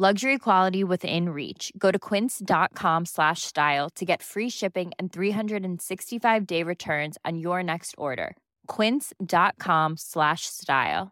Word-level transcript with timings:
Luxury 0.00 0.38
quality 0.38 0.84
within 0.84 1.30
reach. 1.30 1.72
Go 1.76 1.90
to 1.90 1.98
quince.com 1.98 3.04
slash 3.06 3.42
style 3.42 3.90
to 3.96 4.04
get 4.04 4.22
free 4.22 4.48
shipping 4.50 4.92
and 4.98 5.12
365 5.12 6.46
day 6.46 6.62
returns 6.62 7.18
on 7.24 7.38
your 7.38 7.64
next 7.64 7.94
order. 7.98 8.36
Quince.com 8.76 9.96
slash 9.96 10.38
style. 10.44 11.08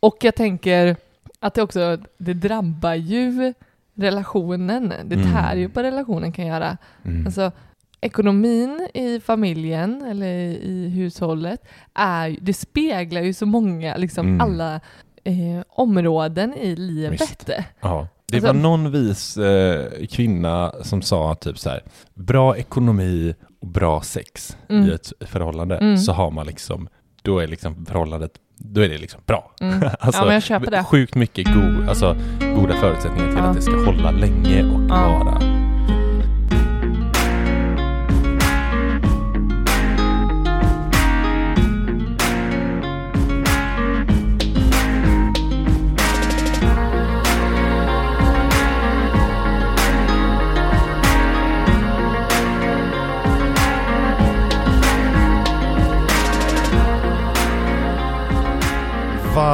Och 0.00 0.16
jag 0.20 0.34
tänker 0.34 0.96
att 1.40 1.54
det 1.54 1.62
också, 1.62 1.98
det 2.18 2.34
drabbar 2.34 2.94
ju 2.94 3.54
relationen. 3.94 4.88
Det 5.04 5.14
Mm. 5.16 5.32
tär 5.32 5.56
ju 5.56 5.68
på 5.68 5.82
relationen 5.82 6.32
kan 6.32 6.46
göra. 6.46 6.76
Mm. 7.04 7.26
Alltså 7.26 7.52
ekonomin 8.00 8.88
i 8.94 9.20
familjen 9.20 10.02
eller 10.02 10.34
i 10.62 10.88
hushållet 10.88 11.60
är 11.94 12.36
det 12.40 12.54
speglar 12.54 13.20
ju 13.20 13.32
så 13.32 13.46
många, 13.46 13.96
liksom 13.96 14.26
Mm. 14.26 14.40
alla 14.40 14.80
eh, 15.26 15.62
områden 15.68 16.54
i 16.54 16.76
livet. 16.76 17.48
Ja. 17.80 18.08
Det 18.28 18.36
Alltså- 18.36 18.46
var 18.46 18.54
någon 18.54 18.90
vis 18.92 19.36
eh, 19.36 20.06
kvinna 20.10 20.72
som 20.82 21.02
sa 21.02 21.34
typ 21.34 21.58
så 21.58 21.70
här, 21.70 21.82
bra 22.14 22.56
ekonomi 22.56 23.34
och 23.60 23.68
bra 23.68 24.00
sex 24.02 24.56
Mm. 24.68 24.88
i 24.90 24.92
ett 24.92 25.12
förhållande, 25.20 25.76
Mm. 25.76 25.96
så 25.98 26.12
har 26.12 26.30
man 26.30 26.46
liksom, 26.46 26.88
då 27.22 27.38
är 27.38 27.46
liksom 27.46 27.86
förhållandet, 27.86 28.30
då 28.58 28.80
är 28.80 28.88
det 28.88 28.98
liksom 28.98 29.20
bra. 29.26 29.52
Mm. 29.60 29.88
alltså, 30.00 30.32
Ja. 30.72 30.84
Sjukt 30.84 31.14
mycket 31.14 31.46
go, 31.46 31.88
alltså, 31.88 32.16
goda 32.56 32.74
förutsättningar 32.74 33.26
till 33.28 33.38
Ja. 33.38 33.44
att 33.44 33.56
det 33.56 33.62
ska 33.62 33.84
hålla 33.84 34.10
länge 34.10 34.62
och 34.64 34.80
vara. 34.88 35.40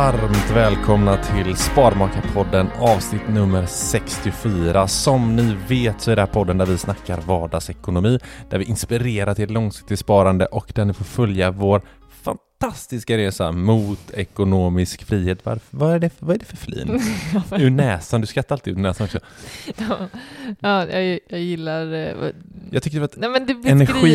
Varmt 0.02 0.50
välkomna 0.50 1.16
till 1.16 1.56
Sparmakarpodden 1.56 2.68
avsnitt 2.78 3.28
nummer 3.28 3.66
64. 3.66 4.88
Som 4.88 5.36
ni 5.36 5.56
vet 5.68 6.00
så 6.00 6.10
är 6.10 6.16
det 6.16 6.22
här 6.22 6.26
podden 6.26 6.58
där 6.58 6.66
vi 6.66 6.78
snackar 6.78 7.20
vardagsekonomi, 7.26 8.18
där 8.50 8.58
vi 8.58 8.64
inspirerar 8.64 9.34
till 9.34 9.52
långsiktigt 9.52 9.98
sparande 9.98 10.46
och 10.46 10.72
där 10.74 10.84
ni 10.84 10.92
får 10.92 11.04
följa 11.04 11.50
vår 11.50 11.82
fantastiska 12.22 13.16
resa 13.18 13.52
mot 13.52 14.10
ekonomisk 14.10 15.04
frihet. 15.04 15.44
Varför, 15.46 15.76
vad, 15.76 15.94
är 15.94 15.98
det, 15.98 16.10
vad 16.18 16.34
är 16.34 16.38
det 16.38 16.44
för 16.44 16.56
flin? 16.56 17.00
Ur 17.58 17.70
näsan, 17.70 18.20
du 18.20 18.26
skrattar 18.26 18.54
alltid 18.54 18.74
ur 18.78 18.80
näsan 18.82 19.04
också. 19.04 19.18
ja, 19.78 20.08
ja 20.60 20.86
jag, 20.90 21.20
jag 21.28 21.40
gillar... 21.40 21.92
eh, 21.92 22.30
Jag 22.70 22.82
tyckte 22.82 22.96
det 22.96 23.00
var 23.00 23.08
ett 23.08 23.16
Nej 23.16 23.30
men 23.30 23.46
det 23.46 23.70
energi 23.70 24.08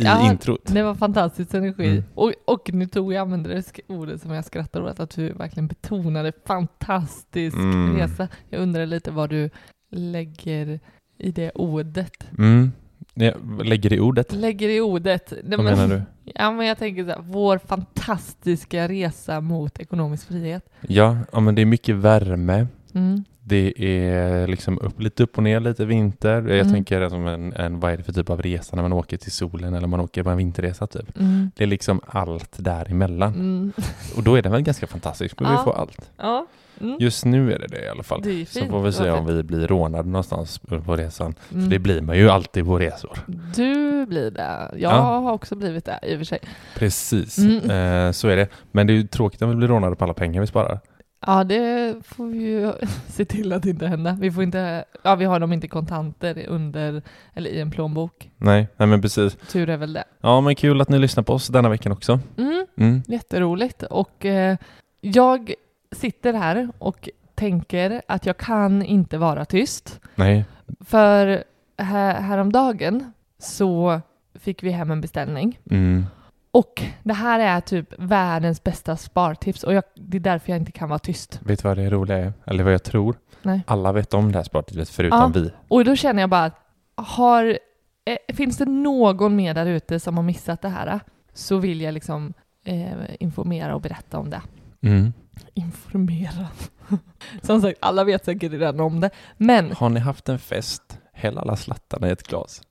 i 0.00 0.04
ja, 0.04 0.30
introt. 0.30 0.60
Det 0.66 0.82
var 0.82 0.94
fantastisk 0.94 1.54
energi. 1.54 1.86
Mm. 1.88 2.04
Och, 2.14 2.32
och 2.44 2.72
nu 2.72 2.86
tog 2.86 3.12
jag 3.12 3.20
använde 3.20 3.54
det 3.54 3.80
ordet 3.86 4.22
som 4.22 4.30
jag 4.30 4.44
skrattar 4.44 4.80
åt, 4.80 5.00
att 5.00 5.10
du 5.10 5.32
verkligen 5.32 5.66
betonade 5.66 6.32
fantastisk 6.46 7.56
Mm. 7.56 7.96
resa. 7.96 8.28
Jag 8.50 8.60
undrar 8.60 8.86
lite 8.86 9.10
vad 9.10 9.30
du 9.30 9.50
lägger 9.90 10.80
i 11.18 11.30
det 11.30 11.50
ordet. 11.50 12.26
Mm. 12.38 12.72
Jag 13.18 13.34
lägger 13.66 13.92
i 13.92 14.00
ordet. 14.00 14.32
Lägger 14.32 14.68
i 14.68 14.80
ordet. 14.80 15.32
Nej, 15.44 15.56
Vad 15.56 15.64
men- 15.64 15.78
menar 15.78 15.94
du? 15.96 16.02
Ja 16.34 16.50
men 16.52 16.66
jag 16.66 16.78
tänker 16.78 17.04
så 17.04 17.10
här, 17.10 17.20
vår 17.22 17.58
fantastiska 17.58 18.88
resa 18.88 19.40
mot 19.40 19.78
ekonomisk 19.80 20.28
frihet. 20.28 20.68
Ja, 20.80 21.16
ja, 21.32 21.40
men 21.40 21.54
det 21.54 21.62
är 21.62 21.66
mycket 21.66 21.94
värme. 21.96 22.66
Mm. 22.94 23.24
Det 23.48 23.72
är 23.84 24.46
liksom 24.46 24.78
upp, 24.78 25.00
lite 25.00 25.22
upp 25.22 25.36
och 25.36 25.42
ner, 25.42 25.60
lite 25.60 25.84
vinter. 25.84 26.34
Jag 26.42 26.50
Mm. 26.60 26.72
tänker 26.72 27.08
som 27.08 27.26
en, 27.26 27.52
en, 27.52 27.80
vad 27.80 27.92
är 27.92 27.96
det 27.96 28.02
för 28.02 28.12
typ 28.12 28.30
av 28.30 28.42
resa 28.42 28.76
när 28.76 28.82
man 28.82 28.92
åker 28.92 29.16
till 29.16 29.32
solen 29.32 29.74
eller 29.74 29.86
man 29.86 30.00
åker 30.00 30.22
på 30.22 30.30
en 30.30 30.36
vinterresa 30.36 30.86
typ. 30.86 31.18
Mm. 31.20 31.50
Det 31.56 31.64
är 31.64 31.68
liksom 31.68 32.00
allt 32.06 32.56
däremellan. 32.58 33.34
Mm. 33.34 33.72
Och 34.16 34.22
då 34.22 34.34
är 34.34 34.42
det 34.42 34.48
väl 34.48 34.62
ganska 34.62 34.86
fantastiskt, 34.86 35.40
men 35.40 35.52
Ja. 35.52 35.58
vi 35.58 35.64
får 35.64 35.74
allt. 35.80 36.10
Ja. 36.16 36.46
Mm. 36.80 36.96
Just 37.00 37.24
nu 37.24 37.52
är 37.52 37.58
det 37.58 37.66
det 37.66 37.84
i 37.84 37.88
alla 37.88 38.02
fall. 38.02 38.22
Så 38.48 38.66
får 38.66 38.82
vi 38.82 38.92
se 38.92 39.10
om 39.10 39.26
vi 39.26 39.42
blir 39.42 39.66
rånade 39.66 40.08
någonstans 40.08 40.58
på 40.58 40.96
resan. 40.96 41.34
Mm. 41.52 41.62
För 41.64 41.70
det 41.70 41.78
blir 41.78 42.00
man 42.00 42.16
ju 42.18 42.30
alltid 42.30 42.64
på 42.64 42.78
resor. 42.78 43.18
Du 43.54 44.06
blir 44.06 44.30
det. 44.30 44.70
Jag 44.72 44.92
Ja. 44.92 45.00
har 45.00 45.32
också 45.32 45.54
blivit 45.56 45.84
det 45.84 45.98
i 46.02 46.14
och 46.14 46.18
för 46.18 46.24
sig. 46.24 46.38
Precis, 46.74 47.38
Mm. 47.38 47.70
eh, 48.06 48.12
så 48.12 48.28
är 48.28 48.36
det. 48.36 48.48
Men 48.72 48.86
det 48.86 48.92
är 48.92 48.94
ju 48.94 49.06
tråkigt 49.06 49.42
om 49.42 49.48
vi 49.50 49.56
blir 49.56 49.68
rånade 49.68 49.96
på 49.96 50.04
alla 50.04 50.14
pengar 50.14 50.40
vi 50.40 50.46
sparar. 50.46 50.80
Ja, 51.26 51.44
det 51.44 51.94
får 52.04 52.26
vi 52.26 52.38
ju 52.38 52.72
se 53.08 53.24
till 53.24 53.52
att 53.52 53.66
inte 53.66 53.86
hända. 53.86 54.16
Vi 54.20 54.30
får 54.32 54.42
inte, 54.42 54.84
ja 55.02 55.14
vi 55.14 55.24
har 55.24 55.40
dem 55.40 55.52
inte 55.52 55.68
kontanter 55.68 56.44
under, 56.48 57.02
eller 57.34 57.50
i 57.50 57.60
en 57.60 57.70
plånbok. 57.70 58.30
Nej, 58.36 58.68
nej 58.76 58.88
men 58.88 59.02
precis. 59.02 59.36
Tur 59.52 59.70
är 59.70 59.76
väl 59.76 59.92
det. 59.92 60.04
Ja, 60.20 60.40
men 60.40 60.54
kul 60.54 60.80
att 60.80 60.88
ni 60.88 60.98
lyssnar 60.98 61.22
på 61.24 61.32
oss 61.32 61.48
denna 61.48 61.68
veckan 61.68 61.92
också. 61.92 62.20
Mm, 62.38 62.66
Mm. 62.78 63.02
jätteroligt. 63.06 63.82
Och 63.82 64.24
eh, 64.26 64.56
jag 65.00 65.52
sitter 65.92 66.32
här 66.34 66.68
och 66.78 67.08
tänker 67.34 68.02
att 68.08 68.26
jag 68.26 68.36
kan 68.36 68.82
inte 68.82 69.18
vara 69.18 69.44
tyst. 69.44 70.00
Nej, 70.14 70.44
För 70.80 71.44
här, 71.78 72.20
häromdagen 72.20 73.12
så 73.38 74.00
fick 74.34 74.62
vi 74.62 74.70
hem 74.70 74.90
en 74.90 75.00
beställning. 75.00 75.58
mm. 75.70 76.06
Och 76.50 76.82
det 77.02 77.12
här 77.14 77.40
är 77.40 77.60
typ 77.60 77.94
världens 77.98 78.62
bästa 78.62 78.96
spartips 78.96 79.62
och 79.64 79.74
jag, 79.74 79.84
det 79.94 80.16
är 80.16 80.20
därför 80.20 80.52
jag 80.52 80.58
inte 80.60 80.72
kan 80.72 80.88
vara 80.88 80.98
tyst. 80.98 81.40
Vet 81.44 81.62
du 81.62 81.68
vad 81.68 81.76
det 81.78 81.90
roliga 81.90 82.18
är? 82.18 82.32
Eller 82.46 82.64
vad 82.64 82.72
jag 82.72 82.82
tror? 82.82 83.16
Nej. 83.42 83.60
Alla 83.66 83.92
vet 83.92 84.14
om 84.14 84.32
det 84.32 84.38
här 84.38 84.44
spartipset 84.44 84.88
förutom 84.88 85.18
Ja. 85.34 85.40
vi. 85.40 85.50
Och 85.68 85.84
då 85.84 85.96
känner 85.96 86.22
jag 86.22 86.30
bara, 86.30 86.50
har, 86.94 87.58
eh, 88.04 88.34
finns 88.36 88.58
det 88.58 88.64
någon 88.64 89.36
mer 89.36 89.54
där 89.54 89.66
ute 89.66 90.00
som 90.00 90.16
har 90.16 90.24
missat 90.24 90.62
det 90.62 90.68
här 90.68 91.00
så 91.34 91.56
vill 91.58 91.80
jag 91.80 91.94
liksom 91.94 92.32
eh, 92.64 92.86
informera 93.20 93.74
och 93.74 93.80
berätta 93.80 94.18
om 94.18 94.30
det. 94.30 94.42
Mm. 94.80 95.12
Informera. 95.54 96.46
Som 97.42 97.60
sagt, 97.60 97.78
alla 97.80 98.04
vet 98.04 98.24
säkert 98.24 98.52
redan 98.52 98.80
om 98.80 99.00
det. 99.00 99.10
Men 99.36 99.72
Har 99.72 99.88
ni 99.88 100.00
haft 100.00 100.28
en 100.28 100.38
fest, 100.38 100.98
häll 101.12 101.38
alla 101.38 101.56
slattarna 101.56 102.08
i 102.08 102.10
ett 102.10 102.22
glas. 102.28 102.62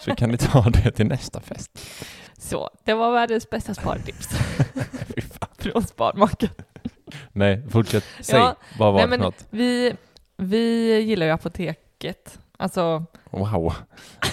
Så 0.00 0.14
kan 0.14 0.30
ni 0.30 0.36
ta 0.38 0.62
det 0.70 0.90
till 0.90 1.06
nästa 1.06 1.40
fest. 1.40 1.70
så, 2.38 2.70
det 2.84 2.94
var 2.94 3.12
världens 3.12 3.50
bästa 3.50 3.74
spartips 3.74 4.28
från 5.58 5.82
Sparmaken. 5.82 6.48
Nej, 7.32 7.62
fortsätt. 7.70 8.04
Säg, 8.20 8.38
Ja, 8.38 8.56
vad 8.78 8.92
var 8.92 9.00
nej, 9.00 9.02
det 9.06 9.10
men 9.10 9.18
för 9.18 9.24
något? 9.24 9.46
Vi, 9.50 9.94
vi 10.36 10.92
gillar 11.00 11.26
ju 11.26 11.32
apoteket 11.32 12.38
Alltså, 12.56 13.04
Wow. 13.30 13.74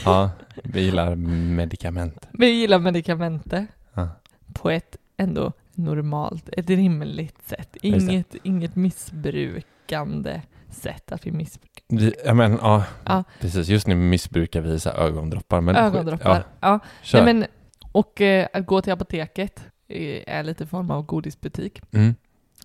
Ja, 0.05 0.29
vi 0.63 0.81
gillar 0.81 1.15
medicament. 1.15 2.27
vi 2.33 2.47
gillar 2.49 2.79
medikamenter 2.79 3.67
Ja. 3.93 4.09
på 4.53 4.69
ett 4.69 4.97
ändå 5.17 5.51
normalt, 5.83 6.49
ett 6.57 6.69
rimligt 6.69 7.41
sätt. 7.47 7.75
Inget, 7.81 8.35
inget 8.43 8.75
missbrukande 8.75 10.41
sätt 10.69 11.11
att 11.11 11.27
vi 11.27 11.31
missbrukar. 11.31 11.83
Vi, 11.87 12.13
ja, 12.25 12.33
men, 12.33 12.51
ja, 12.61 12.83
Ja. 13.05 13.23
precis. 13.39 13.67
Just 13.67 13.87
nu 13.87 13.95
missbrukar 13.95 14.61
vi 14.61 14.79
så 14.79 14.89
här 14.89 14.97
ögondroppar. 14.97 15.61
Men, 15.61 15.75
Ögondroppar. 15.75 16.43
Ja, 16.59 16.79
Ja. 17.11 17.19
Nej, 17.23 17.33
men, 17.33 17.45
och 17.91 18.21
eh, 18.21 18.47
att 18.53 18.65
gå 18.65 18.81
till 18.81 18.93
apoteket 18.93 19.63
är 19.87 20.23
är 20.29 20.43
lite 20.43 20.65
form 20.65 20.91
av 20.91 21.05
godisbutik. 21.05 21.81
mm. 21.91 22.15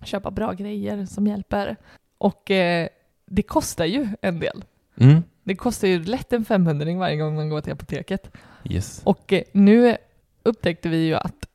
Köpa 0.03 0.31
bra 0.31 0.53
grejer 0.53 1.05
som 1.05 1.27
hjälper. 1.27 1.75
Och 2.17 2.51
eh, 2.51 2.87
det 3.25 3.41
kostar 3.41 3.85
ju 3.85 4.07
en 4.21 4.39
del. 4.39 4.63
Mm. 4.99 5.23
Det 5.43 5.55
kostar 5.55 5.87
ju 5.87 6.03
lätt 6.03 6.33
en 6.33 6.45
500 6.45 6.97
varje 6.97 7.15
gång 7.17 7.35
man 7.35 7.49
går 7.49 7.61
till 7.61 7.73
apoteket. 7.73 8.31
Yes. 8.63 9.01
Och 9.03 9.33
eh, 9.33 9.41
nu 9.51 9.97
upptäckte 10.43 10.89
vi 10.89 11.05
ju 11.05 11.15
att 11.15 11.46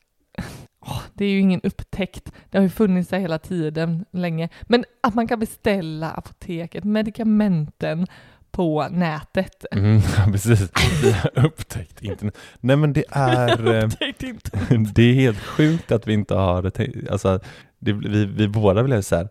åh, 0.82 1.02
det 1.14 1.24
är 1.24 1.30
ju 1.30 1.38
ingen 1.38 1.60
upptäckt, 1.60 2.32
det 2.50 2.58
har 2.58 2.62
ju 2.62 2.70
funnits 2.70 3.08
där 3.08 3.18
hela 3.18 3.38
tiden 3.38 4.04
länge, 4.10 4.48
men 4.62 4.84
att 5.00 5.14
man 5.14 5.28
kan 5.28 5.38
beställa 5.38 6.10
apoteket, 6.10 6.84
medikamenten 6.84 8.06
på 8.50 8.88
nätet. 8.90 9.64
Mm, 9.72 10.00
precis. 10.32 10.70
Vi 11.02 11.12
har 11.12 11.46
upptäckt 11.46 12.02
internet. 12.02 12.38
Nej 12.60 12.76
men 12.76 12.92
det 12.92 13.04
är, 13.10 13.74
eh, 13.74 13.88
det 14.94 15.02
är 15.02 15.14
helt 15.14 15.40
sjukt 15.40 15.92
att 15.92 16.06
vi 16.06 16.12
inte 16.12 16.34
har 16.34 16.72
alltså 17.10 17.40
det, 17.78 17.92
vi, 17.92 18.24
vi 18.24 18.48
båda 18.48 18.82
blev 18.82 19.02
så 19.02 19.16
här. 19.16 19.28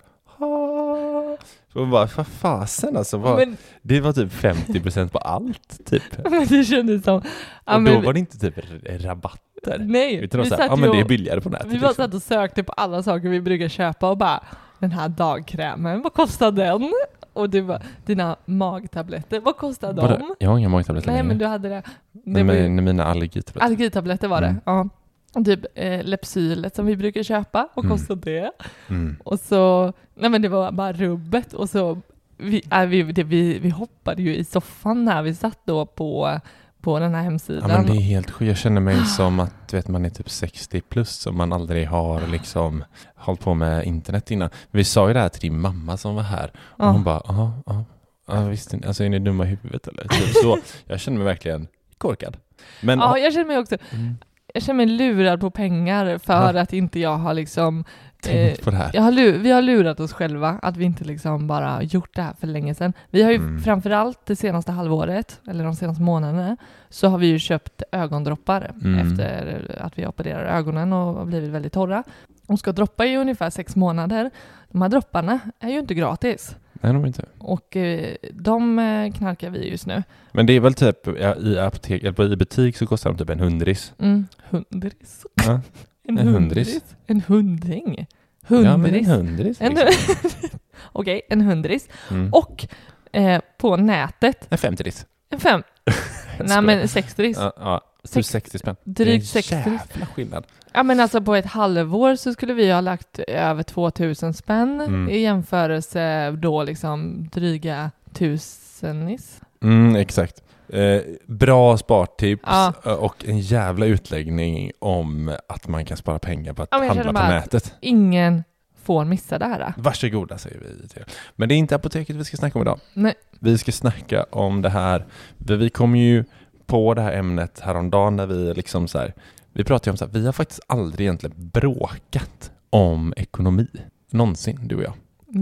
Så 1.73 1.85
bara, 1.85 2.07
vad 2.18 2.27
fasen 2.27 2.97
alltså, 2.97 3.18
vad, 3.18 3.38
Men, 3.38 3.57
det 3.81 4.00
var 4.01 4.13
typ 4.13 4.31
50% 4.33 5.07
på 5.09 5.18
allt 5.18 5.85
typ. 5.85 6.03
men 6.31 6.47
det 6.47 6.63
kändes 6.63 7.03
som... 7.03 7.21
ja, 7.65 7.75
och 7.75 7.83
då 7.83 7.91
men- 7.91 8.03
var 8.06 8.13
det 8.13 8.19
inte 8.19 8.38
typ 8.39 8.56
rabatter. 8.83 9.77
Nej, 9.79 10.15
Utan 10.15 10.41
vi 10.41 10.50
sa, 10.50 10.56
ja 10.59 10.68
satt 10.69 10.79
men 10.79 10.91
det 10.91 11.00
är 11.00 11.06
billigare 11.06 11.41
på 11.41 11.50
nätet. 11.50 11.68
Vi 11.68 11.79
bara 11.79 11.88
liksom. 11.88 12.06
satt 12.06 12.13
och 12.13 12.21
sökte 12.21 12.63
på 12.63 12.71
alla 12.71 13.03
saker 13.03 13.29
vi 13.29 13.41
brukar 13.41 13.68
köpa 13.68 14.09
och 14.09 14.18
bara 14.18 14.44
den 14.79 14.91
här 14.91 15.09
dagkrämen, 15.09 16.01
vad 16.01 16.13
kostar 16.13 16.51
den? 16.51 16.91
Och 17.33 17.50
det 17.50 17.62
var 17.62 17.81
dina 18.06 18.35
magtabletter, 18.45 19.39
vad 19.39 19.57
kostar 19.57 19.94
Vadå? 19.94 20.17
de? 20.17 20.35
Jag 20.39 20.50
har 20.50 20.57
inga 20.57 20.69
magtabletter 20.69 21.07
Nej 21.07 21.15
längre. 21.17 21.27
men 21.27 21.38
du 21.38 21.45
hade 21.45 21.69
det. 21.69 21.75
det 22.12 22.21
Nej, 22.25 22.44
var 22.44 22.53
ju- 22.53 22.69
men 22.69 22.85
mina 22.85 23.03
allergitabletter. 23.06 23.65
Allergitabletter 23.65 24.27
var 24.27 24.41
det, 24.41 24.47
Mm. 24.47 24.62
ja. 24.65 24.89
Och 25.33 25.45
Typ 25.45 25.59
eh, 25.75 26.03
Lepsylet 26.03 26.75
som 26.75 26.85
vi 26.85 26.95
brukar 26.97 27.23
köpa, 27.23 27.67
vad 27.73 27.85
Mm. 27.85 27.97
kostar 27.97 28.15
det? 28.15 28.51
Mm. 28.89 29.17
Och 29.23 29.39
så, 29.39 29.93
nej 30.15 30.29
men 30.29 30.41
det 30.41 30.49
var 30.49 30.71
bara 30.71 30.93
rubbet 30.93 31.53
och 31.53 31.69
så, 31.69 32.01
vi, 32.37 32.63
äh, 32.71 32.85
vi, 32.85 33.03
det, 33.03 33.23
vi, 33.23 33.59
vi 33.59 33.69
hoppade 33.69 34.21
ju 34.21 34.35
i 34.35 34.43
soffan 34.43 35.05
när 35.05 35.21
vi 35.21 35.35
satt 35.35 35.59
då 35.65 35.85
på, 35.85 36.39
på 36.81 36.99
den 36.99 37.11
här 37.11 37.17
Ja 37.19 37.23
hemsidan. 37.23 37.67
men 37.69 37.85
det 37.85 37.91
är 37.91 38.01
helt 38.01 38.31
sjukt. 38.31 38.47
Jag 38.49 38.57
känner 38.57 38.81
mig 38.81 39.05
som 39.05 39.39
att 39.39 39.73
vet, 39.73 39.87
man 39.87 40.05
är 40.05 40.09
typ 40.09 40.29
60 40.29 40.81
plus 40.81 41.09
som 41.09 41.37
man 41.37 41.53
aldrig 41.53 41.87
har 41.87 42.27
liksom 42.27 42.83
hållit 43.15 43.41
på 43.41 43.53
med 43.53 43.85
internet 43.85 44.31
innan. 44.31 44.49
Vi 44.71 44.83
sa 44.83 45.07
ju 45.07 45.13
det 45.13 45.19
här 45.19 45.29
till 45.29 45.41
din 45.41 45.59
mamma 45.61 45.97
som 45.97 46.15
var 46.15 46.23
här 46.23 46.51
och 46.57 46.85
Ja. 46.85 46.91
hon 46.91 47.03
bara 47.03 47.21
ja, 47.27 47.51
ja, 47.65 47.85
ja 48.27 48.43
visst, 48.47 48.73
alltså 48.87 49.03
är 49.03 49.09
ni 49.09 49.19
dumma 49.19 49.45
i 49.45 49.47
huvudet 49.47 49.87
eller? 49.87 50.03
Typ 50.07 50.33
så. 50.43 50.57
Jag 50.85 50.99
känner 50.99 51.17
mig 51.17 51.25
verkligen 51.25 51.67
korkad. 51.97 52.37
Men 52.81 52.99
Ja, 52.99 53.17
jag 53.17 53.33
känner 53.33 53.45
mig 53.45 53.57
också, 53.57 53.77
mm, 53.91 54.15
jag 54.53 54.63
känner 54.63 54.77
mig 54.77 54.86
lurad 54.86 55.39
på 55.42 55.50
pengar 55.51 56.18
för 56.18 56.53
att 56.53 56.74
inte 56.74 57.00
jag 57.00 57.18
har 57.18 57.33
liksom 57.33 57.83
tänk 58.21 58.62
på 58.63 58.69
det 58.71 58.77
här. 58.77 58.92
Jag 58.94 59.01
har 59.01 59.12
vi 59.39 59.51
har 59.51 59.62
lurat 59.62 60.00
oss 60.00 60.13
själva 60.13 60.59
att 60.62 60.77
vi 60.77 60.86
inte 60.86 61.03
liksom 61.03 61.48
bara 61.48 61.83
gjort 61.83 62.15
det 62.15 62.21
här 62.21 62.33
för 62.39 62.48
länge 62.48 62.75
sedan. 62.75 62.94
Vi 63.09 63.24
har 63.24 63.31
ju 63.31 63.38
Mm. 63.38 63.62
framförallt 63.62 64.25
det 64.25 64.36
senaste 64.36 64.71
halvåret, 64.71 65.42
eller 65.50 65.63
de 65.63 65.75
senaste 65.75 66.01
månaderna, 66.03 66.57
så 66.89 67.07
har 67.07 67.18
vi 67.18 67.27
ju 67.27 67.39
köpt 67.39 67.83
ögondroppar 67.92 68.71
Mm. 68.83 69.00
efter 69.07 69.62
att 69.81 69.98
vi 69.98 70.07
opererar 70.07 70.57
ögonen 70.57 70.94
och 70.94 71.13
har 71.13 71.25
blivit 71.25 71.50
väldigt 71.50 71.74
torra. 71.74 72.03
De 72.48 72.57
ska 72.57 72.71
droppa 72.71 73.06
i 73.06 73.18
ungefär 73.18 73.50
sex 73.50 73.75
månader. 73.75 74.31
De 74.71 74.81
här 74.81 74.89
dropparna 74.89 75.39
är 75.59 75.69
ju 75.69 75.80
inte 75.80 75.94
gratis. 75.94 76.56
Nej, 76.81 76.93
de 76.93 77.05
inte. 77.05 77.25
Och 77.37 77.75
eh, 77.75 78.15
de 78.33 78.79
eh, 78.79 79.13
knarkar 79.13 79.49
vi 79.49 79.69
just 79.69 79.85
nu. 79.85 80.03
Men 80.31 80.45
det 80.45 80.53
är 80.53 80.59
väl 80.59 80.73
typ 80.73 81.07
ja, 81.19 81.35
i 81.35 81.59
apotek, 81.59 82.03
eller 82.03 82.33
i 82.33 82.35
butik 82.35 82.77
så 82.77 82.87
kostar 82.87 83.09
de 83.09 83.17
typ 83.17 83.29
en 83.29 83.39
hundris. 83.39 83.93
Mm. 83.99 84.27
Hundris. 84.49 85.25
Ja, 85.45 85.59
En, 86.07 86.17
En 86.17 86.27
hundris. 86.27 86.67
hundris. 86.67 86.83
En 87.07 87.21
hundring. 87.21 88.07
ja 88.47 88.77
men 88.77 88.95
en 88.95 89.05
Hundris. 89.05 89.07
hundris. 89.07 89.61
En, 89.61 89.73
Liksom. 89.75 90.59
Okej, 90.93 91.21
en 91.29 91.41
hundris. 91.41 91.89
Mm. 92.11 92.29
Och 92.33 92.67
eh, 93.11 93.41
på 93.57 93.77
nätet, 93.77 94.47
En 94.49 94.57
femtiris. 94.57 95.05
en 95.29 95.39
fem, 95.39 95.63
nej 96.39 96.61
men 96.61 96.87
sextris. 96.87 97.37
Ja, 97.37 97.53
ja. 97.57 97.81
Typ 98.03 98.11
Sex- 98.25 98.27
60 98.29 98.57
spänn. 98.59 98.75
drygt 98.83 99.33
Det 99.33 99.39
är 99.39 99.41
60. 99.43 99.55
en 99.55 99.61
jävla 99.89 100.05
skillnad. 100.05 100.45
Ja 100.73 100.83
men 100.83 101.00
alltså 101.00 101.21
på 101.21 101.35
ett 101.35 101.45
halvår 101.45 102.15
så 102.15 102.33
skulle 102.33 102.53
vi 102.53 102.71
ha 102.71 102.81
lagt 102.81 103.19
över 103.19 103.63
2000 103.63 104.33
spänn 104.33 104.81
Mm. 104.81 105.09
i 105.09 105.18
jämförelse 105.19 106.31
då 106.31 106.63
liksom 106.63 107.27
dryga 107.33 107.91
tusenis. 108.13 109.41
Mm, 109.63 109.95
exakt. 109.95 110.44
Eh, 110.69 111.01
bra 111.27 111.77
spartips 111.77 112.44
Ja. 112.45 112.73
och 113.00 113.25
en 113.25 113.39
jävla 113.39 113.85
utläggning 113.85 114.71
om 114.79 115.35
att 115.50 115.68
man 115.68 115.85
kan 115.85 115.97
spara 115.97 116.19
pengar 116.19 116.53
på 116.53 116.63
att 116.63 116.69
Ja, 116.71 116.77
handla 116.77 117.03
på 117.06 117.12
nätet. 117.12 117.74
Ingen 117.81 118.44
får 118.83 119.06
missa 119.06 119.39
det 119.39 119.45
här. 119.45 119.74
Varsågoda 119.77 120.38
säger 120.38 120.59
vi 120.81 120.88
till 120.88 121.00
er. 121.00 121.06
Men 121.35 121.50
det 121.50 121.56
är 121.56 121.57
inte 121.57 121.75
apoteket 121.75 122.15
vi 122.15 122.24
ska 122.24 122.38
snacka 122.38 122.59
om 122.59 122.62
idag. 122.62 122.79
Nej. 122.94 123.13
Vi 123.39 123.57
ska 123.57 123.71
snacka 123.71 124.25
om 124.29 124.62
det 124.62 124.69
här, 124.69 125.06
vi 125.38 125.69
kom 125.69 125.95
ju 125.95 126.24
på 126.65 126.94
det 126.94 127.01
här 127.01 127.13
ämnet 127.13 127.59
häromdagen 127.59 128.15
när 128.15 128.27
vi 128.27 128.53
liksom 128.53 128.88
så 128.88 128.97
här, 129.00 129.13
vi 129.53 129.63
pratade 129.63 129.89
ju 129.89 129.92
om 129.92 129.98
så 129.98 130.06
här, 130.06 130.12
vi 130.12 130.25
har 130.25 130.33
faktiskt 130.33 130.59
aldrig 130.68 131.06
egentligen 131.06 131.36
bråkat 131.38 132.51
om 132.69 133.13
ekonomi. 133.18 133.68
Någonsin, 134.12 134.59
du 134.63 134.75
och 134.75 134.83
jag. 134.83 134.94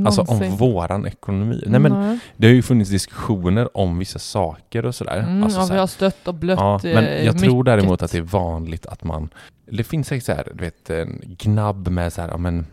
Alltså 0.05 0.21
om 0.21 0.27
Någonsin. 0.27 0.57
våran 0.57 1.05
ekonomi. 1.05 1.63
Nej 1.67 1.79
men 1.79 1.91
Nej. 1.91 2.19
det 2.37 2.47
har 2.47 2.53
ju 2.53 2.61
funnits 2.61 2.91
diskussioner 2.91 3.77
om 3.77 3.99
vissa 3.99 4.19
saker 4.19 4.85
och 4.85 4.95
sådär. 4.95 5.17
Mm, 5.19 5.43
alltså, 5.43 5.59
ja, 5.59 5.65
så 5.65 5.73
vi 5.73 5.79
har 5.79 5.87
stött 5.87 6.27
och 6.27 6.33
blött 6.33 6.59
Ja, 6.59 6.79
men 6.83 7.03
eh, 7.05 7.25
jag 7.25 7.39
tror 7.39 7.57
mycket. 7.57 7.65
däremot 7.65 8.01
att 8.01 8.11
det 8.11 8.17
är 8.17 8.21
vanligt 8.21 8.85
att 8.85 9.03
man... 9.03 9.29
Det 9.65 9.83
finns 9.83 10.07
säkert 10.07 10.25
så 10.25 10.33
här, 10.33 10.51
du 10.55 10.63
vet, 10.63 10.89
en 10.89 11.21
gnabb 11.25 11.87
med 11.87 12.13
så 12.13 12.21
här, 12.21 12.29
ja 12.29 12.37
men... 12.37 12.65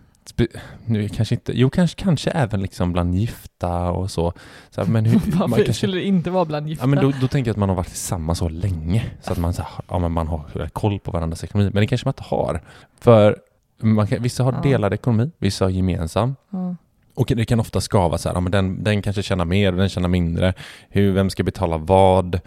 Nu 0.86 1.08
kanske 1.08 1.34
inte... 1.34 1.52
Jo, 1.58 1.70
kanske, 1.70 2.02
kanske 2.02 2.30
även 2.30 2.62
liksom 2.62 2.92
bland 2.92 3.14
gifta 3.14 3.90
och 3.90 4.10
så. 4.10 4.32
så 4.70 4.80
här, 4.80 4.88
men 4.88 5.04
hur, 5.04 5.20
man 5.38 5.50
Varför 5.50 5.64
kanske, 5.64 5.72
skulle 5.72 5.96
det 5.96 6.04
inte 6.04 6.30
vara 6.30 6.44
bland 6.44 6.68
gifta? 6.68 6.82
ja, 6.82 6.86
men 6.86 7.04
då, 7.04 7.12
då 7.20 7.28
tänker 7.28 7.48
jag 7.48 7.54
att 7.54 7.58
man 7.58 7.68
har 7.68 7.76
varit 7.76 7.88
tillsammans 7.88 8.38
så 8.38 8.48
länge. 8.48 9.04
Så 9.22 9.32
att 9.32 9.38
man, 9.38 9.54
så 9.54 9.62
här, 9.62 9.70
ja, 9.88 9.98
men 9.98 10.12
man 10.12 10.28
har 10.28 10.68
koll 10.72 10.98
på 10.98 11.10
varandras 11.10 11.44
ekonomi. 11.44 11.70
Men 11.74 11.80
det 11.80 11.86
kanske 11.86 12.06
man 12.06 12.10
inte 12.12 12.24
har. 12.24 12.60
För 13.00 13.36
man 13.80 14.06
kan, 14.06 14.22
vissa 14.22 14.44
har 14.44 14.52
Ja. 14.52 14.60
delad 14.60 14.92
ekonomi, 14.94 15.30
vissa 15.38 15.64
har 15.64 15.70
gemensam. 15.70 16.36
Ja. 16.50 16.76
Och 17.14 17.32
det 17.36 17.44
kan 17.44 17.60
ofta 17.60 17.80
skava 17.80 18.18
så 18.18 18.28
här, 18.28 18.36
ja, 18.36 18.40
men 18.40 18.52
den, 18.52 18.84
den 18.84 19.02
kanske 19.02 19.22
tjänar 19.22 19.44
mer 19.44 19.72
och 19.72 19.78
den 19.78 19.88
tjänar 19.88 20.08
mindre. 20.08 20.54
Hur, 20.88 21.12
vem 21.12 21.30
ska 21.30 21.42
betala 21.42 21.76
vad? 21.78 22.40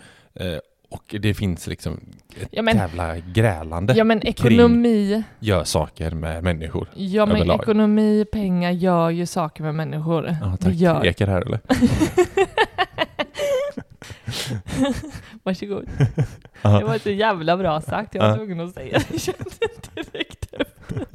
Och 0.92 1.16
det 1.20 1.34
finns 1.34 1.68
liksom 1.68 2.00
ett 2.42 2.48
Ja, 2.52 2.62
men- 2.62 2.78
jävla 2.78 3.18
grälande. 3.18 3.94
ja 3.94 4.04
men 4.04 4.28
ekonomi, 4.28 5.24
Gör 5.40 5.64
saker 5.64 6.12
med 6.12 6.44
människor. 6.44 6.88
ja 6.94 7.26
men 7.26 7.36
överlag. 7.36 7.62
ekonomi, 7.62 8.26
pengar 8.32 8.72
gör 8.72 9.10
ju 9.10 9.26
saker 9.26 9.64
med 9.64 9.76
människor. 9.76 10.38
Ja, 10.42 10.48
det 10.48 10.58
tack. 10.66 10.74
gör 10.74 11.06
Ekar 11.06 11.28
här 11.28 11.42
eller? 11.42 11.60
Varsågod. 15.44 15.90
Det 16.62 16.84
var 16.84 16.98
så 16.98 17.10
jävla 17.10 17.58
bra 17.58 17.82
sagt, 17.82 18.16
jag 18.16 18.30
var 18.30 18.36
tvungen 18.38 18.60
att 18.60 18.74
säga 18.74 18.98
det. 19.00 19.06
Jag 19.12 19.22
kände 19.22 19.44
direkt 20.12 20.54
efter. 20.54 21.06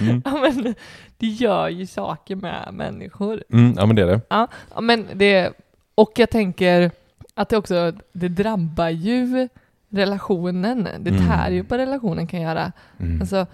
Mm. 0.00 0.22
Ja, 0.24 0.30
men 0.40 0.74
det 1.18 1.26
gör 1.26 1.68
ju 1.68 1.86
saker 1.86 2.36
med 2.36 2.68
människor. 2.72 3.44
Mm, 3.52 3.74
ja 3.76 3.86
men 3.86 3.96
det 3.96 4.02
är 4.02 4.06
det. 4.06 4.20
Ja, 4.28 4.48
men 4.80 5.06
det, 5.14 5.52
och 5.94 6.12
jag 6.16 6.30
tänker 6.30 6.90
att 7.40 7.48
det 7.48 7.56
också, 7.56 7.92
det 8.12 8.28
drabbar 8.28 8.88
ju 8.88 9.48
relationen. 9.90 10.88
Det 11.00 11.10
Mm. 11.10 11.26
tär 11.28 11.50
ju 11.50 11.64
på 11.64 11.78
relationen 11.78 12.26
kan 12.26 12.40
göra. 12.40 12.72
Mm. 13.00 13.20
Alltså, 13.20 13.46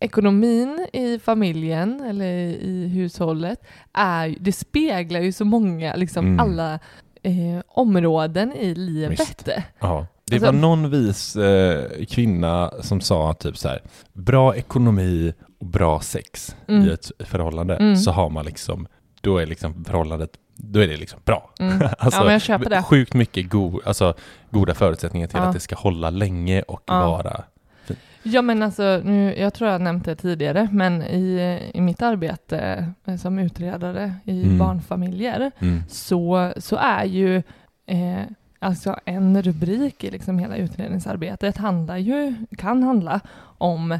ekonomin 0.00 0.86
i 0.92 1.18
familjen 1.18 2.00
eller 2.00 2.26
i 2.62 2.88
hushållet, 2.88 3.58
är, 3.92 4.36
det 4.40 4.52
speglar 4.52 5.20
ju 5.20 5.32
så 5.32 5.44
många, 5.44 5.94
liksom 5.96 6.26
Mm. 6.26 6.40
alla 6.40 6.78
eh, 7.22 7.62
områden 7.68 8.52
i 8.52 8.74
livet. 8.74 9.48
Ja. 9.80 10.06
Det 10.26 10.34
Alltså- 10.34 10.46
var 10.46 10.52
någon 10.52 10.90
vis 10.90 11.36
eh, 11.36 12.04
kvinna 12.08 12.70
som 12.80 13.00
sa 13.00 13.34
typ 13.34 13.56
så 13.56 13.68
här, 13.68 13.80
bra 14.12 14.56
ekonomi 14.56 15.32
och 15.60 15.66
bra 15.66 16.00
sex 16.00 16.56
Mm. 16.68 16.88
i 16.88 16.90
ett 16.92 17.10
förhållande, 17.18 17.76
Mm. 17.76 17.96
så 17.96 18.10
har 18.10 18.30
man 18.30 18.44
liksom, 18.44 18.86
då 19.20 19.38
är 19.38 19.46
liksom 19.46 19.84
förhållandet, 19.84 20.30
då 20.56 20.80
är 20.80 20.88
det 20.88 20.96
liksom 20.96 21.20
bra. 21.24 21.50
Mm. 21.60 21.88
Alltså, 21.98 22.50
ja. 22.70 22.82
Sjukt 22.82 23.14
mycket 23.14 23.48
go, 23.50 23.80
alltså, 23.86 24.14
goda 24.50 24.74
förutsättningar 24.74 25.26
till 25.26 25.38
Ja. 25.38 25.44
att 25.44 25.52
det 25.54 25.60
ska 25.60 25.74
hålla 25.76 26.10
länge 26.10 26.62
och 26.62 26.82
Ja. 26.86 27.06
vara 27.06 27.42
Ja 28.26 28.42
men 28.42 28.62
alltså, 28.62 29.00
nu, 29.04 29.34
jag 29.38 29.54
tror 29.54 29.70
jag 29.70 29.80
nämnt 29.80 30.04
det 30.04 30.16
tidigare, 30.16 30.68
men 30.72 31.02
i, 31.02 31.60
i 31.74 31.80
mitt 31.80 32.02
arbete 32.02 32.86
eh, 33.04 33.16
som 33.16 33.38
utredare 33.38 34.14
i 34.24 34.42
Mm. 34.44 34.58
barnfamiljer 34.58 35.50
Mm. 35.58 35.82
så, 35.88 36.52
så 36.56 36.76
är 36.76 37.04
ju 37.04 37.36
eh, 37.86 38.22
alltså 38.58 38.96
en 39.04 39.42
rubrik 39.42 40.04
i 40.04 40.10
liksom 40.10 40.38
hela 40.38 40.56
utredningsarbetet 40.56 41.56
handlar 41.56 41.96
ju, 41.96 42.34
kan 42.58 42.82
handla 42.82 43.20
om 43.58 43.92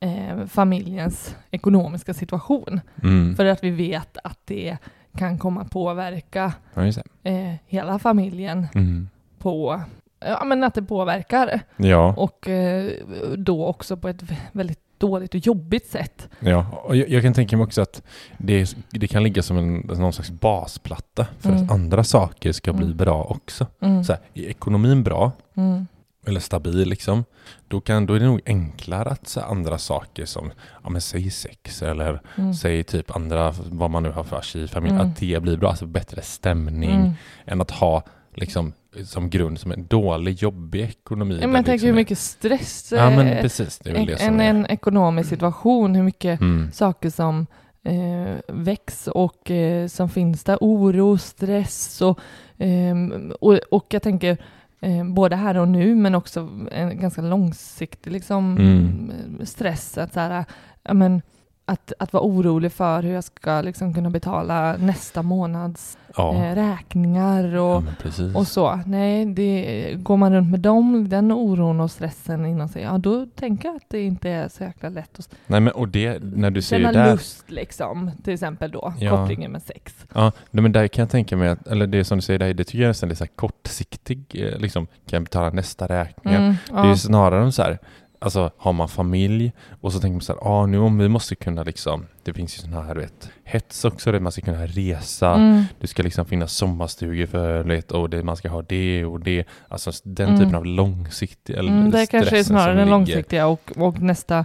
eh, 0.00 0.46
familjens 0.48 1.36
ekonomiska 1.50 2.14
situation. 2.14 2.80
Mm. 3.02 3.36
För 3.36 3.44
att 3.44 3.64
vi 3.64 3.70
vet 3.70 4.16
att 4.24 4.38
det 4.44 4.76
kan 5.16 5.38
komma 5.38 5.64
påverka 5.64 6.52
Ja, 6.74 6.86
eh, 7.22 7.54
hela 7.66 7.98
familjen 7.98 8.66
Mm. 8.74 9.08
på, 9.38 9.80
ja 10.20 10.44
men 10.44 10.64
att 10.64 10.74
det 10.74 10.82
påverkar. 10.82 11.60
Ja, 11.76 12.14
Och 12.16 12.48
eh, 12.48 12.90
då 13.36 13.66
också 13.66 13.96
på 13.96 14.08
ett 14.08 14.22
vä- 14.22 14.36
väldigt 14.52 14.78
dåligt 14.98 15.34
och 15.34 15.40
jobbigt 15.46 15.86
sätt. 15.86 16.28
ja. 16.40 16.66
Och 16.84 16.96
jag, 16.96 17.08
jag 17.08 17.22
kan 17.22 17.34
tänka 17.34 17.56
mig 17.56 17.64
också 17.64 17.82
att 17.82 18.02
det, 18.38 18.76
det 18.90 19.08
kan 19.08 19.22
ligga 19.22 19.42
som 19.42 19.56
en, 19.56 19.76
någon 19.78 20.12
slags 20.12 20.30
basplatta 20.30 21.26
för 21.38 21.50
Mm. 21.50 21.62
att 21.64 21.70
andra 21.70 22.04
saker 22.04 22.52
ska 22.52 22.72
bli 22.72 22.84
Mm. 22.86 22.96
bra 22.96 23.24
också. 23.24 23.66
Mm. 23.80 24.04
Så 24.04 24.12
här, 24.12 24.22
är 24.34 24.42
ekonomin 24.42 25.02
bra, 25.02 25.32
Mm. 25.54 25.86
Eller 26.26 26.40
stabil 26.40 26.88
liksom, 26.88 27.24
då, 27.68 27.80
kan, 27.80 28.06
då 28.06 28.14
är 28.14 28.20
det 28.20 28.26
nog 28.26 28.40
enklare 28.46 29.08
att 29.10 29.36
här, 29.36 29.42
andra 29.42 29.78
saker 29.78 30.24
som, 30.24 30.50
ja 30.84 30.90
men 30.90 31.00
säg 31.00 31.30
sex 31.30 31.82
eller 31.82 32.20
Mm. 32.38 32.54
säg 32.54 32.84
typ 32.84 33.16
andra, 33.16 33.54
vad 33.70 33.90
man 33.90 34.02
nu 34.02 34.10
har 34.10 34.24
för 34.24 34.40
sig 34.40 34.62
i 34.62 34.68
familjen, 34.68 35.00
Mm. 35.00 35.10
att 35.12 35.16
det 35.18 35.42
blir 35.42 35.56
bra, 35.56 35.68
alltså 35.68 35.86
bättre 35.86 36.22
stämning 36.22 36.94
Mm. 37.00 37.10
än 37.46 37.60
att 37.60 37.70
ha 37.70 38.02
liksom 38.34 38.72
som 39.04 39.30
grund 39.30 39.60
som 39.60 39.72
en 39.72 39.86
dålig, 39.86 40.34
jobbig 40.42 40.80
ekonomi. 40.80 41.38
Ja, 41.40 41.46
men 41.46 41.54
jag 41.56 41.64
tänker 41.64 41.72
liksom 41.72 41.86
hur 41.86 41.94
mycket 41.94 42.18
stress 42.18 42.92
Ja 42.96 43.10
men 43.10 43.26
eh, 43.26 43.42
precis, 43.42 43.78
det 43.78 43.90
är 43.90 43.94
en, 43.94 44.06
det 44.06 44.14
en, 44.14 44.40
en 44.40 44.66
ekonomisk 44.66 45.28
situation, 45.28 45.94
hur 45.94 46.02
mycket 46.02 46.40
Mm. 46.40 46.72
saker 46.72 47.10
som 47.10 47.46
eh, 47.84 48.36
väcks 48.48 49.08
och 49.08 49.50
eh, 49.50 49.86
som 49.86 50.08
finns 50.08 50.44
där. 50.44 50.58
Oro, 50.60 51.18
stress 51.18 52.00
och, 52.02 52.20
ehm, 52.58 53.32
och, 53.40 53.54
och 53.70 53.86
jag 53.90 54.02
tänker 54.02 54.38
eh, 54.80 55.04
både 55.04 55.36
här 55.36 55.56
och 55.56 55.68
nu 55.68 55.94
men 55.94 56.14
också 56.14 56.48
en 56.70 57.00
ganska 57.00 57.22
långsiktig 57.22 58.10
liksom, 58.12 58.56
Mm. 58.58 59.46
stress. 59.46 59.98
Att, 59.98 60.12
så 60.12 60.20
här, 60.20 60.44
ja, 60.82 60.94
men, 60.94 61.22
att, 61.70 61.92
att 61.98 62.12
vara 62.12 62.22
orolig 62.22 62.72
för 62.72 63.02
hur 63.02 63.12
jag 63.14 63.24
ska 63.24 63.60
liksom, 63.60 63.94
kunna 63.94 64.10
betala 64.10 64.76
nästa 64.76 65.22
månads 65.22 65.96
Ja, 66.16 66.34
eh, 66.34 66.54
räkningar 66.54 67.44
ja 67.44 67.60
och, 67.76 67.84
precis. 68.02 68.34
och 68.36 68.46
så. 68.46 68.80
Nej, 68.86 69.26
det, 69.26 69.94
går 69.96 70.16
man 70.16 70.32
runt 70.32 70.50
med 70.50 70.60
dem, 70.60 71.08
den 71.08 71.32
oron 71.32 71.80
och 71.80 71.90
stressen 71.90 72.46
inom 72.46 72.68
sig, 72.68 72.82
ja 72.82 72.98
då 72.98 73.26
tänker 73.26 73.68
jag 73.68 73.76
att 73.76 73.84
det 73.88 74.02
inte 74.02 74.30
är 74.30 74.48
så 74.48 74.62
jäkla 74.64 74.88
lätt 74.88 75.18
att 75.18 75.28
Nej 75.46 75.60
men 75.60 75.72
och 75.72 75.88
det, 75.88 76.22
när 76.22 76.50
du 76.50 76.62
säger 76.62 76.86
känna 76.92 77.04
där, 77.04 77.12
lust 77.12 77.50
liksom, 77.50 78.10
till 78.24 78.34
exempel 78.34 78.70
då, 78.70 78.92
Ja. 78.98 79.16
kopplingen 79.16 79.52
med 79.52 79.62
sex. 79.62 80.06
ja, 80.14 80.32
men 80.50 80.72
där 80.72 80.88
kan 80.88 81.02
jag 81.02 81.10
tänka 81.10 81.36
mig 81.36 81.48
att, 81.48 81.66
eller 81.66 81.86
det 81.86 82.04
som 82.04 82.18
du 82.18 82.22
säger 82.22 82.38
där, 82.38 82.54
det 82.54 82.64
tycker 82.64 82.82
jag 82.82 82.88
nästan 82.88 83.10
är 83.10 83.14
så 83.14 83.26
kortsiktig, 83.26 84.24
eh, 84.34 84.58
liksom, 84.58 84.86
kan 84.86 85.16
jag 85.16 85.22
betala 85.22 85.50
nästa 85.50 85.86
räkning? 85.86 86.34
Mm, 86.34 86.54
Det 86.68 86.74
är 86.74 86.84
ja. 86.84 86.88
ju 86.90 86.96
snarare 86.96 87.52
så 87.52 87.62
här, 87.62 87.78
alltså 88.22 88.50
har 88.56 88.72
man 88.72 88.88
familj 88.88 89.52
och 89.80 89.92
så 89.92 90.00
tänker 90.00 90.12
man 90.14 90.20
så 90.20 90.32
här, 90.32 90.40
ah, 90.52 90.66
nu 90.66 90.78
om 90.78 90.98
vi 90.98 91.08
måste 91.08 91.34
kunna 91.34 91.62
liksom, 91.62 92.06
det 92.22 92.32
finns 92.34 92.56
ju 92.58 92.60
sådana 92.62 92.82
här, 92.86 92.94
du 92.94 93.00
vet, 93.00 93.30
hets 93.44 93.84
också, 93.84 94.12
där 94.12 94.20
man 94.20 94.32
ska 94.32 94.40
kunna 94.42 94.66
resa, 94.66 95.34
Mm, 95.34 95.64
det 95.80 95.86
ska 95.86 96.02
liksom 96.02 96.24
finnas 96.26 96.52
sommarstugor 96.52 97.26
för, 97.26 97.62
vet, 97.64 97.92
och 97.92 98.10
det, 98.10 98.22
man 98.24 98.36
ska 98.36 98.48
ha 98.48 98.62
det 98.62 99.04
och 99.04 99.20
det, 99.20 99.44
alltså 99.68 99.90
den 100.04 100.28
Mm. 100.28 100.38
typen 100.40 100.54
av 100.54 100.66
långsiktig, 100.66 101.54
eller 101.56 101.72
mm, 101.72 101.90
det 101.90 102.06
kanske 102.06 102.38
är 102.38 102.42
snarare 102.44 102.68
den 102.74 102.76
ligger- 102.78 102.90
långsiktiga 102.90 103.46
och, 103.46 103.72
och 103.76 104.00
nästa 104.02 104.38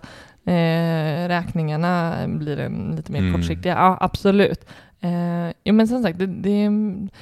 eh, 0.48 1.27
räkningarna 1.27 2.15
blir 2.27 2.60
en 2.60 2.94
lite 2.98 3.12
mer 3.12 3.20
Mm. 3.20 3.34
kortsiktiga. 3.34 3.74
Ja, 3.74 3.98
absolut. 4.01 4.65
Eh, 5.01 5.53
ja, 5.63 5.74
men 5.74 5.88
som 5.88 6.03
sagt, 6.03 6.20
det, 6.20 6.25
det 6.27 6.50
är 6.50 6.72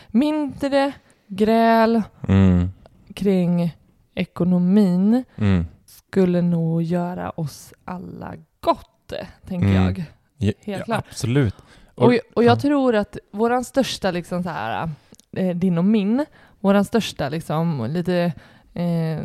mindre 0.07 0.91
gräl 1.27 2.01
Mm, 2.27 2.72
kring 3.13 3.75
ekonomin 4.15 5.24
mm. 5.36 5.65
Skulle 6.13 6.41
nog 6.41 6.82
göra 6.84 7.29
oss 7.29 7.74
alla 7.86 8.34
gott, 8.62 9.13
tänker 9.48 9.67
Mm. 9.67 9.84
jag. 9.84 10.03
Ja, 10.38 10.51
Helt 10.63 10.79
ja, 10.79 10.86
klart. 10.86 11.05
Absolut. 11.10 11.55
Och, 11.96 12.13
och 12.34 12.43
jag 12.43 12.51
ja. 12.51 12.55
tror 12.55 12.96
att 12.96 13.17
våran 13.32 13.63
största, 13.63 14.12
liksom 14.12 14.43
så 14.43 14.50
här, 14.50 14.89
eh, 15.38 15.55
din 15.55 15.77
och 15.77 15.86
min, 15.86 16.25
våran 16.60 16.86
största 16.86 17.29
liksom 17.29 17.86
lite, 17.89 18.34
eh, 18.74 19.20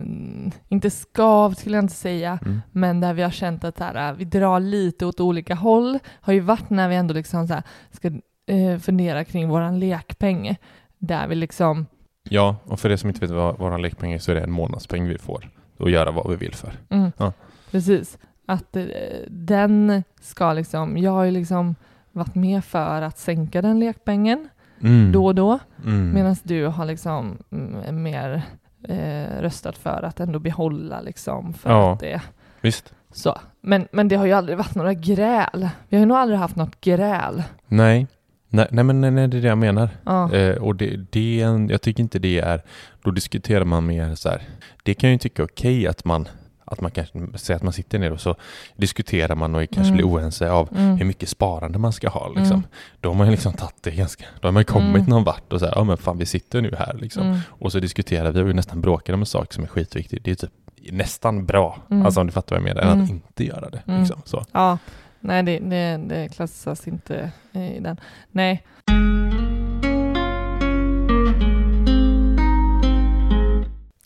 inte 0.69 0.91
skav 0.91 1.55
skulle 1.55 1.77
jag 1.77 1.85
inte 1.85 1.95
säga, 1.95 2.39
Mm. 2.43 2.61
men 2.73 3.01
där 3.01 3.15
vi 3.15 3.23
har 3.23 3.31
känt 3.31 3.65
att 3.65 3.79
här, 3.79 4.13
vi 4.13 4.25
drar 4.25 4.61
lite 4.61 5.07
åt 5.07 5.21
olika 5.21 5.55
håll, 5.55 5.99
har 6.21 6.33
ju 6.33 6.41
varit 6.41 6.71
när 6.71 6.89
vi 6.89 6.95
ändå 6.97 7.15
liksom 7.15 7.47
så 7.49 7.55
här, 7.55 7.63
ska 7.91 8.09
eh, 8.47 8.79
fundera 8.79 9.25
kring 9.25 9.49
våran 9.49 9.79
lekpeng, 9.81 10.57
där 10.99 11.29
vi 11.29 11.35
liksom, 11.35 11.87
Ja, 12.31 12.57
och 12.65 12.81
för 12.81 12.91
er 12.91 12.97
som 12.97 13.09
inte 13.09 13.21
vet 13.21 13.31
vad 13.31 13.59
vår 13.59 13.79
lekpeng 13.79 14.13
är 14.13 14.19
så 14.19 14.31
är 14.31 14.35
det 14.35 14.41
en 14.41 14.51
månadspeng 14.51 15.09
vi 15.09 15.19
får 15.19 15.49
och 15.79 15.91
göra 15.91 16.11
vad 16.11 16.31
vi 16.31 16.37
vill 16.37 16.55
för. 16.55 16.73
mm, 16.89 17.13
Ja. 17.17 17.33
precis, 17.71 18.19
att 18.47 18.77
eh, 18.77 18.85
den 19.29 20.03
ska 20.21 20.53
liksom, 20.53 20.97
jag 20.99 21.11
har 21.11 21.25
ju 21.25 21.31
liksom 21.31 21.75
varit 22.13 22.35
med 22.35 22.65
för 22.65 23.03
att 23.03 23.19
sänka 23.19 23.63
den 23.63 23.81
lekpengen 23.81 24.49
Mm. 24.81 25.13
då 25.13 25.27
och 25.27 25.35
då, 25.35 25.59
Mm. 25.85 26.15
Medan 26.15 26.37
du 26.43 26.67
har 26.67 26.85
liksom 26.85 27.39
mm, 27.53 28.03
mer 28.03 28.43
eh, 28.89 29.41
röstat 29.41 29.79
för 29.79 30.03
att 30.03 30.21
ändå 30.21 30.39
behålla 30.39 31.01
liksom 31.01 31.55
för 31.55 31.71
Ja. 31.71 31.93
att 31.93 32.01
det 32.01 32.21
Visst. 32.61 32.95
så. 33.13 33.39
Men, 33.61 33.89
men 33.93 34.09
det 34.09 34.17
har 34.17 34.27
ju 34.27 34.33
aldrig 34.33 34.59
varit 34.59 34.75
några 34.75 34.95
gräl. 34.95 35.69
Vi 35.89 35.97
har 35.97 36.01
ju 36.01 36.07
nog 36.07 36.17
aldrig 36.17 36.39
haft 36.39 36.57
något 36.57 36.81
gräl. 36.81 37.43
Nej. 37.67 38.07
Nej, 38.51 38.67
nej 38.71 38.85
men 38.85 39.01
nej, 39.01 39.11
nej, 39.11 39.29
det 39.29 39.37
är 39.37 39.43
det 39.43 39.49
jag 39.49 39.59
menar. 39.59 39.89
Ja. 40.05 40.35
Eh, 40.35 40.57
och 40.57 40.77
det, 40.77 40.97
det 41.11 41.41
är 41.41 41.47
en, 41.47 41.69
jag 41.69 41.83
tycker 41.83 42.03
inte 42.03 42.19
det 42.19 42.39
är, 42.39 42.63
då 43.03 43.11
diskuterar 43.11 43.65
man 43.65 43.87
mer 43.87 44.15
så 44.15 44.29
här, 44.29 44.43
det 44.83 44.95
kan 44.95 45.09
jag 45.11 45.13
ju 45.15 45.19
tycka 45.19 45.43
är 45.43 45.47
okej 45.47 45.87
att 45.87 46.05
man, 46.05 46.29
att 46.65 46.81
man 46.81 46.91
kanske 46.91 47.19
säger 47.35 47.57
att 47.57 47.63
man 47.63 47.73
sitter 47.73 47.99
ner 47.99 48.13
och 48.13 48.21
så 48.21 48.37
diskuterar 48.77 49.35
man 49.35 49.55
och 49.55 49.61
kanske 49.71 49.81
Mm. 49.93 49.97
blir 49.97 50.07
oense 50.07 50.51
av 50.51 50.69
Mm. 50.77 50.97
hur 50.97 51.05
mycket 51.05 51.29
sparande 51.29 51.79
man 51.79 51.93
ska 51.93 52.09
ha 52.09 52.29
liksom. 52.29 52.45
Mm. 52.57 52.63
Då 53.01 53.09
har 53.09 53.15
man 53.15 53.27
ju 53.27 53.31
liksom 53.31 53.53
tagit 53.53 53.83
det 53.83 53.91
ganska, 53.91 54.25
då 54.41 54.49
har 54.49 54.53
man 54.53 54.61
ju 54.61 54.65
kommit 54.65 54.97
Mm. 54.97 55.05
någon 55.11 55.25
vart 55.25 55.53
och 55.53 55.59
så 55.61 55.67
här, 55.67 55.73
ja 55.77 55.85
men 55.85 55.97
fan 55.97 56.19
vi 56.19 56.27
sitter 56.27 56.61
nu 56.61 56.75
här 56.79 56.97
liksom. 57.01 57.23
Mm. 57.23 57.39
Och 57.49 57.73
så 57.73 57.81
diskuterar 57.81 58.31
vi 58.33 58.41
och 58.41 58.55
nästan 58.57 58.81
bråkar 58.81 59.13
om 59.15 59.21
en 59.21 59.27
sak 59.27 59.53
som 59.53 59.65
är 59.65 59.69
skitviktig. 59.69 60.23
Det 60.23 60.31
är 60.31 60.35
typ 60.35 60.51
nästan 60.93 61.47
bra, 61.47 61.79
Mm. 61.91 62.07
alltså 62.07 62.21
om 62.21 62.27
du 62.27 62.33
fattar 62.33 62.57
vad 62.61 62.69
jag 62.69 62.75
menar, 62.75 62.83
än 62.83 62.93
Mm. 62.93 63.05
att 63.05 63.11
inte 63.11 63.45
göra 63.45 63.71
det. 63.71 63.83
Mm. 63.87 64.01
Liksom. 64.01 64.23
Så. 64.25 64.45
Ja, 64.53 64.79
nej 65.21 65.43
det, 65.43 65.59
det, 65.59 65.97
det 66.09 66.29
klassas 66.29 66.89
inte 66.89 67.31
eh, 67.53 67.77
i 67.77 67.81
den. 67.81 68.01
Nej. 68.31 68.63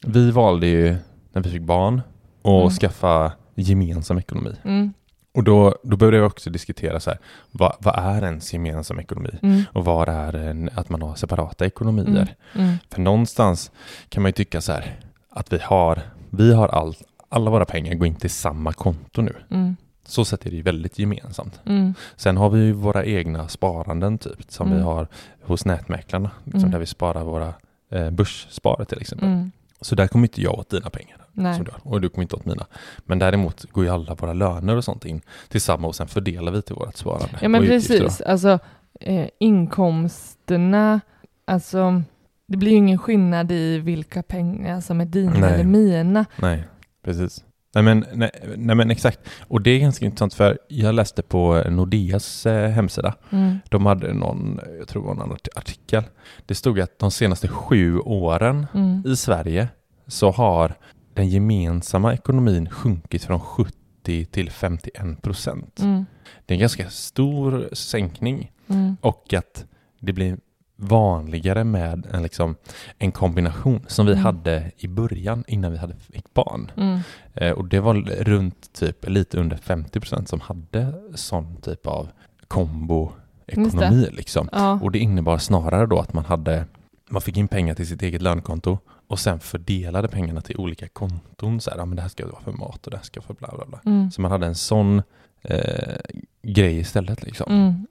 Vi 0.06 0.30
valde 0.30 0.66
ju, 0.66 0.96
när 1.32 1.42
vi 1.42 1.50
fick 1.50 1.62
barn, 1.62 2.02
att 2.42 2.46
Mm. 2.46 2.70
skaffa 2.70 3.32
gemensam 3.54 4.18
ekonomi. 4.18 4.56
Mm. 4.64 4.92
Och 5.34 5.44
då, 5.44 5.76
då 5.82 5.96
började 5.96 6.18
vi 6.20 6.26
också 6.26 6.50
diskutera 6.50 7.00
så 7.00 7.10
här, 7.10 7.18
vad, 7.50 7.76
vad 7.78 7.98
är 7.98 8.24
ens 8.24 8.52
gemensam 8.52 8.98
ekonomi? 9.00 9.30
Mm. 9.42 9.62
Och 9.72 9.84
vad 9.84 10.08
är 10.08 10.32
en, 10.36 10.70
att 10.74 10.88
man 10.88 11.02
har 11.02 11.14
separata 11.14 11.66
ekonomier? 11.66 12.34
Mm. 12.54 12.66
Mm. 12.66 12.76
För 12.90 13.00
någonstans 13.00 13.70
kan 14.08 14.22
man 14.22 14.28
ju 14.28 14.32
tycka 14.32 14.60
så 14.60 14.72
här, 14.72 15.00
att 15.30 15.52
vi 15.52 15.58
har, 15.62 16.00
vi 16.30 16.54
har 16.54 16.68
all, 16.68 16.94
alla 17.28 17.50
våra 17.50 17.64
pengar 17.64 17.94
går 17.94 18.06
in 18.06 18.14
till 18.14 18.30
samma 18.30 18.72
konto 18.72 19.22
nu. 19.22 19.34
Så 20.04 20.24
sätt 20.24 20.46
är 20.46 20.50
det 20.50 20.62
väldigt 20.62 20.98
gemensamt. 20.98 21.60
Mm. 21.66 21.94
Sen 22.16 22.36
har 22.36 22.50
vi 22.50 22.60
ju 22.64 22.72
våra 22.72 23.04
egna 23.04 23.48
sparanden 23.48 24.18
typ, 24.18 24.44
som 24.48 24.66
Mm. 24.66 24.78
vi 24.78 24.84
har 24.84 25.08
hos 25.42 25.64
nätmäklarna, 25.64 26.30
liksom, 26.44 26.60
Mm. 26.60 26.70
där 26.70 26.78
vi 26.78 26.86
sparar 26.86 27.24
våra 27.24 27.54
eh, 27.90 28.10
börsspar 28.10 28.84
till 28.88 29.00
exempel. 29.00 29.28
Mm. 29.28 29.50
Så 29.80 29.94
där 29.94 30.08
kommer 30.08 30.24
inte 30.24 30.42
jag 30.42 30.58
åt 30.58 30.70
dina 30.70 30.90
pengar. 30.90 31.16
Du 31.34 31.70
och 31.82 32.00
du 32.00 32.08
kommer 32.08 32.22
inte 32.22 32.36
åt 32.36 32.44
mina. 32.44 32.66
Men 32.98 33.18
däremot 33.18 33.64
går 33.72 33.84
ju 33.84 33.90
alla 33.90 34.14
våra 34.14 34.32
löner 34.32 34.76
och 34.76 34.84
sånt 34.84 35.04
in 35.04 35.20
tillsammans 35.48 35.88
och 35.88 35.94
sen 35.94 36.08
fördelar 36.08 36.52
vi 36.52 36.62
till 36.62 36.74
vårt 36.74 36.96
sparande. 36.96 37.38
Ja 37.42 37.48
men 37.48 37.60
då. 37.62 37.66
precis, 37.68 38.20
alltså 38.20 38.58
eh, 39.00 39.26
inkomsterna, 39.38 41.00
alltså 41.44 42.02
det 42.46 42.56
blir 42.56 42.70
ju 42.70 42.76
ingen 42.76 42.98
skillnad 42.98 43.52
i 43.52 43.78
vilka 43.78 44.22
pengar 44.22 44.80
som 44.80 45.00
är 45.00 45.04
dina 45.04 45.32
Nej. 45.40 45.54
eller 45.54 45.64
mina. 45.64 46.24
Nej, 46.36 46.64
precis. 47.04 47.44
Nej 47.74 47.84
men, 47.84 48.04
nej, 48.14 48.30
nej 48.56 48.76
men 48.76 48.90
exakt. 48.90 49.20
Och 49.48 49.60
det 49.62 49.70
är 49.70 49.78
ganska 49.78 50.04
intressant 50.04 50.34
för 50.34 50.58
jag 50.68 50.94
läste 50.94 51.22
på 51.22 51.62
Nordeas 51.70 52.46
eh, 52.46 52.70
hemsida. 52.70 53.14
Mm. 53.30 53.58
De 53.68 53.86
hade 53.86 54.12
någon, 54.14 54.60
jag 54.78 54.88
tror 54.88 55.02
det 55.02 55.08
var 55.08 55.14
någon 55.14 55.32
art- 55.32 55.48
artikel. 55.56 56.02
Det 56.46 56.54
stod 56.54 56.80
att 56.80 56.98
de 56.98 57.10
senaste 57.10 57.48
sju 57.48 57.98
åren 57.98 58.66
Mm. 58.74 59.02
i 59.06 59.16
Sverige 59.16 59.68
så 60.06 60.30
har 60.30 60.74
den 61.14 61.28
gemensamma 61.28 62.14
ekonomin 62.14 62.70
sjunkit 62.70 63.24
från 63.24 63.40
70 63.40 64.24
till 64.24 64.50
51 64.50 65.22
procent. 65.22 65.80
Mm. 65.80 66.04
Det 66.46 66.54
är 66.54 66.56
en 66.56 66.60
ganska 66.60 66.90
stor 66.90 67.68
sänkning 67.72 68.50
Mm. 68.68 68.96
och 69.00 69.34
att 69.34 69.64
det 70.00 70.12
blir 70.12 70.36
vanligare 70.76 71.64
med 71.64 72.06
en, 72.12 72.22
liksom, 72.22 72.56
en 72.98 73.12
kombination 73.12 73.84
som 73.88 74.06
vi 74.06 74.12
Mm. 74.12 74.24
hade 74.24 74.70
i 74.76 74.88
början 74.88 75.44
innan 75.46 75.72
vi 75.72 75.78
hade 75.78 75.94
fick 75.96 76.34
barn. 76.34 76.70
Mm. 76.76 77.00
Eh, 77.34 77.50
och 77.52 77.68
det 77.68 77.80
var 77.80 77.94
runt 78.24 78.72
typ 78.72 79.08
lite 79.08 79.40
under 79.40 79.56
50% 79.56 80.26
som 80.28 80.40
hade 80.40 80.94
sån 81.14 81.56
typ 81.56 81.86
av 81.86 82.08
komboekonomi 82.48 84.08
liksom. 84.12 84.48
Ja. 84.52 84.78
Och 84.82 84.90
det 84.90 84.98
innebar 84.98 85.38
snarare 85.38 85.86
då 85.86 85.98
att 85.98 86.12
man 86.12 86.24
hade 86.24 86.64
man 87.08 87.22
fick 87.22 87.36
in 87.36 87.48
pengar 87.48 87.74
till 87.74 87.86
sitt 87.86 88.02
eget 88.02 88.22
lönekonto 88.22 88.78
och 89.06 89.18
sen 89.18 89.40
fördelade 89.40 90.08
pengarna 90.08 90.40
till 90.40 90.56
olika 90.56 90.88
konton. 90.88 91.60
Så 91.60 91.70
här, 91.70 91.78
ja, 91.78 91.84
men 91.84 91.96
det 91.96 92.02
här 92.02 92.08
ska 92.08 92.26
vara 92.26 92.42
för 92.42 92.52
mat 92.52 92.84
och 92.86 92.90
det 92.90 92.96
här 92.96 93.04
ska 93.04 93.20
vara 93.20 93.26
för 93.26 93.34
bla 93.34 93.48
bla 93.56 93.66
bla. 93.66 93.80
Mm. 93.92 94.10
Så 94.10 94.20
man 94.20 94.30
hade 94.30 94.46
en 94.46 94.54
sån 94.54 95.02
eh, 95.42 95.96
grej 96.42 96.78
istället. 96.78 97.22
Liksom. 97.22 97.86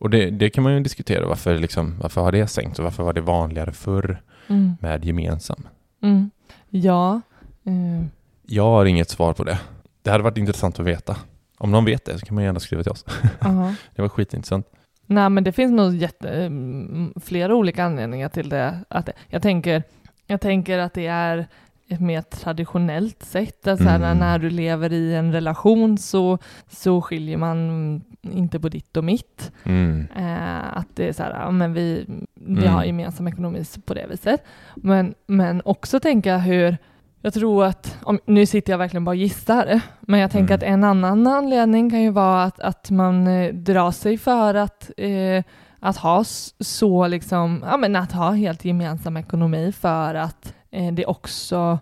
Mm. 0.00 0.08
Mm. 0.08 0.08
Och 0.08 0.10
det, 0.10 0.30
det 0.30 0.50
kan 0.50 0.64
man 0.64 0.74
ju 0.74 0.80
diskutera. 0.80 1.26
Varför, 1.26 1.58
liksom, 1.58 1.94
varför 2.00 2.20
har 2.20 2.32
det 2.32 2.46
sänkt 2.46 2.78
och 2.78 2.84
varför 2.84 3.02
var 3.02 3.12
det 3.12 3.20
vanligare 3.20 3.72
förr 3.72 4.22
Mm. 4.48 4.72
med 4.80 5.04
gemensam? 5.04 5.66
Mm. 6.02 6.30
Ja. 6.70 7.20
Eh, 7.64 8.06
Jag 8.46 8.62
har 8.64 8.84
inget 8.86 9.10
svar 9.10 9.32
på 9.32 9.44
det. 9.44 9.58
Det 10.02 10.10
hade 10.10 10.24
varit 10.24 10.38
intressant 10.38 10.80
att 10.80 10.86
veta. 10.86 11.16
Om 11.58 11.70
någon 11.70 11.84
vet 11.84 12.04
det 12.04 12.18
så 12.18 12.26
kan 12.26 12.34
man 12.34 12.44
gärna 12.44 12.60
skriva 12.60 12.82
till 12.82 12.92
oss. 12.92 13.04
aha. 13.40 13.74
Det 13.96 14.02
var 14.02 14.08
skitintressant. 14.08 14.66
Nej, 15.06 15.30
men 15.30 15.44
det 15.44 15.52
finns 15.52 15.72
nog 15.72 15.94
jätte, 15.96 16.30
mm, 16.30 17.14
flera 17.20 17.54
olika 17.54 17.84
anledningar 17.84 18.28
till 18.28 18.48
det. 18.48 18.78
Att, 18.88 19.08
jag, 19.28 19.42
tänker, 19.42 19.82
jag 20.26 20.40
tänker 20.40 20.78
att 20.78 20.94
det 20.94 21.06
är 21.06 21.46
ett 21.90 22.00
mer 22.00 22.22
traditionellt 22.22 23.22
sätt. 23.22 23.66
Att 23.66 23.78
så 23.78 23.84
här, 23.84 23.96
Mm. 23.96 24.18
När 24.18 24.38
du 24.38 24.50
lever 24.50 24.92
i 24.92 25.14
en 25.14 25.32
relation 25.32 25.98
så, 25.98 26.38
så 26.68 27.00
skiljer 27.00 27.36
man 27.36 28.02
inte 28.22 28.60
på 28.60 28.68
ditt 28.68 28.96
och 28.96 29.04
mitt. 29.04 29.52
Mm. 29.64 30.06
Eh, 30.16 30.76
att 30.78 30.86
det 30.94 31.08
är 31.08 31.12
så 31.12 31.22
här, 31.22 31.30
ja, 31.40 31.50
men 31.50 31.72
vi, 31.72 32.04
vi 32.34 32.62
Mm. 32.62 32.74
har 32.74 32.84
gemensam 32.84 33.28
ekonomi 33.28 33.64
på 33.84 33.94
det 33.94 34.06
viset. 34.10 34.44
Men, 34.74 35.14
men 35.26 35.62
också 35.64 36.00
tänka 36.00 36.38
hur, 36.38 36.76
jag 37.22 37.34
tror 37.34 37.64
att, 37.64 37.98
om, 38.02 38.18
nu 38.26 38.46
sitter 38.46 38.72
jag 38.72 38.78
verkligen 38.78 39.04
bara 39.04 39.10
och 39.10 39.16
gissar, 39.16 39.80
men 40.00 40.20
jag 40.20 40.30
tänker 40.30 40.54
Mm. 40.54 40.56
att 40.56 40.62
en 40.74 40.84
annan 40.84 41.26
anledning 41.26 41.90
kan 41.90 42.02
ju 42.02 42.10
vara 42.10 42.42
att, 42.44 42.60
att 42.60 42.90
man 42.90 43.26
eh, 43.26 43.54
drar 43.54 43.90
sig 43.90 44.18
för 44.18 44.54
att, 44.54 44.90
eh, 44.96 45.44
att 45.80 45.96
ha 45.96 46.24
så 46.60 47.06
liksom, 47.06 47.64
ja 47.70 47.76
men 47.76 47.96
att 47.96 48.12
ha 48.12 48.30
helt 48.30 48.64
gemensam 48.64 49.16
ekonomi 49.16 49.72
för 49.72 50.14
att 50.14 50.54
eh, 50.70 50.92
det 50.92 51.06
också, 51.06 51.78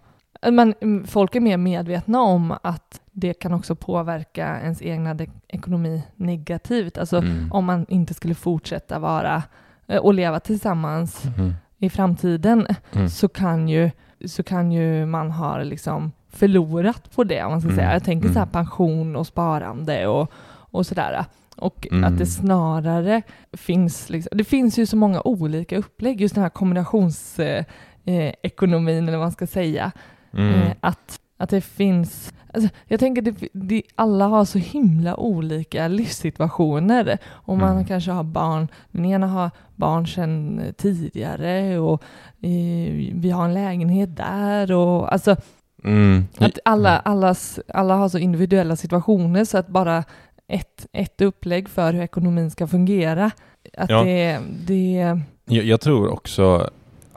man, 0.52 0.74
mm, 0.80 1.06
folk 1.06 1.34
är 1.34 1.40
mer 1.40 1.56
medvetna 1.56 2.20
om 2.22 2.54
att 2.62 3.00
det 3.12 3.34
kan 3.34 3.54
också 3.54 3.74
påverka 3.74 4.60
ens 4.60 4.82
egna 4.82 5.16
ekonomi 5.48 6.02
negativt. 6.16 6.98
Alltså 6.98 7.16
Mm. 7.16 7.52
om 7.52 7.64
man 7.64 7.86
inte 7.88 8.14
skulle 8.14 8.34
fortsätta 8.34 8.98
vara 8.98 9.42
eh, 9.86 9.98
och 9.98 10.14
leva 10.14 10.40
tillsammans 10.40 11.24
Mm. 11.36 11.54
i 11.78 11.90
framtiden 11.90 12.66
Mm. 12.92 13.08
så 13.08 13.28
kan 13.28 13.68
ju 13.68 13.90
så 14.26 14.42
kan 14.42 14.72
ju 14.72 15.06
man 15.06 15.30
ha 15.30 15.58
liksom 15.62 16.12
förlorat 16.28 17.10
på 17.14 17.24
det 17.24 17.44
om 17.44 17.50
man 17.50 17.60
ska 17.60 17.68
Mm. 17.70 17.76
säga. 17.78 17.92
Jag 17.92 18.04
tänker 18.04 18.28
så 18.28 18.34
här 18.34 18.40
Mm. 18.42 18.52
pension 18.52 19.16
och 19.16 19.26
sparande 19.26 20.06
och, 20.06 20.32
och 20.70 20.86
sådär. 20.86 21.24
Och 21.56 21.86
Mm. 21.90 22.04
att 22.04 22.18
det 22.18 22.26
snarare 22.26 23.22
finns, 23.52 24.10
liksom, 24.10 24.38
det 24.38 24.44
finns 24.44 24.78
ju 24.78 24.86
så 24.86 24.96
många 24.96 25.20
olika 25.24 25.76
upplägg, 25.78 26.20
just 26.20 26.34
den 26.34 26.42
här 26.42 26.50
kombinationsekonomin 26.50 27.64
eh, 28.08 28.32
ekonomin, 28.42 29.08
eller 29.08 29.18
vad 29.18 29.24
man 29.24 29.32
ska 29.32 29.46
säga. 29.46 29.92
Mm. 30.32 30.54
Eh, 30.54 30.70
att, 30.80 31.20
att 31.36 31.50
det 31.50 31.60
finns, 31.60 32.32
alltså, 32.54 32.70
jag 32.86 33.00
tänker 33.00 33.22
det, 33.22 33.34
det, 33.52 33.82
alla 33.94 34.26
har 34.26 34.44
så 34.44 34.58
himla 34.58 35.16
olika 35.16 35.88
livssituationer 35.88 37.18
och 37.26 37.58
man 37.58 37.72
Mm. 37.72 37.84
kanske 37.84 38.10
har 38.10 38.24
barn, 38.24 38.68
den 38.90 39.04
ena 39.04 39.26
har 39.26 39.50
barn 39.76 40.06
sedan 40.06 40.60
tidigare 40.76 41.78
och 41.78 42.02
eh, 42.42 42.92
vi 43.14 43.30
har 43.30 43.44
en 43.44 43.54
lägenhet 43.54 44.16
där 44.16 44.72
och 44.72 45.12
alltså 45.12 45.36
Mm. 45.84 46.24
att 46.38 46.58
alla, 46.64 46.98
allas, 46.98 47.60
alla 47.74 47.94
har 47.94 48.08
så 48.08 48.18
individuella 48.18 48.76
situationer 48.76 49.44
så 49.44 49.58
att 49.58 49.68
bara 49.68 50.04
ett, 50.48 50.86
ett 50.92 51.20
upplägg 51.20 51.68
för 51.68 51.92
hur 51.92 52.02
ekonomin 52.02 52.50
ska 52.50 52.66
fungera, 52.66 53.30
att 53.76 53.90
Ja. 53.90 54.02
det, 54.04 54.38
det 54.66 55.20
Jag, 55.44 55.64
jag 55.64 55.80
tror 55.80 56.12
också 56.12 56.70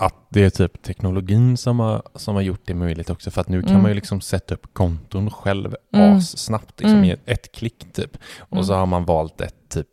att 0.05 0.15
det 0.29 0.43
är 0.43 0.49
typ 0.49 0.81
teknologin 0.81 1.57
som 1.57 1.79
har, 1.79 2.01
som 2.15 2.35
har 2.35 2.41
gjort 2.41 2.61
det 2.65 2.73
möjligt 2.73 3.09
också. 3.09 3.31
För 3.31 3.41
att 3.41 3.49
nu 3.49 3.61
kan 3.61 3.69
Mm. 3.69 3.81
man 3.81 3.91
ju 3.91 3.95
liksom 3.95 4.21
sätta 4.21 4.53
upp 4.55 4.73
konton 4.73 5.29
själv 5.29 5.75
Mm. 5.93 6.17
assnabbt, 6.17 6.79
liksom, 6.79 6.91
Mm. 6.97 7.03
i 7.03 7.11
ett, 7.11 7.19
ett 7.25 7.51
klick 7.51 7.93
typ. 7.93 8.17
Och 8.39 8.53
Mm. 8.53 8.63
så 8.65 8.73
har 8.73 8.85
man 8.85 9.05
valt 9.05 9.41
ett 9.41 9.69
typ 9.69 9.87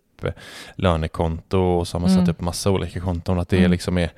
lönekonto 0.75 1.59
och 1.59 1.89
så 1.89 1.95
har 1.97 2.01
man 2.01 2.11
Mm. 2.11 2.21
satt 2.27 2.35
upp 2.35 2.41
massa 2.41 2.71
olika 2.71 3.01
konton. 3.01 3.39
Att 3.39 3.49
det 3.49 3.59
Mm. 3.59 3.71
liksom 3.71 3.99
är 3.99 4.11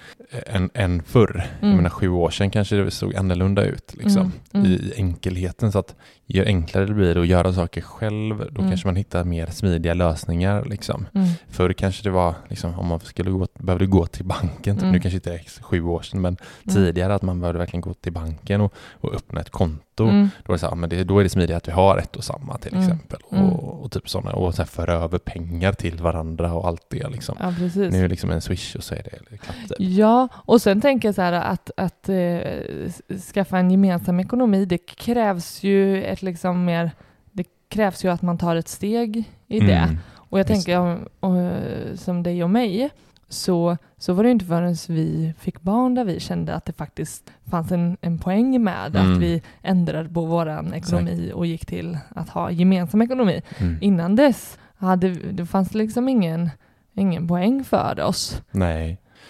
en, 0.46 0.70
en 0.74 1.02
förr. 1.02 1.46
Jag 1.60 1.64
Mm. 1.66 1.76
menar 1.76 1.90
sju 1.90 2.08
år 2.08 2.30
sedan 2.30 2.50
kanske 2.50 2.76
det 2.76 2.90
såg 2.90 3.16
annorlunda 3.16 3.64
ut 3.64 3.94
liksom, 3.98 4.32
Mm. 4.52 4.66
Mm. 4.66 4.72
i 4.72 4.92
enkelheten. 4.96 5.72
Så 5.72 5.78
att 5.78 5.94
ju 6.26 6.44
enklare 6.44 6.86
det 6.86 6.94
blir 6.94 7.18
att 7.18 7.26
göra 7.26 7.52
saker 7.52 7.80
själv, 7.80 8.38
då 8.38 8.60
Mm. 8.60 8.70
kanske 8.70 8.86
man 8.88 8.96
hittar 8.96 9.24
mer 9.24 9.46
smidiga 9.46 9.94
lösningar. 9.94 10.64
Liksom. 10.64 11.06
mm, 11.14 11.28
Förr 11.48 11.72
kanske 11.72 12.02
det 12.02 12.10
var, 12.10 12.34
liksom, 12.48 12.78
om 12.78 12.86
man 12.86 13.00
skulle 13.00 13.30
gå, 13.30 13.46
behövde 13.58 13.86
gå 13.86 14.06
till 14.06 14.24
banken, 14.24 14.76
typ. 14.76 14.84
Nu 14.92 15.00
kanske 15.00 15.16
inte 15.16 15.30
det 15.30 15.36
är 15.36 15.62
sju 15.62 15.82
år 15.82 16.02
sedan, 16.02 16.20
men 16.20 16.36
tidigare 16.68 17.14
att 17.14 17.22
man 17.22 17.40
behövde 17.40 17.58
verkligen 17.58 17.80
gå 17.80 17.94
till 17.94 18.12
banken 18.12 18.60
och, 18.60 18.74
och 18.92 19.14
öppna 19.14 19.40
ett 19.40 19.50
konto. 19.50 19.84
Mm. 20.08 20.28
Då, 20.44 20.52
är 20.52 20.54
det 20.54 20.58
så 20.58 20.68
här, 20.68 20.74
men 20.74 20.90
det, 20.90 21.04
då 21.04 21.18
är 21.18 21.22
det 21.22 21.28
smidigt 21.30 21.56
att 21.56 21.68
vi 21.68 21.72
har 21.72 21.98
ett 21.98 22.16
och 22.16 22.24
samma 22.24 22.58
till 22.58 22.72
Mm. 22.72 22.84
exempel. 22.84 23.18
Mm. 23.32 23.44
Och, 23.44 23.84
och 23.84 23.92
typ 23.92 24.08
sådana, 24.08 24.32
och 24.32 24.56
här, 24.56 24.64
föra 24.64 24.92
över 24.94 25.18
pengar 25.18 25.72
till 25.72 25.96
varandra 25.96 26.52
och 26.54 26.66
allt 26.68 26.84
det. 26.90 27.08
Liksom. 27.08 27.36
Ja. 27.40 27.50
Nu 27.74 27.86
är 27.98 28.02
det 28.02 28.08
liksom 28.08 28.30
en 28.30 28.40
swish 28.40 28.76
och 28.76 28.84
så 28.84 28.94
är 28.94 29.02
det 29.02 29.36
klart. 29.38 29.56
Typ. 29.68 29.76
Ja, 29.78 30.28
och 30.34 30.62
sen 30.62 30.80
tänker 30.80 31.08
jag 31.08 31.14
så 31.14 31.22
här 31.22 31.32
att, 31.32 31.70
att 31.76 32.08
eh, 32.08 32.16
s- 32.16 33.02
skaffa 33.34 33.58
en 33.58 33.70
gemensam 33.70 34.20
ekonomi, 34.20 34.64
det 34.64 34.78
krävs 34.78 35.62
ju 35.62 36.04
ett 36.04 36.22
liksom 36.22 36.64
mer, 36.64 36.90
det 37.32 37.44
krävs 37.68 38.04
ju 38.04 38.08
att 38.08 38.22
man 38.22 38.38
tar 38.38 38.56
ett 38.56 38.68
steg 38.68 39.24
i 39.46 39.60
det. 39.60 39.72
Mm. 39.74 39.98
Och 40.14 40.38
jag 40.38 40.44
Visst. 40.48 40.66
tänker 40.66 40.78
om, 40.80 41.08
och, 41.20 41.52
som 41.98 42.22
dig 42.22 42.44
och 42.44 42.50
mig, 42.50 42.90
så, 43.30 43.76
så 43.98 44.12
var 44.12 44.24
det 44.24 44.30
inte 44.30 44.44
förrän 44.44 44.76
vi 44.88 45.34
fick 45.38 45.60
barn 45.60 45.94
där 45.94 46.04
vi 46.04 46.20
kände 46.20 46.54
att 46.54 46.64
det 46.64 46.72
faktiskt 46.72 47.32
fanns 47.50 47.72
en, 47.72 47.96
en 48.00 48.18
poäng 48.18 48.62
med 48.64 48.96
Mm. 48.96 49.12
att 49.12 49.18
vi 49.18 49.42
ändrade 49.62 50.08
på 50.08 50.24
vår 50.24 50.74
ekonomi 50.74 51.32
och 51.34 51.46
gick 51.46 51.66
till 51.66 51.98
att 52.14 52.28
ha 52.28 52.50
gemensam 52.50 53.02
ekonomi. 53.02 53.42
Mm. 53.58 53.78
Innan 53.80 54.16
dess 54.16 54.58
hade, 54.76 55.08
det 55.08 55.46
fanns 55.46 55.74
liksom 55.74 56.08
ingen, 56.08 56.50
ingen 56.94 57.28
poäng 57.28 57.64
för 57.64 58.00
oss 58.00 58.42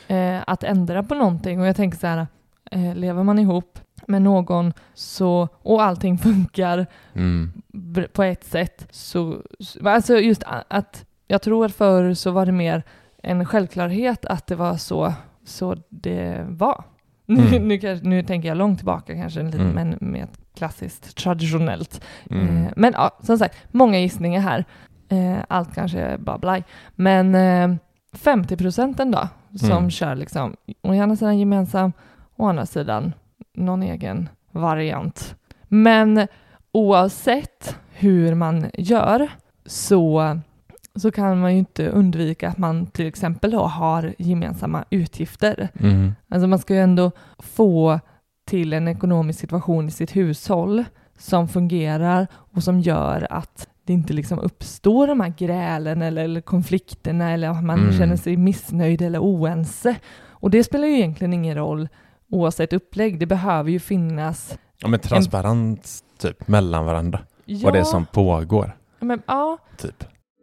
eh, 0.06 0.40
att 0.46 0.64
ändra 0.64 1.02
på 1.02 1.14
någonting. 1.14 1.60
Och 1.60 1.66
jag 1.66 1.76
tänker 1.76 1.98
så 1.98 2.06
här, 2.06 2.26
eh, 2.70 2.94
lever 2.94 3.22
man 3.22 3.38
ihop 3.38 3.78
med 4.06 4.22
någon 4.22 4.72
så, 4.94 5.48
och 5.62 5.82
allting 5.82 6.18
funkar 6.28 6.86
Mm. 7.14 7.52
på 8.12 8.22
ett 8.22 8.44
sätt 8.44 8.86
så, 8.90 9.36
så- 9.60 9.88
alltså 9.88 10.18
just 10.18 10.42
att 10.68 11.04
jag 11.26 11.42
tror 11.42 11.66
att 11.66 11.74
förr 11.74 12.14
så 12.14 12.30
var 12.30 12.46
det 12.46 12.52
mer 12.52 12.82
en 13.22 13.44
självklarhet 13.44 14.24
att 14.26 14.46
det 14.46 14.54
var 14.54 14.76
så, 14.76 15.12
så 15.44 15.76
det 15.88 16.46
var. 16.48 16.84
Nu, 17.26 17.46
Mm. 17.48 17.68
nu, 17.68 17.78
kanske- 17.78 18.08
nu 18.08 18.22
tänker 18.22 18.48
jag 18.48 18.56
långt 18.56 18.78
tillbaka 18.78 19.14
kanske, 19.14 19.42
lite, 19.42 19.58
Mm. 19.58 19.70
men 19.74 19.96
med 20.00 20.24
ett 20.24 20.38
klassiskt 20.56 21.16
traditionellt. 21.16 22.02
Mm. 22.30 22.64
Eh, 22.66 22.72
men 22.76 22.92
ja, 22.96 23.10
som 23.22 23.38
sagt, 23.38 23.56
många 23.70 23.98
gissningar 23.98 24.40
här. 24.40 24.64
Eh, 25.08 25.36
allt 25.48 25.74
kanske 25.74 26.00
är 26.00 26.18
bara 26.18 26.38
blaj. 26.38 26.64
Men 26.94 27.34
eh, 27.34 27.76
50 28.12 28.56
procenten 28.56 29.10
då, 29.10 29.28
som 29.58 29.70
Mm. 29.70 29.90
kör 29.90 30.14
liksom, 30.14 30.56
å 30.82 30.94
ena 30.94 31.16
sidan 31.16 31.38
gemensam, 31.38 31.92
å 32.36 32.46
andra 32.48 32.66
sidan 32.66 33.12
någon 33.54 33.82
egen 33.82 34.28
variant. 34.52 35.34
Men 35.68 36.26
oavsett 36.72 37.76
hur 37.92 38.34
man 38.34 38.70
gör 38.74 39.28
så, 39.66 40.38
så 40.94 41.10
kan 41.10 41.40
man 41.40 41.52
ju 41.52 41.58
inte 41.58 41.88
undvika 41.88 42.48
att 42.48 42.58
man 42.58 42.86
till 42.86 43.06
exempel 43.06 43.50
då 43.50 43.62
har 43.62 44.14
gemensamma 44.18 44.84
utgifter. 44.90 45.68
Mm. 45.80 46.12
Alltså 46.28 46.46
man 46.46 46.58
ska 46.58 46.74
ju 46.74 46.80
ändå 46.80 47.10
få 47.38 48.00
till 48.44 48.72
en 48.72 48.88
ekonomisk 48.88 49.40
situation 49.40 49.88
i 49.88 49.90
sitt 49.90 50.16
hushåll 50.16 50.84
som 51.18 51.48
fungerar 51.48 52.26
och 52.34 52.62
som 52.62 52.80
gör 52.80 53.26
att 53.30 53.68
det 53.84 53.92
inte 53.92 54.12
liksom 54.12 54.38
uppstår 54.38 55.06
de 55.06 55.20
här 55.20 55.34
grälen 55.38 56.02
eller, 56.02 56.24
eller 56.24 56.40
konflikterna 56.40 57.30
eller 57.30 57.48
att 57.48 57.64
man 57.64 57.80
Mm. 57.80 57.92
känner 57.98 58.16
sig 58.16 58.36
missnöjd 58.36 59.02
eller 59.02 59.18
oense. 59.18 59.96
Och 60.28 60.50
det 60.50 60.64
spelar 60.64 60.86
ju 60.88 60.94
egentligen 60.96 61.32
ingen 61.32 61.54
roll 61.54 61.88
oavsett 62.30 62.72
upplägg. 62.72 63.18
Det 63.20 63.26
behöver 63.26 63.70
ju 63.70 63.80
finnas... 63.80 64.58
Ja, 64.78 64.88
men 64.88 65.00
transparent 65.00 65.88
typ 66.18 66.48
mellan 66.48 66.84
varandra. 66.84 67.20
Ja, 67.44 67.58
Vad 67.64 67.72
det 67.72 67.78
är 67.78 67.84
som 67.84 68.06
pågår. 68.06 68.76
men, 69.00 69.22
ja, 69.26 69.58
Typ. 69.76 70.04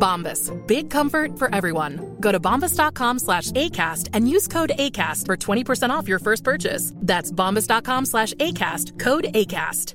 Bombas. 0.00 0.50
Big 0.66 0.90
comfort 0.90 1.38
for 1.38 1.54
everyone. 1.54 2.00
Go 2.20 2.32
to 2.32 2.40
bombas.com 2.40 3.18
slash 3.18 3.50
ACAST 3.52 4.08
and 4.16 4.28
use 4.36 4.48
code 4.48 4.72
ACAST 4.78 5.26
for 5.26 5.36
20% 5.36 5.90
off 5.90 6.08
your 6.08 6.18
first 6.18 6.44
purchase. 6.44 6.92
That's 7.06 7.30
bombas.com 7.32 8.06
slash 8.06 8.32
ACAST. 8.40 8.98
Code 9.04 9.26
ACAST. 9.34 9.94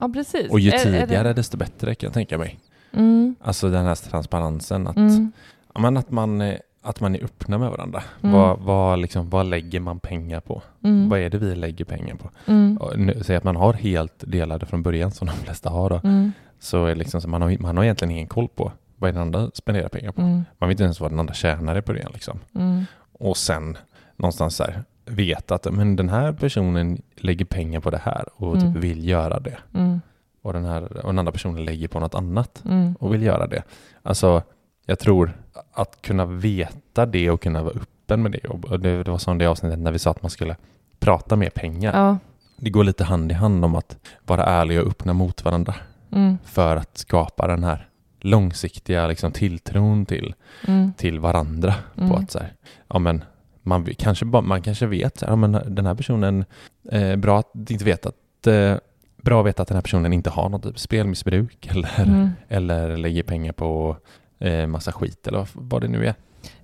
Ja, 0.00 0.08
precis. 0.14 0.50
Och 0.50 0.60
ju 0.60 0.70
Är- 0.70 0.86
är 0.86 0.92
det- 0.92 1.00
tidigare 1.06 1.32
desto 1.32 1.56
bättre 1.56 1.94
kan 1.94 2.06
jag 2.06 2.14
tänka 2.14 2.38
mig. 2.38 2.58
Mm. 2.92 3.36
Alltså 3.40 3.68
den 3.70 3.84
här 3.86 3.94
transparensen, 3.94 4.86
att, 4.86 4.96
Mm. 4.96 5.32
ja, 5.74 5.80
men 5.80 5.96
att, 5.96 6.10
man, 6.10 6.52
att 6.82 7.00
man 7.00 7.14
är 7.14 7.24
öppna 7.24 7.58
med 7.58 7.70
varandra. 7.70 8.02
Mm. 8.22 8.34
Vad, 8.36 8.58
vad, 8.58 8.98
liksom, 8.98 9.30
vad 9.30 9.46
lägger 9.46 9.80
man 9.80 10.00
pengar 10.00 10.40
på? 10.40 10.62
Mm. 10.84 11.08
Vad 11.08 11.18
är 11.20 11.30
det 11.30 11.38
vi 11.38 11.54
lägger 11.54 11.84
pengar 11.84 12.14
på? 12.14 12.30
Mm. 12.46 12.76
Och 12.76 12.98
nu, 12.98 13.20
säg 13.24 13.36
att 13.36 13.44
man 13.44 13.56
har 13.56 13.72
helt 13.72 14.14
delade 14.18 14.66
från 14.66 14.82
början, 14.82 15.10
som 15.10 15.26
de 15.26 15.32
flesta 15.32 15.70
har 15.70 15.90
då, 15.90 16.00
Mm. 16.04 16.32
Så 16.60 16.86
är 16.86 16.94
liksom, 16.94 17.20
så 17.20 17.28
man, 17.28 17.42
har, 17.42 17.56
man 17.60 17.76
har 17.76 17.84
egentligen 17.84 18.12
ingen 18.12 18.26
koll 18.26 18.48
på 18.48 18.72
vad 18.96 19.14
den 19.14 19.22
andra 19.22 19.50
spenderar 19.54 19.88
pengar 19.88 20.12
på. 20.12 20.20
Mm. 20.20 20.44
Man 20.58 20.68
vet 20.68 20.74
inte 20.74 20.84
ens 20.84 21.00
vad 21.00 21.10
den 21.10 21.20
andra 21.20 21.34
tjänar 21.34 21.80
på 21.80 21.92
det. 21.92 22.06
Liksom. 22.12 22.38
Mm. 22.54 22.84
Och 23.12 23.36
sen 23.36 23.76
någonstans 24.16 24.56
så 24.56 24.64
här, 24.64 24.84
veta 25.04 25.54
att 25.54 25.72
men 25.72 25.96
den 25.96 26.08
här 26.08 26.32
personen 26.32 27.02
lägger 27.16 27.44
pengar 27.44 27.80
på 27.80 27.90
det 27.90 28.00
här 28.04 28.24
och 28.34 28.56
Mm. 28.56 28.74
typ 28.74 28.82
vill 28.82 29.08
göra 29.08 29.40
det. 29.40 29.58
Mm. 29.74 30.00
Och 30.42 30.52
den, 30.52 30.64
här, 30.64 30.82
och 30.82 31.08
den 31.08 31.18
andra 31.18 31.32
personen 31.32 31.64
lägger 31.64 31.88
på 31.88 32.00
något 32.00 32.14
annat 32.14 32.62
Mm. 32.64 32.94
och 33.00 33.14
vill 33.14 33.22
göra 33.22 33.46
det. 33.46 33.62
Alltså, 34.02 34.42
jag 34.86 34.98
tror 34.98 35.32
att 35.72 36.02
kunna 36.02 36.26
veta 36.26 37.06
det 37.06 37.30
och 37.30 37.42
kunna 37.42 37.62
vara 37.62 37.74
öppen 37.74 38.22
med 38.22 38.32
det. 38.32 38.48
Och 38.48 38.80
det, 38.80 39.02
det 39.02 39.10
var 39.10 39.18
som 39.18 39.38
det 39.38 39.46
avsnittet 39.46 39.78
när 39.78 39.92
vi 39.92 39.98
sa 39.98 40.10
att 40.10 40.22
man 40.22 40.30
skulle 40.30 40.56
prata 41.00 41.36
mer 41.36 41.50
pengar. 41.50 41.92
Ja. 41.96 42.18
Det 42.56 42.70
går 42.70 42.84
lite 42.84 43.04
hand 43.04 43.30
i 43.32 43.34
hand 43.34 43.64
om 43.64 43.74
att 43.74 43.96
vara 44.26 44.44
ärlig 44.44 44.80
och 44.80 44.86
öppna 44.86 45.12
mot 45.12 45.44
varandra 45.44 45.74
Mm. 46.12 46.38
för 46.44 46.76
att 46.76 46.98
skapa 46.98 47.46
den 47.46 47.64
här 47.64 47.88
långsiktiga 48.20 49.06
liksom, 49.06 49.32
tilltron 49.32 50.06
till, 50.06 50.34
Mm. 50.66 50.92
till 50.92 51.20
varandra. 51.20 51.74
Mm. 51.96 52.10
På 52.10 52.16
att 52.16 52.30
så 52.30 52.38
här, 52.38 52.52
ja, 52.88 52.98
men 52.98 53.24
man, 53.62 53.86
kanske, 53.98 54.24
man 54.24 54.62
kanske 54.62 54.86
vet 54.86 55.18
så 55.18 55.26
här, 55.26 55.32
ja, 55.32 55.36
men 55.36 55.52
den 55.66 55.86
här 55.86 55.94
personen, 55.94 56.44
eh, 56.92 57.16
bra 57.16 57.38
att 57.38 57.70
inte 57.70 57.84
veta 57.84 58.08
att 58.08 58.46
eh, 58.46 58.76
Bra 59.22 59.40
att 59.40 59.46
veta 59.46 59.62
att 59.62 59.68
den 59.68 59.74
här 59.76 59.82
personen 59.82 60.12
inte 60.12 60.30
har 60.30 60.48
något 60.48 60.62
typ 60.62 60.78
spelmissbruk 60.78 61.66
eller, 61.70 62.02
Mm. 62.04 62.30
eller 62.48 62.96
lägger 62.96 63.22
pengar 63.22 63.52
på 63.52 63.96
eh, 64.38 64.66
massa 64.66 64.92
skit 64.92 65.26
eller 65.26 65.38
vad, 65.38 65.48
vad 65.52 65.82
det 65.82 65.88
nu 65.88 66.06
är. 66.06 66.14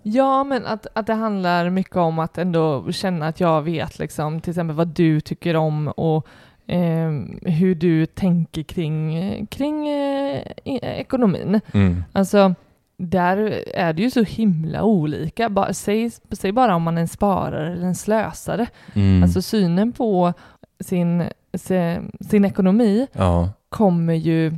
Ja, 0.02 0.44
men 0.44 0.66
att, 0.66 0.86
att 0.94 1.06
det 1.06 1.14
handlar 1.14 1.70
mycket 1.70 1.96
om 1.96 2.18
att 2.18 2.38
ändå 2.38 2.92
känna 2.92 3.26
att 3.28 3.40
jag 3.40 3.62
vet 3.62 3.98
liksom, 3.98 4.40
till 4.40 4.50
exempel 4.50 4.76
vad 4.76 4.88
du 4.88 5.20
tycker 5.20 5.56
om 5.56 5.88
och 5.88 6.26
eh, 6.66 7.10
hur 7.52 7.74
du 7.74 8.06
tänker 8.06 8.62
kring, 8.62 9.46
kring 9.46 9.88
eh, 9.88 10.42
ekonomin. 10.82 11.60
Mm. 11.72 12.04
Alltså, 12.12 12.54
där 12.96 13.36
är 13.74 13.92
det 13.92 14.02
ju 14.02 14.10
så 14.10 14.22
himla 14.22 14.82
olika. 14.82 15.48
Bara, 15.48 15.72
säg, 15.72 16.10
säg 16.30 16.52
bara 16.52 16.74
om 16.76 16.82
man 16.82 16.96
är 16.96 17.02
en 17.02 17.08
sparare 17.08 17.72
eller 17.72 17.86
en 17.86 17.94
slösare. 17.94 18.66
Mm. 18.94 19.22
Alltså 19.22 19.42
synen 19.42 19.92
på 19.92 20.32
sin, 20.80 21.24
sin, 21.54 22.10
sin 22.20 22.44
ekonomi 22.44 23.06
ja. 23.12 23.48
kommer 23.68 24.14
ju, 24.14 24.52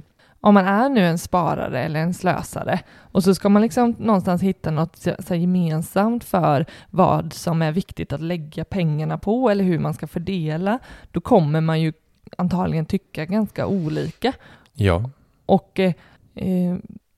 om 0.47 0.55
man 0.55 0.65
är 0.67 0.89
nu 0.89 1.01
en 1.01 1.19
sparare 1.19 1.81
eller 1.85 2.01
en 2.01 2.15
slösare, 2.15 2.81
och 2.99 3.25
så 3.25 3.35
ska 3.35 3.49
man 3.49 3.63
liksom 3.63 3.95
någonstans 3.99 4.43
hitta 4.43 4.71
något 4.71 5.07
så 5.19 5.35
gemensamt 5.35 6.25
för 6.25 6.67
vad 6.91 7.33
som 7.33 7.63
är 7.63 7.73
viktigt 7.73 8.13
att 8.13 8.21
lägga 8.21 8.65
pengarna 8.65 9.19
på 9.19 9.51
eller 9.51 9.65
hur 9.65 9.79
man 9.79 9.95
ska 9.95 10.07
fördela, 10.07 10.79
då 11.11 11.21
kommer 11.21 11.61
man 11.61 11.81
ju 11.81 11.93
antagligen 12.39 12.87
tycka 12.87 13.25
ganska 13.25 13.67
olika. 13.67 14.33
ja. 14.73 15.11
Och 15.47 15.81
eh, 15.81 15.93
eh, 16.35 16.77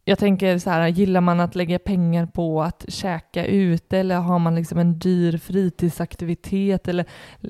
jag 0.08 0.18
tänker 0.18 0.58
så 0.58 0.70
här, 0.70 0.88
gillar 0.88 1.20
man 1.20 1.40
att 1.40 1.54
lägga 1.54 1.78
pengar 1.78 2.26
på 2.26 2.62
att 2.62 2.84
käka 2.88 3.46
ute 3.46 3.98
eller 3.98 4.16
har 4.16 4.38
man 4.38 4.54
liksom 4.54 4.78
en 4.78 4.98
dyr 4.98 5.38
fritidsaktivitet 5.38 6.88
eller 6.88 7.04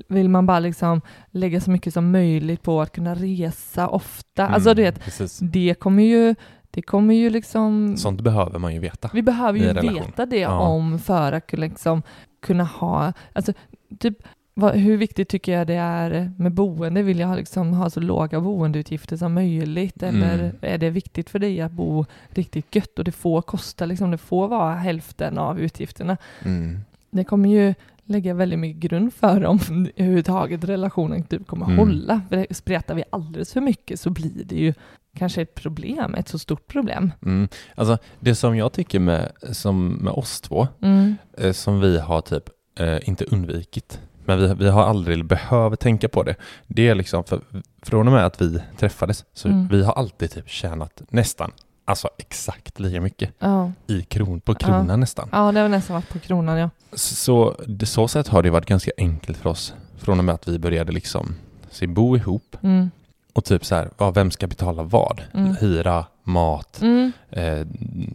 vill 0.07 0.29
man 0.29 0.45
bara 0.45 0.59
liksom 0.59 1.01
lägga 1.31 1.61
så 1.61 1.71
mycket 1.71 1.93
som 1.93 2.11
möjligt 2.11 2.61
på 2.63 2.81
att 2.81 2.91
kunna 2.91 3.15
resa 3.15 3.87
ofta? 3.87 4.47
Alltså 4.47 4.73
du 4.73 4.81
vet, 4.81 4.95
Mm, 4.95 5.03
precis. 5.05 5.39
det 5.39 5.73
kommer 5.79 6.03
ju, 6.03 6.35
det 6.71 6.81
kommer 6.81 7.13
ju 7.13 7.29
liksom... 7.29 7.97
Sånt 7.97 8.21
behöver 8.21 8.59
man 8.59 8.73
ju 8.73 8.79
veta. 8.79 9.09
Vi 9.13 9.21
behöver 9.21 9.59
ju 9.59 9.73
veta 9.93 10.25
det 10.25 10.37
Ja. 10.39 10.59
om 10.59 10.99
för 10.99 11.31
att 11.31 11.53
liksom 11.53 12.01
kunna 12.41 12.63
ha, 12.63 13.13
alltså 13.33 13.53
typ 13.99 14.17
vad, 14.59 14.75
hur 14.75 14.97
viktigt 14.97 15.29
tycker 15.29 15.51
jag 15.57 15.67
det 15.67 15.73
är 15.75 16.31
med 16.37 16.51
boende? 16.51 17.01
Vill 17.01 17.19
jag 17.19 17.35
liksom 17.37 17.73
ha 17.73 17.89
så 17.89 17.99
låga 17.99 18.39
boendeutgifter 18.41 19.17
som 19.17 19.33
möjligt? 19.33 20.03
Eller 20.03 20.39
Mm. 20.39 20.55
är 20.61 20.77
det 20.77 20.89
viktigt 20.89 21.29
för 21.29 21.39
dig 21.39 21.61
att 21.61 21.71
bo 21.71 22.05
riktigt 22.29 22.75
gött 22.75 22.99
och 22.99 23.05
det 23.05 23.11
får 23.11 23.41
kosta, 23.41 23.85
liksom, 23.85 24.11
det 24.11 24.17
får 24.17 24.47
vara 24.47 24.75
hälften 24.75 25.37
av 25.37 25.59
utgifterna? 25.59 26.17
Mm. 26.45 26.79
Det 27.11 27.23
kommer 27.23 27.49
ju 27.49 27.73
lägga 28.05 28.33
väldigt 28.33 28.59
mycket 28.59 28.81
grund 28.81 29.13
för 29.13 29.45
om 29.45 29.59
överhuvudtaget 29.95 30.63
relationen 30.63 31.23
typ 31.23 31.47
kommer 31.47 31.65
Mm. 31.65 31.77
hålla. 31.77 32.21
För 32.29 32.47
spretar 32.53 32.95
vi 32.95 33.03
alldeles 33.09 33.53
för 33.53 33.61
mycket 33.61 33.99
så 33.99 34.09
blir 34.09 34.43
det 34.45 34.55
ju 34.55 34.73
kanske 35.17 35.41
ett 35.41 35.55
problem, 35.55 36.15
ett 36.15 36.27
så 36.27 36.39
stort 36.39 36.67
problem. 36.67 37.11
Mm. 37.25 37.47
Alltså, 37.75 37.97
det 38.19 38.35
som 38.35 38.57
jag 38.57 38.71
tycker 38.73 38.99
med, 38.99 39.31
som 39.51 39.87
med 39.89 40.13
oss 40.13 40.41
två, 40.41 40.67
Mm. 40.81 41.15
eh, 41.37 41.51
som 41.51 41.79
vi 41.79 41.99
har 41.99 42.21
typ 42.21 42.49
eh, 42.79 43.09
inte 43.09 43.25
undvikit, 43.25 43.99
men 44.29 44.39
vi, 44.39 44.53
vi 44.63 44.69
har 44.69 44.83
aldrig 44.83 45.25
behövt 45.25 45.79
tänka 45.79 46.09
på 46.09 46.23
det. 46.23 46.35
Det 46.67 46.87
är 46.87 46.95
liksom, 46.95 47.23
för, 47.23 47.41
från 47.81 48.07
och 48.07 48.13
med 48.13 48.25
att 48.25 48.41
vi 48.41 48.59
träffades, 48.77 49.25
så 49.33 49.47
Mm. 49.47 49.67
vi 49.67 49.83
har 49.83 49.93
alltid 49.93 50.31
typ 50.31 50.49
tjänat 50.49 51.01
nästan, 51.09 51.51
alltså 51.85 52.09
exakt 52.17 52.79
lika 52.79 53.01
mycket 53.01 53.29
Ja. 53.39 53.71
i 53.87 54.01
kron, 54.01 54.41
på 54.41 54.55
kronan 54.55 54.87
Ja. 54.89 54.95
nästan. 54.95 55.29
ja, 55.31 55.51
det 55.51 55.59
har 55.59 55.69
nästan 55.69 55.93
varit 55.93 56.09
på 56.09 56.19
kronan 56.19 56.57
ja. 56.57 56.69
Så 56.93 57.55
det, 57.67 57.85
så 57.85 58.07
sätt 58.07 58.27
har 58.27 58.43
det 58.43 58.49
varit 58.49 58.65
ganska 58.65 58.91
enkelt 58.97 59.37
för 59.37 59.49
oss 59.49 59.73
från 59.97 60.19
och 60.19 60.25
med 60.25 60.35
att 60.35 60.47
vi 60.47 60.59
började 60.59 60.91
liksom 60.91 61.35
se, 61.69 61.87
bo 61.87 62.15
ihop 62.17 62.57
Mm. 62.63 62.91
och 63.33 63.45
typ 63.45 63.65
så 63.65 63.75
här, 63.75 63.89
ja, 63.97 64.11
vem 64.11 64.31
ska 64.31 64.47
betala 64.47 64.83
vad? 64.83 65.21
Mm. 65.33 65.55
Hyra, 65.59 66.05
mat, 66.23 66.81
Mm. 66.81 67.11
eh, 67.29 67.65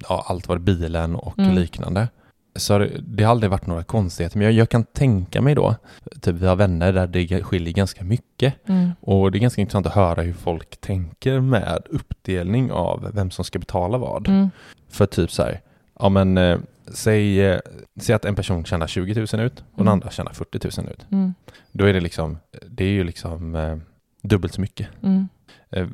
ja, 0.09 0.24
allt 0.29 0.48
var 0.48 0.59
bilen 0.59 1.14
och 1.16 1.38
Mm. 1.38 1.55
liknande. 1.55 2.09
Så 2.56 2.74
har 2.74 2.80
det, 2.80 2.90
det 3.06 3.24
har 3.24 3.30
aldrig 3.30 3.50
varit 3.50 3.66
några 3.66 3.82
konstigheter, 3.84 4.38
men 4.38 4.44
jag, 4.44 4.52
jag 4.54 4.68
kan 4.68 4.84
tänka 4.84 5.40
mig 5.42 5.54
då, 5.54 5.74
typ 6.20 6.34
vi 6.36 6.46
har 6.46 6.56
vänner 6.56 6.92
där 6.92 7.06
det 7.06 7.42
skiljer 7.42 7.72
ganska 7.74 8.04
mycket 8.04 8.54
Mm. 8.68 8.90
och 9.00 9.32
det 9.32 9.38
är 9.38 9.40
ganska 9.40 9.60
intressant 9.60 9.86
att 9.86 9.94
höra 9.94 10.22
hur 10.22 10.32
folk 10.32 10.76
tänker 10.80 11.40
med 11.40 11.82
uppdelning 11.90 12.72
av 12.72 13.10
vem 13.14 13.30
som 13.30 13.44
ska 13.44 13.58
betala 13.58 13.98
vad. 13.98 14.28
Mm. 14.28 14.50
För 14.88 15.06
typ 15.06 15.30
så 15.30 15.42
här, 15.42 15.60
ja 16.00 16.08
men 16.08 16.38
eh, 16.38 16.58
säg, 16.94 17.40
eh, 17.42 17.58
säg 18.00 18.14
att 18.14 18.24
en 18.24 18.34
person 18.34 18.64
tjänar 18.64 18.86
20 18.86 19.14
000 19.14 19.46
ut 19.46 19.58
och 19.60 19.64
den 19.76 19.80
Mm. 19.80 19.92
andra 19.92 20.10
tjänar 20.10 20.32
40 20.32 20.80
000 20.80 20.90
ut. 20.90 21.06
Mm. 21.12 21.34
Då 21.72 21.84
är 21.84 21.92
det 21.92 22.00
liksom, 22.00 22.38
det 22.68 22.84
är 22.84 22.88
ju 22.88 23.04
liksom 23.04 23.54
eh, 23.54 23.76
dubbelt 24.22 24.54
så 24.54 24.60
mycket. 24.60 24.88
Eh, 25.76 25.87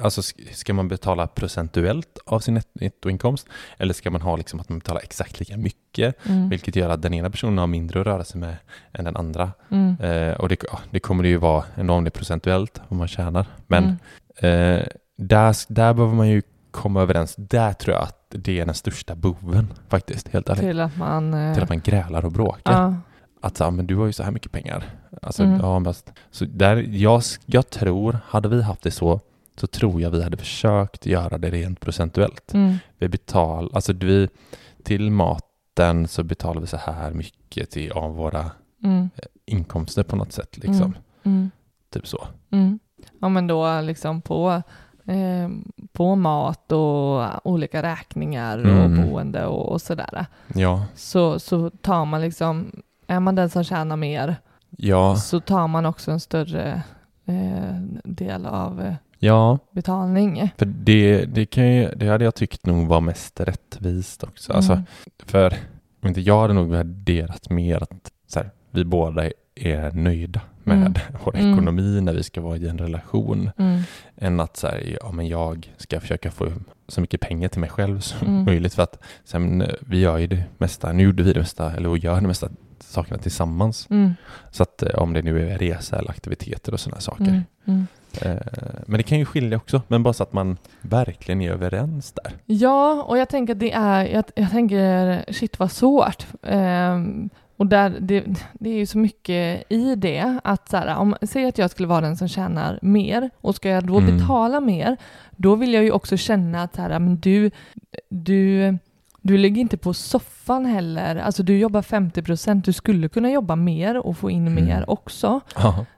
Alltså 0.00 0.20
sk- 0.20 0.52
ska 0.52 0.74
man 0.74 0.88
betala 0.88 1.26
procentuellt 1.26 2.18
av 2.26 2.40
sin 2.40 2.54
net- 2.58 2.68
nettoinkomst 2.80 3.46
eller 3.78 3.94
ska 3.94 4.10
man 4.10 4.22
ha 4.22 4.36
liksom 4.36 4.60
att 4.60 4.68
man 4.68 4.78
betalar 4.78 5.00
exakt 5.00 5.40
lika 5.40 5.56
mycket 5.56 6.26
Mm. 6.26 6.48
vilket 6.48 6.76
gör 6.76 6.90
att 6.90 7.02
den 7.02 7.14
ena 7.14 7.30
personen 7.30 7.58
har 7.58 7.66
mindre 7.66 8.00
att 8.00 8.06
röra 8.06 8.24
sig 8.24 8.40
med 8.40 8.56
än 8.92 9.04
den 9.04 9.16
andra. 9.16 9.52
Mm. 9.70 9.96
Eh, 10.00 10.34
och 10.34 10.48
det, 10.48 10.56
det 10.90 11.00
kommer 11.00 11.22
det 11.22 11.28
ju 11.28 11.36
vara 11.36 11.64
ändå 11.76 11.94
om 11.94 12.04
det 12.04 12.08
är 12.08 12.18
procentuellt 12.18 12.80
vad 12.88 12.98
man 12.98 13.08
tjänar. 13.08 13.46
Men 13.66 13.98
Mm. 14.42 14.78
eh, 14.80 14.86
där, 15.18 15.72
där 15.72 15.94
behöver 15.94 16.14
man 16.14 16.28
ju 16.28 16.42
komma 16.70 17.02
överens. 17.02 17.34
Där 17.36 17.72
tror 17.72 17.94
jag 17.96 18.02
att 18.02 18.26
det 18.28 18.60
är 18.60 18.66
den 18.66 18.74
största 18.74 19.14
boven 19.14 19.72
faktiskt, 19.88 20.28
helt 20.28 20.48
ärligt. 20.48 20.62
Till 20.62 20.80
att 20.80 20.96
man... 20.96 21.34
eh, 21.34 21.54
Till 21.54 21.62
att 21.62 21.68
man 21.68 21.80
grälar 21.80 22.24
och 22.24 22.32
bråkar. 22.32 22.72
ja. 22.82 22.94
Att 23.42 23.56
så, 23.56 23.70
men 23.70 23.86
du 23.86 23.96
har 23.96 24.06
ju 24.06 24.12
så 24.12 24.22
här 24.22 24.30
mycket 24.30 24.52
pengar. 24.52 24.84
Alltså, 25.22 25.42
Mm. 25.42 25.60
ja, 25.60 25.78
men, 25.78 25.94
så 26.30 26.44
där, 26.44 26.76
jag, 26.90 27.22
jag 27.46 27.70
tror, 27.70 28.18
hade 28.26 28.48
vi 28.48 28.62
haft 28.62 28.82
det 28.82 28.90
så, 28.90 29.20
så 29.56 29.66
tror 29.66 30.00
jag 30.00 30.10
vi 30.10 30.22
hade 30.22 30.36
försökt 30.36 31.06
göra 31.06 31.38
det 31.38 31.50
rent 31.50 31.80
procentuellt. 31.80 32.54
Mm. 32.54 32.76
Vi 32.98 33.08
betal, 33.08 33.70
alltså 33.74 33.92
vi, 33.92 34.28
till 34.82 35.10
maten 35.10 36.08
så 36.08 36.22
betalar 36.22 36.60
vi 36.60 36.66
så 36.66 36.76
här 36.76 37.10
mycket 37.10 37.70
till, 37.70 37.92
av 37.92 38.14
våra 38.14 38.50
Mm. 38.84 39.10
inkomster 39.46 40.02
på 40.02 40.16
något 40.16 40.32
sätt. 40.32 40.58
Liksom. 40.58 40.94
Mm. 41.22 41.50
Typ 41.92 42.06
så. 42.06 42.24
Mm. 42.50 42.78
ja 43.20 43.28
men 43.28 43.46
då 43.46 43.80
liksom 43.80 44.20
på, 44.22 44.62
eh, 45.06 45.48
på 45.92 46.16
mat 46.16 46.72
och 46.72 47.46
olika 47.46 47.82
räkningar 47.82 48.58
och 48.58 48.66
Mm. 48.84 49.10
boende 49.10 49.46
och, 49.46 49.68
och 49.72 49.80
sådär. 49.82 50.26
Ja, 50.54 50.84
Så, 50.94 51.38
så 51.40 51.70
tar 51.70 52.04
man 52.04 52.20
liksom, 52.20 52.81
är 53.12 53.20
man 53.20 53.34
den 53.34 53.50
som 53.50 53.64
tjänar 53.64 53.96
mer 53.96 54.36
ja, 54.76 55.16
så 55.16 55.40
tar 55.40 55.68
man 55.68 55.86
också 55.86 56.10
en 56.10 56.20
större 56.20 56.82
eh, 57.26 57.76
del 58.04 58.46
av 58.46 58.80
eh, 58.82 58.94
ja. 59.18 59.58
betalning. 59.70 60.52
För 60.58 60.66
det, 60.66 61.24
det, 61.24 61.46
kan 61.46 61.72
ju, 61.74 61.88
det 61.96 62.08
hade 62.08 62.24
jag 62.24 62.34
tyckt 62.34 62.66
nog 62.66 62.86
var 62.86 63.00
mest 63.00 63.40
rättvist 63.40 64.24
också. 64.24 64.52
Alltså, 64.52 64.72
Mm. 64.72 64.84
för 65.26 65.42
jag 65.42 65.50
vet 66.00 66.08
inte, 66.08 66.20
jag 66.20 66.40
hade 66.40 66.54
nog 66.54 66.68
värderat 66.70 67.50
mer 67.50 67.82
att 67.82 68.10
så 68.26 68.38
här, 68.38 68.50
vi 68.70 68.84
båda 68.84 69.30
är 69.54 69.90
nöjda 69.90 70.40
med 70.64 70.76
Mm. 70.76 70.94
vår 71.24 71.36
Mm. 71.36 71.52
ekonomi 71.52 72.00
när 72.00 72.12
vi 72.12 72.22
ska 72.22 72.40
vara 72.40 72.56
i 72.56 72.68
en 72.68 72.78
relation. 72.78 73.50
Mm. 73.58 73.80
Än 74.16 74.40
att 74.40 74.56
så 74.56 74.66
här, 74.66 74.96
ja, 75.02 75.12
men 75.12 75.28
jag 75.28 75.72
ska 75.76 76.00
försöka 76.00 76.30
få 76.30 76.48
så 76.88 77.00
mycket 77.00 77.20
pengar 77.20 77.48
till 77.48 77.60
mig 77.60 77.70
själv 77.70 78.00
som 78.00 78.28
Mm. 78.28 78.44
möjligt. 78.44 78.74
För 78.74 78.82
att 78.82 78.98
sen, 79.24 79.62
eh, 79.62 79.68
vi 79.80 80.00
gör 80.00 80.18
ju 80.18 80.26
det 80.26 80.44
mesta, 80.58 80.92
nu 80.92 81.02
gjorde 81.02 81.22
vi 81.22 81.32
det 81.32 81.40
mesta, 81.40 81.72
eller 81.72 81.96
gör 81.96 82.20
det 82.20 82.26
mesta 82.26 82.48
sakerna 82.82 83.18
tillsammans. 83.18 83.86
Mm. 83.90 84.14
Så 84.50 84.62
att 84.62 84.82
eh, 84.82 84.94
om 84.94 85.12
det 85.12 85.22
nu 85.22 85.50
är 85.50 85.58
resa 85.58 85.98
eller 85.98 86.10
aktiviteter 86.10 86.72
och 86.74 86.80
sådana 86.80 87.00
saker. 87.00 87.24
Mm. 87.24 87.42
Mm. 87.64 87.86
Eh, 88.22 88.36
Men 88.86 88.96
det 88.98 89.02
kan 89.02 89.18
ju 89.18 89.24
skilja 89.24 89.56
också, 89.56 89.82
men 89.88 90.02
bara 90.02 90.12
så 90.14 90.22
att 90.22 90.32
man 90.32 90.56
verkligen 90.80 91.40
är 91.40 91.50
överens 91.50 92.12
där. 92.12 92.32
Ja, 92.46 93.02
och 93.02 93.18
jag 93.18 93.28
tänker 93.28 93.52
att 93.52 93.60
det 93.60 93.72
är, 93.72 94.04
jag, 94.04 94.24
jag 94.34 94.50
tänker 94.50 95.24
shit 95.32 95.58
vad 95.58 95.72
svårt. 95.72 96.26
Ehm, 96.42 97.30
och 97.56 97.66
där, 97.66 97.96
det, 98.00 98.24
det 98.52 98.70
är 98.70 98.74
ju 98.74 98.86
så 98.86 98.98
mycket 98.98 99.62
i 99.72 99.94
det 99.94 100.38
att 100.44 100.68
så 100.68 100.76
här, 100.76 100.96
om, 100.96 101.16
säg 101.22 101.46
att 101.46 101.58
jag 101.58 101.70
skulle 101.70 101.88
vara 101.88 102.00
den 102.00 102.16
som 102.16 102.28
tjänar 102.28 102.78
mer 102.82 103.30
och 103.40 103.54
ska 103.54 103.68
jag 103.68 103.86
då 103.86 103.98
Mm. 103.98 104.18
betala 104.18 104.60
mer, 104.60 104.96
då 105.36 105.54
vill 105.54 105.74
jag 105.74 105.84
ju 105.84 105.90
också 105.90 106.16
känna 106.16 106.62
att 106.62 106.74
så 106.74 106.82
här, 106.82 106.98
men 106.98 107.16
du, 107.20 107.50
du, 108.08 108.78
du 109.22 109.36
ligger 109.38 109.60
inte 109.60 109.76
på 109.76 109.94
soffan 109.94 110.66
heller. 110.66 111.16
Alltså 111.16 111.42
du 111.42 111.58
jobbar 111.58 111.82
50 111.82 112.22
procent, 112.22 112.64
du 112.64 112.72
skulle 112.72 113.08
kunna 113.08 113.30
jobba 113.30 113.56
mer 113.56 113.96
och 114.06 114.16
få 114.18 114.30
in 114.30 114.46
Mm. 114.46 114.64
mer 114.64 114.90
också. 114.90 115.40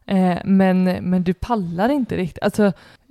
Eh, 0.07 0.39
men, 0.45 0.85
men 0.85 1.23
du 1.25 1.35
pallar 1.35 1.89
inte 1.89 2.17
riktigt. 2.17 2.43
Alltså, 2.43 2.65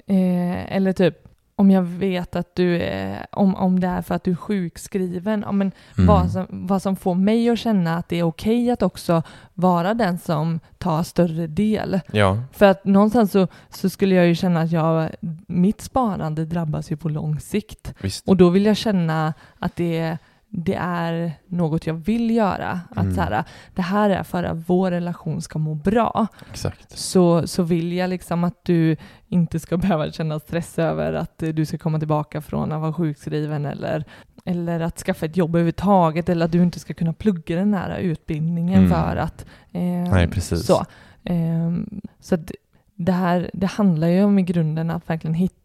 eh, 0.08 0.76
eller 0.76 0.94
typ 0.94 1.23
om 1.64 1.72
jag 1.72 1.82
vet 1.82 2.36
att 2.36 2.56
du 2.56 2.82
är, 2.82 3.26
om, 3.32 3.56
om 3.56 3.80
det 3.80 3.88
är 3.88 4.02
för 4.02 4.16
att 4.16 4.24
du 4.24 4.32
är 4.32 4.36
sjukskriven, 4.36 5.40
men 5.52 5.72
Mm. 5.98 6.08
vad, 6.08 6.32
som, 6.32 6.46
vad 6.50 6.82
som 6.82 6.96
får 6.96 7.16
mig 7.16 7.50
att 7.50 7.60
känna 7.60 7.98
att 7.98 8.10
det 8.10 8.20
är 8.20 8.24
okej 8.24 8.72
att 8.72 8.82
också 8.84 9.24
vara 9.54 9.94
den 9.94 10.18
som 10.18 10.60
tar 10.78 11.04
större 11.04 11.48
del. 11.48 12.00
Ja, 12.12 12.38
För 12.52 12.66
att 12.66 12.86
någonstans 12.86 13.32
så, 13.32 13.48
så 13.70 13.90
skulle 13.90 14.16
jag 14.16 14.28
ju 14.28 14.36
känna 14.36 14.62
att 14.62 14.72
jag, 14.72 15.10
mitt 15.48 15.82
sparande 15.82 16.46
drabbas 16.46 16.92
ju 16.92 16.98
på 16.98 17.10
lång 17.10 17.40
sikt. 17.40 17.94
visst. 18.02 18.28
Och 18.28 18.38
då 18.38 18.50
vill 18.50 18.66
jag 18.66 18.78
känna 18.78 19.34
att 19.60 19.76
det, 19.76 20.18
det 20.56 20.76
är 20.76 21.32
något 21.48 21.88
jag 21.88 21.94
vill 21.94 22.32
göra. 22.32 22.80
Att 22.90 22.98
Mm. 23.04 23.16
så 23.16 23.22
här, 23.22 23.44
det 23.76 23.82
här 23.82 24.10
är 24.10 24.24
för 24.24 24.44
att 24.44 24.58
vår 24.70 24.92
relation 24.92 25.42
ska 25.42 25.60
må 25.60 25.76
bra 25.76 26.28
Exakt. 26.52 26.98
så, 26.98 27.48
så 27.48 27.64
vill 27.64 27.94
jag 27.94 28.10
liksom 28.10 28.44
att 28.44 28.66
du 28.66 28.96
inte 29.28 29.60
ska 29.60 29.78
behöva 29.88 30.12
känna 30.12 30.40
stress 30.40 30.80
över 30.80 31.14
att 31.14 31.44
eh, 31.44 31.50
du 31.50 31.66
ska 31.66 31.78
komma 31.78 32.00
tillbaka 32.00 32.42
från 32.42 32.72
att 32.72 32.82
vara 32.82 32.94
sjukskriven 32.94 33.66
eller, 33.66 34.04
eller 34.46 34.80
att 34.80 34.98
skaffa 35.00 35.26
ett 35.26 35.38
jobb 35.38 35.50
överhuvudtaget 35.56 36.30
eller 36.30 36.46
att 36.46 36.52
du 36.52 36.64
inte 36.64 36.80
ska 36.80 36.94
kunna 36.94 37.14
plugga 37.14 37.56
den 37.56 37.74
här 37.74 37.98
utbildningen 37.98 38.80
Mm. 38.86 38.90
för 38.92 39.16
att... 39.16 39.46
Eh, 39.72 39.82
Nej, 40.12 40.28
precis. 40.28 40.66
Så, 40.66 40.86
Ehm, 41.26 42.02
så 42.20 42.36
att 42.36 42.52
det 42.96 43.12
här 43.12 43.50
det 43.54 43.68
handlar 43.68 44.08
ju 44.08 44.24
om 44.24 44.40
i 44.40 44.42
grunden 44.44 44.90
att 44.92 45.10
verkligen 45.10 45.34
hitta 45.34 45.56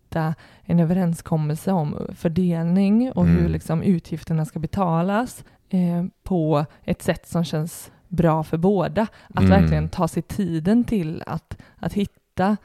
en 0.62 0.80
överenskommelse 0.80 1.72
om 1.72 1.96
fördelning 2.14 3.12
och 3.12 3.26
hur 3.26 3.38
Mm. 3.38 3.52
liksom 3.52 3.82
utgifterna 3.82 4.44
ska 4.44 4.58
betalas 4.58 5.44
eh, 5.70 6.04
på 6.22 6.64
ett 6.84 7.02
sätt 7.02 7.28
som 7.28 7.44
känns 7.44 7.90
bra 8.08 8.42
för 8.44 8.56
båda. 8.56 9.02
Att 9.34 9.44
Mm. 9.44 9.50
verkligen 9.50 9.88
ta 9.88 10.08
sig 10.08 10.22
tiden 10.22 10.84
till 10.84 11.22
att, 11.26 11.56
att 11.76 11.92
hitta 11.92 12.56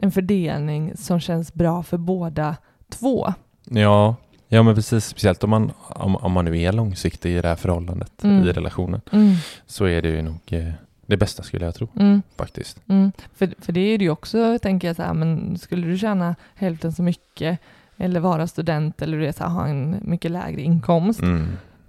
en 0.00 0.12
fördelning 0.12 0.96
som 0.96 1.20
känns 1.20 1.54
bra 1.54 1.82
för 1.82 1.96
båda 1.98 2.56
två. 2.88 3.32
Ja, 3.64 4.16
ja 4.48 4.62
men 4.62 4.74
precis. 4.74 5.04
Speciellt 5.04 5.44
om 5.44 5.50
man, 5.50 5.72
om, 5.88 6.16
om 6.16 6.32
man 6.32 6.44
nu 6.44 6.58
är 6.60 6.72
långsiktig 6.72 7.36
i 7.36 7.40
det 7.42 7.48
här 7.48 7.56
förhållandet, 7.56 8.24
Mm. 8.24 8.42
i 8.48 8.52
relationen, 8.52 9.00
Mm, 9.12 9.34
så 9.66 9.84
är 9.84 10.02
det 10.02 10.08
ju 10.08 10.22
nog 10.22 10.38
eh, 10.46 10.72
det 11.10 11.16
bästa 11.16 11.42
skulle 11.42 11.64
jag 11.64 11.74
tro, 11.74 11.88
mm, 11.96 12.22
faktiskt. 12.36 12.80
mm. 12.88 13.12
För, 13.34 13.54
för 13.58 13.72
det 13.72 13.80
är 13.80 13.98
det 13.98 14.04
ju 14.04 14.10
också, 14.10 14.58
tänker 14.62 14.88
jag 14.88 14.96
så 14.96 15.02
här, 15.02 15.14
men 15.14 15.58
skulle 15.58 15.86
du 15.86 15.98
tjäna 15.98 16.36
hälften 16.54 16.92
så 16.92 17.02
mycket 17.02 17.58
eller 17.96 18.20
vara 18.20 18.46
student 18.46 19.02
eller 19.02 19.18
du 19.18 19.26
är 19.26 19.32
så 19.32 19.44
här, 19.44 19.50
ha 19.50 19.66
en 19.66 19.96
mycket 20.02 20.30
lägre 20.30 20.60
inkomst 20.62 21.20
Mm. 21.22 21.46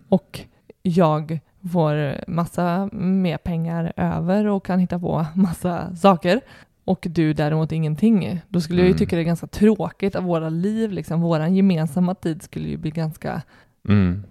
och 0.09 0.39
jag 0.81 1.39
får 1.73 2.15
massa 2.29 2.89
mer 2.93 3.37
pengar 3.37 3.93
över 3.95 4.47
och 4.47 4.65
kan 4.65 4.79
hitta 4.79 4.99
på 4.99 5.25
massa 5.35 5.95
saker 5.95 6.41
och 6.85 7.07
du 7.09 7.33
däremot 7.33 7.71
ingenting, 7.71 8.41
då 8.49 8.61
skulle 8.61 8.79
jag 8.81 8.85
ju 8.85 8.91
Mm. 8.91 8.97
tycka 8.99 9.15
det 9.15 9.21
är 9.21 9.25
ganska 9.25 9.47
tråkigt 9.47 10.15
att 10.15 10.23
våra 10.23 10.49
liv, 10.49 10.91
liksom 10.91 11.21
våran 11.21 11.55
gemensamma 11.55 12.15
tid 12.15 12.41
skulle 12.43 12.69
ju 12.69 12.77
bli 12.77 12.91
ganska 12.91 13.41
Mm. 13.89 14.23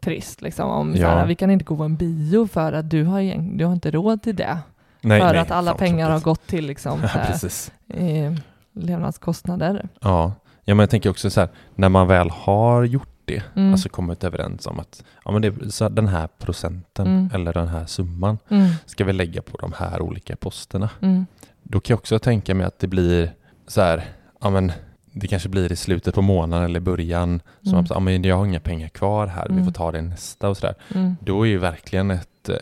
Trist 0.00 0.42
liksom 0.42 0.70
om 0.70 0.94
Ja. 0.96 0.96
så 1.12 1.18
här, 1.18 1.26
vi 1.26 1.34
kan 1.34 1.50
inte 1.50 1.64
gå 1.64 1.76
på 1.76 1.84
en 1.84 1.96
bio 1.96 2.46
för 2.46 2.72
att 2.72 2.90
du 2.90 3.04
har, 3.04 3.56
du 3.56 3.64
har 3.64 3.72
inte 3.72 3.90
råd 3.90 4.22
till 4.22 4.36
det. 4.36 4.58
Nej, 5.00 5.20
för 5.20 5.32
nej, 5.32 5.38
att 5.38 5.50
alla 5.50 5.74
pengar 5.74 6.10
har 6.10 6.20
gått 6.20 6.46
till 6.46 6.66
liksom 6.66 7.00
Ja, 7.14 7.96
eh, 7.96 8.32
levnadskostnader. 8.72 9.88
Ja. 10.00 10.32
ja, 10.64 10.74
men 10.74 10.78
jag 10.78 10.90
tänker 10.90 11.10
också 11.10 11.30
så 11.30 11.40
här, 11.40 11.48
när 11.74 11.88
man 11.88 12.06
väl 12.08 12.30
har 12.30 12.84
gjort 12.84 13.06
det, 13.24 13.42
Mm. 13.56 13.72
alltså 13.72 13.88
kommit 13.88 14.24
överens 14.24 14.66
om 14.66 14.80
att 14.80 15.04
ja, 15.24 15.30
men 15.30 15.42
det, 15.42 15.72
så 15.72 15.88
den 15.88 16.08
här 16.08 16.28
procenten 16.38 17.06
Mm. 17.06 17.30
eller 17.34 17.52
den 17.52 17.68
här 17.68 17.86
summan 17.86 18.38
Mm, 18.48 18.68
ska 18.86 19.04
vi 19.04 19.12
lägga 19.12 19.42
på 19.42 19.56
de 19.58 19.72
här 19.78 20.02
olika 20.02 20.36
posterna. 20.36 20.90
mm, 21.02 21.26
Då 21.62 21.80
kan 21.80 21.94
jag 21.94 21.98
också 21.98 22.18
tänka 22.18 22.54
mig 22.54 22.66
att 22.66 22.78
det 22.78 22.86
blir 22.86 23.32
så 23.66 23.80
här, 23.80 24.04
ja 24.40 24.50
men 24.50 24.72
det 25.12 25.26
kanske 25.26 25.48
blir 25.48 25.72
i 25.72 25.76
slutet 25.76 26.14
på 26.14 26.22
månaden 26.22 26.64
eller 26.64 26.80
början, 26.80 27.42
som 27.62 27.72
Mm. 27.72 27.84
att 27.84 27.90
ja, 27.90 28.00
men 28.00 28.22
jag 28.24 28.36
har 28.36 28.46
inga 28.46 28.60
pengar 28.60 28.88
kvar 28.88 29.26
här, 29.26 29.46
vi 29.48 29.52
Mm. 29.52 29.64
får 29.64 29.72
ta 29.72 29.92
det 29.92 30.02
nästa 30.02 30.48
och 30.48 30.56
sådär. 30.56 30.74
mm, 30.94 31.16
Då 31.20 31.42
är 31.42 31.48
ju 31.48 31.58
verkligen 31.58 32.10
ett, 32.10 32.48
eh, 32.48 32.56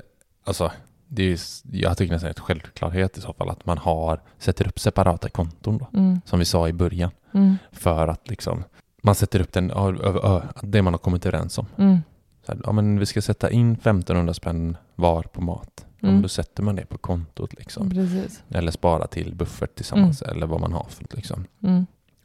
alltså 0.45 0.73
det 1.09 1.23
är 1.33 1.39
jag 1.73 1.97
tycker 1.99 2.13
nästan 2.13 2.31
ett 2.31 2.39
självklarhet 2.41 3.19
i 3.19 3.21
så 3.21 3.33
fall 3.33 3.51
att 3.51 3.67
man 3.67 3.79
har, 3.79 4.21
sätter 4.39 4.69
upp 4.69 4.79
separata 4.81 5.29
konton 5.29 5.79
då, 5.79 5.99
mm, 5.99 6.21
som 6.25 6.39
vi 6.39 6.45
sa 6.45 6.69
i 6.69 6.73
början, 6.73 7.11
mm, 7.35 7.57
för 7.73 8.09
att 8.09 8.29
liksom 8.31 8.65
man 9.03 9.15
sätter 9.15 9.41
upp 9.41 9.53
den 9.53 9.73
det 10.63 10.83
man 10.83 10.93
har 10.95 10.99
kommit 10.99 11.27
överens 11.27 11.59
om. 11.59 11.67
mm, 11.79 11.99
Så 12.47 12.53
här, 12.53 12.61
ja, 12.65 12.73
men 12.73 12.99
vi 12.99 13.07
ska 13.07 13.23
sätta 13.23 13.51
in 13.51 13.73
1500 13.77 14.35
spänn 14.35 14.77
var 14.95 15.23
på 15.23 15.41
mat. 15.41 15.85
Mm. 16.03 16.23
då 16.23 16.29
sätter 16.29 16.63
man 16.63 16.77
det 16.77 16.87
på 16.87 16.99
kontot 16.99 17.55
liksom. 17.59 17.91
precis. 17.91 18.43
Eller 18.49 18.71
spara 18.73 19.07
till 19.07 19.35
buffert 19.35 19.75
tillsammans 19.75 20.23
eller 20.23 20.47
vad 20.47 20.61
man 20.61 20.73
har 20.73 20.87
för 20.91 21.05
liksom. 21.11 21.45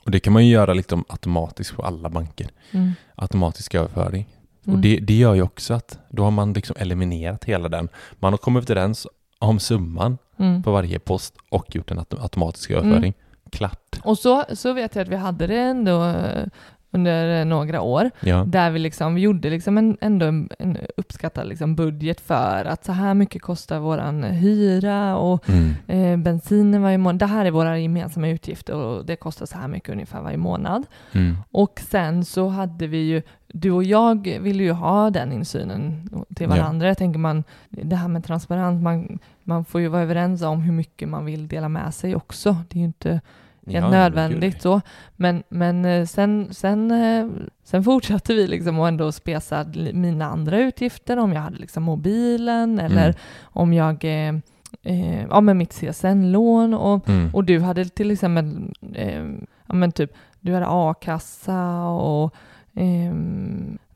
Mm, 0.04 0.06
Och 0.06 0.12
det 0.12 0.20
kan 0.20 0.34
man 0.34 0.46
ju 0.46 0.52
göra 0.52 0.74
liksom 0.74 1.06
automatiskt 1.10 1.76
på 1.76 1.82
alla 1.84 2.10
banker. 2.10 2.50
mm, 2.72 2.92
Automatisk 3.16 3.76
överföring. 3.76 4.28
mm. 4.66 4.76
Och 4.76 4.82
det, 4.82 4.98
det 4.98 5.14
gör 5.14 5.34
ju 5.34 5.42
också 5.42 5.74
att 5.74 6.00
då 6.10 6.24
har 6.24 6.32
man 6.32 6.54
liksom 6.54 6.76
eliminerat 6.80 7.44
hela 7.46 7.70
den. 7.70 7.90
Man 8.20 8.34
har 8.34 8.38
kommit 8.38 8.70
överens 8.70 9.08
om 9.40 9.60
summan 9.60 10.18
mm. 10.38 10.64
på 10.64 10.72
varje 10.72 11.00
post 11.00 11.34
och 11.50 11.76
gjort 11.76 11.92
en 11.92 12.00
auto- 12.00 12.22
automatisk 12.22 12.72
överföring. 12.72 13.14
Klart. 13.52 14.00
Och 14.04 14.18
så, 14.18 14.44
så 14.54 14.74
vet 14.74 14.96
jag 14.96 15.02
att 15.04 15.10
vi 15.10 15.16
hade 15.16 15.48
det 15.48 15.60
ändå 15.60 16.04
eh, 16.06 16.46
under 16.94 17.46
några 17.46 17.82
år, 17.82 18.12
Ja. 18.20 18.44
där 18.48 18.72
vi 18.72 18.80
liksom 18.80 19.16
vi 19.16 19.22
gjorde 19.22 19.50
liksom 19.50 19.78
en, 19.78 19.98
ändå 20.02 20.26
en, 20.26 20.50
en 20.60 20.78
uppskattad 20.98 21.48
liksom 21.48 21.76
budget 21.76 22.22
för 22.22 22.66
att 22.66 22.86
så 22.86 22.92
här 22.92 23.14
mycket 23.14 23.42
kostar 23.42 23.80
våran 23.80 24.24
hyra 24.24 25.18
och 25.18 25.44
Mm. 25.50 25.74
eh, 25.88 26.18
bensinen 26.24 26.82
varje 26.82 26.98
månad. 26.98 27.20
Det 27.20 27.26
här 27.26 27.46
är 27.46 27.52
våra 27.52 27.80
gemensamma 27.80 28.28
utgifter 28.30 28.76
och 28.76 29.06
det 29.06 29.16
kostar 29.16 29.46
så 29.46 29.58
här 29.58 29.68
mycket 29.68 29.90
ungefär 29.90 30.22
varje 30.22 30.38
månad. 30.38 30.84
Mm. 31.12 31.38
Och 31.52 31.80
sen 31.90 32.26
så 32.26 32.48
hade 32.48 32.88
vi 32.88 32.98
ju, 32.98 33.22
du 33.48 33.72
och 33.72 33.84
jag 33.84 34.40
ville 34.42 34.64
ju 34.64 34.72
ha 34.72 35.10
den 35.10 35.32
insynen 35.32 36.10
till 36.36 36.48
Ja. 36.50 36.56
varandra. 36.56 36.88
Jag 36.88 36.98
tänker 36.98 37.20
man, 37.20 37.44
det 37.70 37.96
här 37.96 38.08
med 38.08 38.24
transparens, 38.26 38.82
man, 38.82 39.20
man 39.44 39.66
får 39.66 39.82
ju 39.82 39.88
vara 39.88 40.02
överens 40.02 40.42
om 40.42 40.62
hur 40.62 40.74
mycket 40.74 41.10
man 41.10 41.26
vill 41.26 41.48
dela 41.48 41.70
med 41.70 41.94
sig 41.94 42.16
också. 42.16 42.58
Det 42.70 42.76
är 42.76 42.80
ju 42.80 42.86
inte 42.86 43.22
Ja, 43.66 43.90
nödvändigt 43.90 44.62
så. 44.62 44.82
Men, 45.16 45.44
men 45.50 45.86
eh, 45.86 46.06
sen, 46.06 46.48
sen, 46.54 46.92
eh, 46.92 47.28
sen 47.64 47.84
fortsatte 47.84 48.34
vi 48.34 48.48
liksom 48.48 48.80
att 48.80 48.88
ändå 48.88 49.12
spesa 49.12 49.66
mina 49.94 50.26
andra 50.26 50.58
utgifter, 50.60 51.18
om 51.18 51.34
jag 51.34 51.42
hade 51.42 51.58
liksom 51.58 51.84
mobilen 51.84 52.80
eller 52.80 53.04
Mm. 53.06 53.16
om 53.44 53.74
jag, 53.74 54.04
eh, 54.06 54.36
eh, 54.84 55.22
ja 55.30 55.42
men 55.42 55.58
mitt 55.58 55.74
CSN-lån 55.74 56.74
och 56.74 57.10
Mm. 57.10 57.30
och 57.34 57.44
du 57.44 57.60
hade 57.60 57.86
till 57.86 58.12
exempel, 58.12 58.74
eh, 58.94 59.24
ja 59.68 59.74
men 59.74 59.92
typ, 59.92 60.12
du 60.40 60.54
hade 60.54 60.66
a-kassa 60.70 61.84
och 61.88 62.34
eh, 62.76 63.14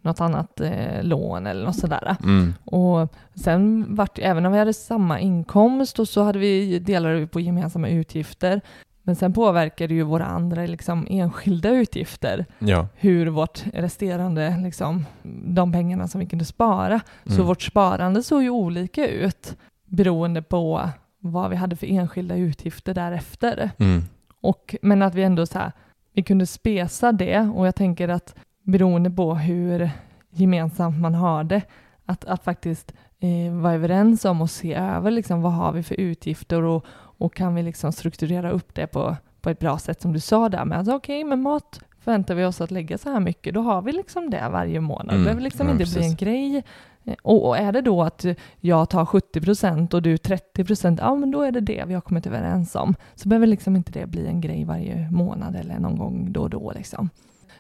något 0.02 0.22
annat 0.22 0.60
eh, 0.62 1.04
lån 1.04 1.48
eller 1.48 1.66
något 1.66 1.76
sådär. 1.80 2.16
Mm. 2.24 2.54
Och 2.66 3.14
sen 3.36 3.86
vart 3.96 4.20
även 4.20 4.46
om 4.46 4.52
vi 4.52 4.60
hade 4.60 4.74
samma 4.74 5.20
inkomst 5.20 6.00
och 6.00 6.08
så 6.08 6.24
hade 6.24 6.40
vi, 6.40 6.80
delade 6.80 7.16
vi 7.20 7.28
på 7.28 7.40
gemensamma 7.40 7.90
utgifter, 7.90 8.62
Men 9.08 9.16
sen 9.16 9.34
påverkar 9.34 9.88
det 9.88 9.94
ju 9.94 10.04
våra 10.04 10.26
andra 10.26 10.66
liksom, 10.66 11.08
enskilda 11.10 11.70
utgifter. 11.70 12.46
Ja. 12.60 12.88
Hur 12.96 13.28
vårt 13.28 13.64
resterande, 13.74 14.58
liksom, 14.64 15.06
de 15.46 15.72
pengarna 15.72 16.08
som 16.08 16.20
vi 16.20 16.26
kunde 16.28 16.46
spara. 16.46 17.00
Så 17.26 17.34
Mm. 17.34 17.46
vårt 17.48 17.62
sparande 17.62 18.24
såg 18.24 18.44
ju 18.44 18.50
olika 18.50 19.08
ut 19.08 19.58
beroende 19.86 20.42
på 20.42 20.90
vad 21.20 21.50
vi 21.50 21.56
hade 21.56 21.76
för 21.76 21.88
enskilda 21.88 22.36
utgifter 22.36 22.94
därefter. 22.94 23.70
Mm. 23.78 24.04
Och, 24.42 24.76
men 24.82 25.02
att 25.02 25.16
vi 25.16 25.24
ändå 25.24 25.46
så 25.46 25.60
här, 25.60 25.72
vi 26.14 26.24
kunde 26.24 26.46
spesa 26.46 27.12
det 27.12 27.40
och 27.40 27.68
jag 27.68 27.76
tänker 27.76 28.10
att 28.10 28.36
beroende 28.64 29.10
på 29.10 29.36
hur 29.36 29.90
gemensamt 30.32 31.02
man 31.02 31.16
har 31.16 31.44
det, 31.44 31.62
att, 32.06 32.26
att 32.26 32.44
faktiskt 32.44 32.94
eh, 33.20 33.54
vara 33.54 33.74
överens 33.74 34.26
om 34.26 34.42
och 34.42 34.50
se 34.50 34.74
över 34.74 35.12
liksom, 35.12 35.42
vad 35.42 35.54
har 35.54 35.72
vi 35.74 35.84
för 35.84 35.96
utgifter 36.00 36.64
och, 36.64 36.86
och 37.18 37.34
kan 37.36 37.56
vi 37.56 37.64
liksom 37.64 37.92
strukturera 37.92 38.50
upp 38.52 38.76
det 38.76 38.88
på, 38.88 39.16
på 39.42 39.50
ett 39.50 39.60
bra 39.60 39.78
sätt 39.80 40.02
som 40.02 40.14
du 40.14 40.20
sa 40.20 40.50
där 40.50 40.66
med 40.66 40.80
att 40.80 40.88
okej, 40.88 41.24
med 41.24 41.40
mat 41.40 41.80
förväntar 42.00 42.36
vi 42.36 42.46
oss 42.46 42.62
att 42.62 42.72
lägga 42.72 42.98
så 42.98 43.10
här 43.10 43.20
mycket, 43.20 43.54
då 43.54 43.62
har 43.62 43.82
vi 43.82 43.92
liksom 43.92 44.30
det 44.30 44.50
varje 44.52 44.82
månad. 44.82 45.10
Mm, 45.10 45.18
Det 45.20 45.24
behöver 45.24 45.42
liksom 45.42 45.68
ja, 45.68 45.72
inte 45.74 45.84
bli 45.84 45.96
en 45.96 46.02
precis. 46.02 46.20
grej. 46.20 46.64
Eh, 47.06 47.16
Och, 47.24 47.48
och 47.48 47.58
är 47.58 47.72
det 47.72 47.82
då 47.82 48.04
att 48.04 48.26
jag 48.60 48.90
tar 48.90 49.06
70 49.06 49.42
procent 49.42 49.94
och 49.94 50.02
du 50.02 50.18
30 50.18 50.64
procent, 50.66 51.00
ja 51.04 51.16
men 51.16 51.32
då 51.32 51.42
är 51.42 51.52
det 51.52 51.60
det 51.62 51.84
vi 51.88 51.94
har 51.94 52.02
kommit 52.02 52.28
överens 52.28 52.76
om. 52.76 52.96
Så 53.16 53.30
behöver 53.30 53.48
liksom 53.48 53.76
inte 53.76 53.92
det 53.92 54.06
bli 54.06 54.28
en 54.28 54.42
grej 54.42 54.66
varje 54.66 55.10
månad 55.12 55.56
eller 55.56 55.80
någon 55.80 55.98
gång 55.98 56.32
då 56.32 56.42
och 56.42 56.50
då 56.50 56.72
liksom. 56.76 57.10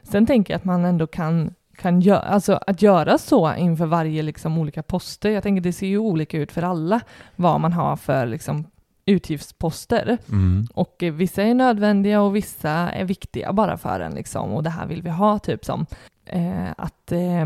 Sen 0.04 0.26
tänker 0.26 0.54
jag 0.54 0.58
att 0.58 0.66
man 0.66 0.86
ändå 0.86 1.08
kan, 1.08 1.54
kan 1.78 2.02
göra, 2.02 2.20
alltså 2.20 2.60
att 2.68 2.82
göra 2.82 3.18
så 3.18 3.56
inför 3.56 3.86
varje 3.86 4.22
liksom 4.22 4.58
olika 4.58 4.84
poster. 4.84 5.30
Jag 5.30 5.44
tänker 5.44 5.62
det 5.62 5.74
ser 5.74 5.88
ju 5.88 5.98
olika 5.98 6.38
ut 6.38 6.52
för 6.52 6.62
alla 6.64 7.02
vad 7.36 7.60
man 7.60 7.74
har 7.74 7.96
för 7.96 8.26
liksom 8.26 8.66
utgiftsposter. 9.08 10.18
Mm. 10.30 10.68
Och 10.74 11.04
eh, 11.04 11.14
vissa 11.14 11.44
är 11.44 11.54
nödvändiga 11.54 12.22
och 12.22 12.36
vissa 12.36 12.70
är 12.70 13.06
viktiga 13.06 13.54
bara 13.54 13.78
för 13.78 14.00
en 14.00 14.14
liksom. 14.14 14.52
Och 14.54 14.64
det 14.64 14.70
här 14.70 14.88
vill 14.88 15.02
vi 15.02 15.10
ha 15.10 15.40
typ 15.40 15.66
som 15.66 15.86
eh, 16.26 16.72
att 16.78 17.12
eh, 17.12 17.46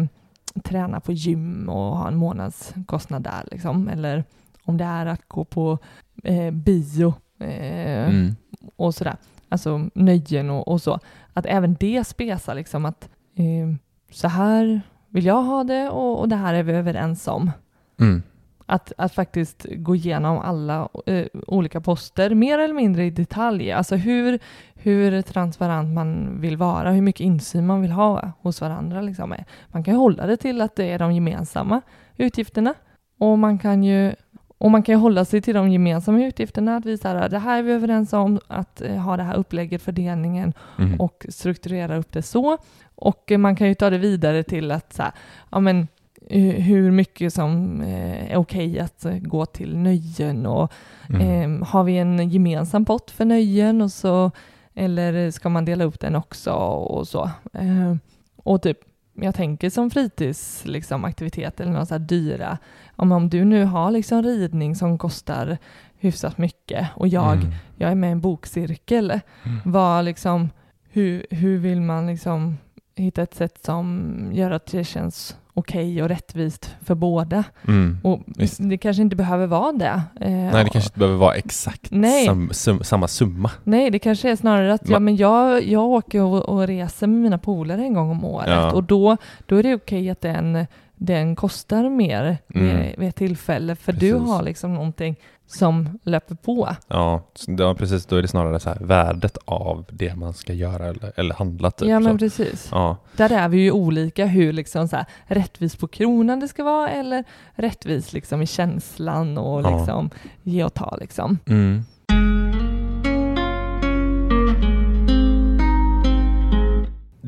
träna 0.64 1.00
på 1.00 1.12
gym 1.12 1.70
och 1.70 1.98
ha 1.98 2.08
en 2.08 2.16
månadskostnad 2.16 3.24
där 3.24 3.48
liksom. 3.52 3.88
Eller 3.90 4.24
om 4.64 4.78
det 4.78 4.84
är 4.84 5.06
att 5.06 5.22
gå 5.28 5.46
på 5.46 5.78
eh, 6.24 6.52
bio 6.52 7.14
eh, 7.40 8.08
Mm. 8.10 8.36
och 8.76 8.96
sådär. 8.96 9.16
Alltså 9.50 9.90
nöjen 9.94 10.50
och, 10.50 10.68
och 10.68 10.82
så. 10.82 11.00
Att 11.34 11.46
även 11.46 11.78
det 11.80 12.08
spesar 12.08 12.56
liksom 12.56 12.86
att 12.86 13.10
eh, 13.36 13.76
så 14.12 14.28
här 14.28 14.82
vill 15.10 15.26
jag 15.26 15.44
ha 15.44 15.64
det 15.64 15.90
och, 15.90 16.20
och 16.20 16.30
det 16.30 16.36
här 16.36 16.54
är 16.54 16.64
vi 16.64 16.74
överens 16.74 17.28
om. 17.28 17.52
Mm. 18.00 18.24
Att, 18.72 18.94
att 18.98 19.14
faktiskt 19.14 19.66
gå 19.70 19.96
igenom 19.96 20.38
alla 20.38 20.90
eh, 21.06 21.26
olika 21.48 21.82
poster, 21.82 22.36
mer 22.36 22.60
eller 22.60 22.74
mindre 22.74 23.06
i 23.06 23.10
detalj. 23.10 23.72
Alltså 23.72 23.96
hur, 23.96 24.40
hur 24.76 25.22
transparent 25.22 25.94
man 25.94 26.42
vill 26.42 26.58
vara, 26.58 26.92
hur 26.92 27.02
mycket 27.02 27.22
insyn 27.22 27.68
man 27.68 27.82
vill 27.82 27.92
ha 27.92 28.32
hos 28.42 28.62
varandra. 28.62 29.02
Liksom. 29.02 29.36
Man 29.68 29.84
kan 29.84 29.96
hålla 29.96 30.26
det 30.28 30.38
till 30.38 30.62
att 30.62 30.76
det 30.76 30.92
är 30.92 31.00
de 31.00 31.14
gemensamma 31.14 31.82
utgifterna. 32.18 32.74
Och 33.18 33.40
man 33.40 33.58
kan 33.60 33.84
ju, 33.84 34.14
och 34.58 34.72
man 34.72 34.84
kan 34.84 34.96
hålla 34.96 35.26
sig 35.26 35.42
till 35.42 35.56
de 35.56 35.70
gemensamma 35.72 36.24
utgifterna, 36.24 36.76
att 36.76 36.86
visa 36.86 37.12
att 37.12 37.32
det 37.32 37.40
här 37.40 37.60
är 37.60 37.64
vi 37.64 37.72
överens 37.72 38.14
om, 38.14 38.40
att 38.48 38.82
eh, 38.82 38.96
ha 38.96 39.18
det 39.18 39.24
här 39.24 39.36
upplägget, 39.38 39.82
fördelningen 39.82 40.54
Mm. 40.78 41.00
och 41.00 41.26
strukturera 41.30 41.98
upp 41.98 42.12
det 42.12 42.22
så. 42.22 42.58
Och 42.96 43.32
eh, 43.32 43.38
man 43.38 43.56
kan 43.56 43.68
ju 43.68 43.74
ta 43.74 43.90
det 43.90 43.98
vidare 43.98 44.44
till 44.44 44.72
att 44.72 44.94
så 44.94 45.04
här, 45.04 45.12
ja 45.52 45.60
men 45.60 45.88
hur 46.30 46.92
mycket 46.92 47.34
som 47.34 47.82
eh, 47.82 48.32
är 48.32 48.36
okej 48.38 48.80
att 48.80 49.06
eh, 49.06 49.18
gå 49.18 49.46
till 49.46 49.78
nöjen 49.78 50.46
och 50.46 50.72
Mm. 51.10 51.62
eh, 51.62 51.68
har 51.68 51.84
vi 51.84 51.98
en 51.98 52.30
gemensam 52.30 52.86
pott 52.86 53.12
för 53.12 53.26
nöjen 53.26 53.82
och 53.82 53.92
så 53.92 54.32
eller 54.74 55.32
ska 55.32 55.50
man 55.50 55.66
dela 55.66 55.84
upp 55.84 56.00
den 56.00 56.16
också 56.16 56.52
och 56.52 57.08
så. 57.08 57.24
Eh, 57.54 57.96
och 58.36 58.62
typ 58.62 58.78
jag 59.14 59.36
tänker 59.36 59.70
som 59.70 59.90
fritids 59.90 60.62
liksom, 60.66 61.06
aktivitet 61.06 61.60
eller 61.60 61.72
något 61.72 61.88
så 61.88 61.94
här 61.94 62.00
dyra. 62.00 62.58
Om, 62.96 63.12
om 63.12 63.30
du 63.30 63.46
nu 63.46 63.64
har 63.66 63.92
liksom 63.92 64.24
ridning 64.24 64.76
som 64.76 64.98
kostar 64.98 65.58
hyfsat 66.00 66.38
mycket 66.38 66.88
och 66.96 67.08
jag, 67.08 67.34
Mm. 67.38 67.52
jag 67.76 67.92
är 67.92 67.96
med 67.96 68.08
i 68.08 68.12
en 68.12 68.22
bokcirkel. 68.22 69.20
Vad 69.66 70.06
liksom, 70.06 70.50
hur, 70.90 71.26
hur 71.30 71.58
vill 71.58 71.82
man 71.82 72.08
liksom 72.08 72.58
hitta 72.96 73.22
ett 73.22 73.34
sätt 73.34 73.60
som 73.66 74.12
gör 74.34 74.52
att 74.52 74.66
det 74.66 74.84
känns 74.84 75.38
okej 75.54 76.04
och 76.04 76.10
rättvist 76.10 76.76
för 76.82 76.96
båda? 76.96 77.44
Mm. 77.68 77.98
Och 78.04 78.20
Visst. 78.26 78.58
det 78.70 78.78
kanske 78.78 79.02
inte 79.02 79.16
behöver 79.16 79.48
vara 79.48 79.72
det. 79.72 80.02
Eh, 80.22 80.32
Nej, 80.32 80.64
det 80.64 80.70
kanske 80.70 80.88
inte 80.88 81.00
behöver 81.00 81.18
vara 81.18 81.36
exakt 81.36 81.90
sam, 82.26 82.50
sum, 82.54 82.84
samma 82.84 83.08
summa. 83.08 83.52
Nej, 83.64 83.90
det 83.92 84.00
kanske 84.00 84.32
är 84.32 84.36
snarare 84.36 84.74
att 84.74 84.90
ja, 84.90 85.00
men 85.00 85.16
jag, 85.16 85.64
jag 85.64 85.84
åker 85.84 86.22
och, 86.22 86.50
och 86.50 86.68
reser 86.68 87.08
med 87.08 87.20
mina 87.22 87.38
polare 87.38 87.82
en 87.82 87.94
gång 87.94 88.10
om 88.12 88.26
året 88.26 88.50
Ja. 88.50 88.72
och 88.72 88.84
då, 88.84 89.18
då 89.46 89.56
är 89.56 89.64
det 89.64 89.76
okej 89.76 90.10
att 90.10 90.22
den, 90.22 90.68
den 91.04 91.36
kostar 91.36 91.90
mer 91.90 92.38
Mm. 92.56 92.78
vid, 92.98 93.10
ett 93.10 93.16
tillfälle 93.16 93.76
för 93.76 93.92
du 93.94 94.00
Precis. 94.14 94.30
har 94.30 94.44
liksom 94.44 94.74
någonting 94.74 95.16
som 95.48 96.00
löper 96.04 96.36
på. 96.36 96.70
Ja, 96.88 97.22
ja, 97.48 97.76
precis. 97.76 98.06
Då 98.06 98.16
är 98.16 98.22
det 98.22 98.28
snarare 98.28 98.60
så 98.60 98.70
här 98.70 98.78
värdet 98.80 99.38
av 99.46 99.86
det 99.92 100.16
man 100.16 100.34
ska 100.34 100.54
göra 100.54 100.86
eller, 100.88 101.12
eller 101.16 101.36
handla 101.36 101.72
typ. 101.72 101.88
ja, 101.90 102.00
men 102.00 102.14
så. 102.14 102.18
precis. 102.18 102.70
Ja, 102.72 102.98
Där 103.18 103.32
är 103.32 103.50
vi 103.50 103.58
ju 103.58 103.72
olika 103.72 104.26
hur 104.26 104.54
liksom 104.54 104.88
så 104.88 104.96
här, 104.96 105.06
rättvis 105.28 105.76
på 105.76 105.88
kronan 105.88 106.40
det 106.40 106.48
ska 106.48 106.64
vara 106.64 106.90
eller 106.90 107.24
rättvis 107.56 108.14
liksom 108.14 108.42
i 108.42 108.48
känslan 108.48 109.38
och 109.38 109.62
Ja. 109.62 109.78
liksom 109.78 110.10
ge 110.44 110.64
och 110.64 110.74
ta 110.74 110.96
liksom. 111.02 111.38
mm. 111.46 111.84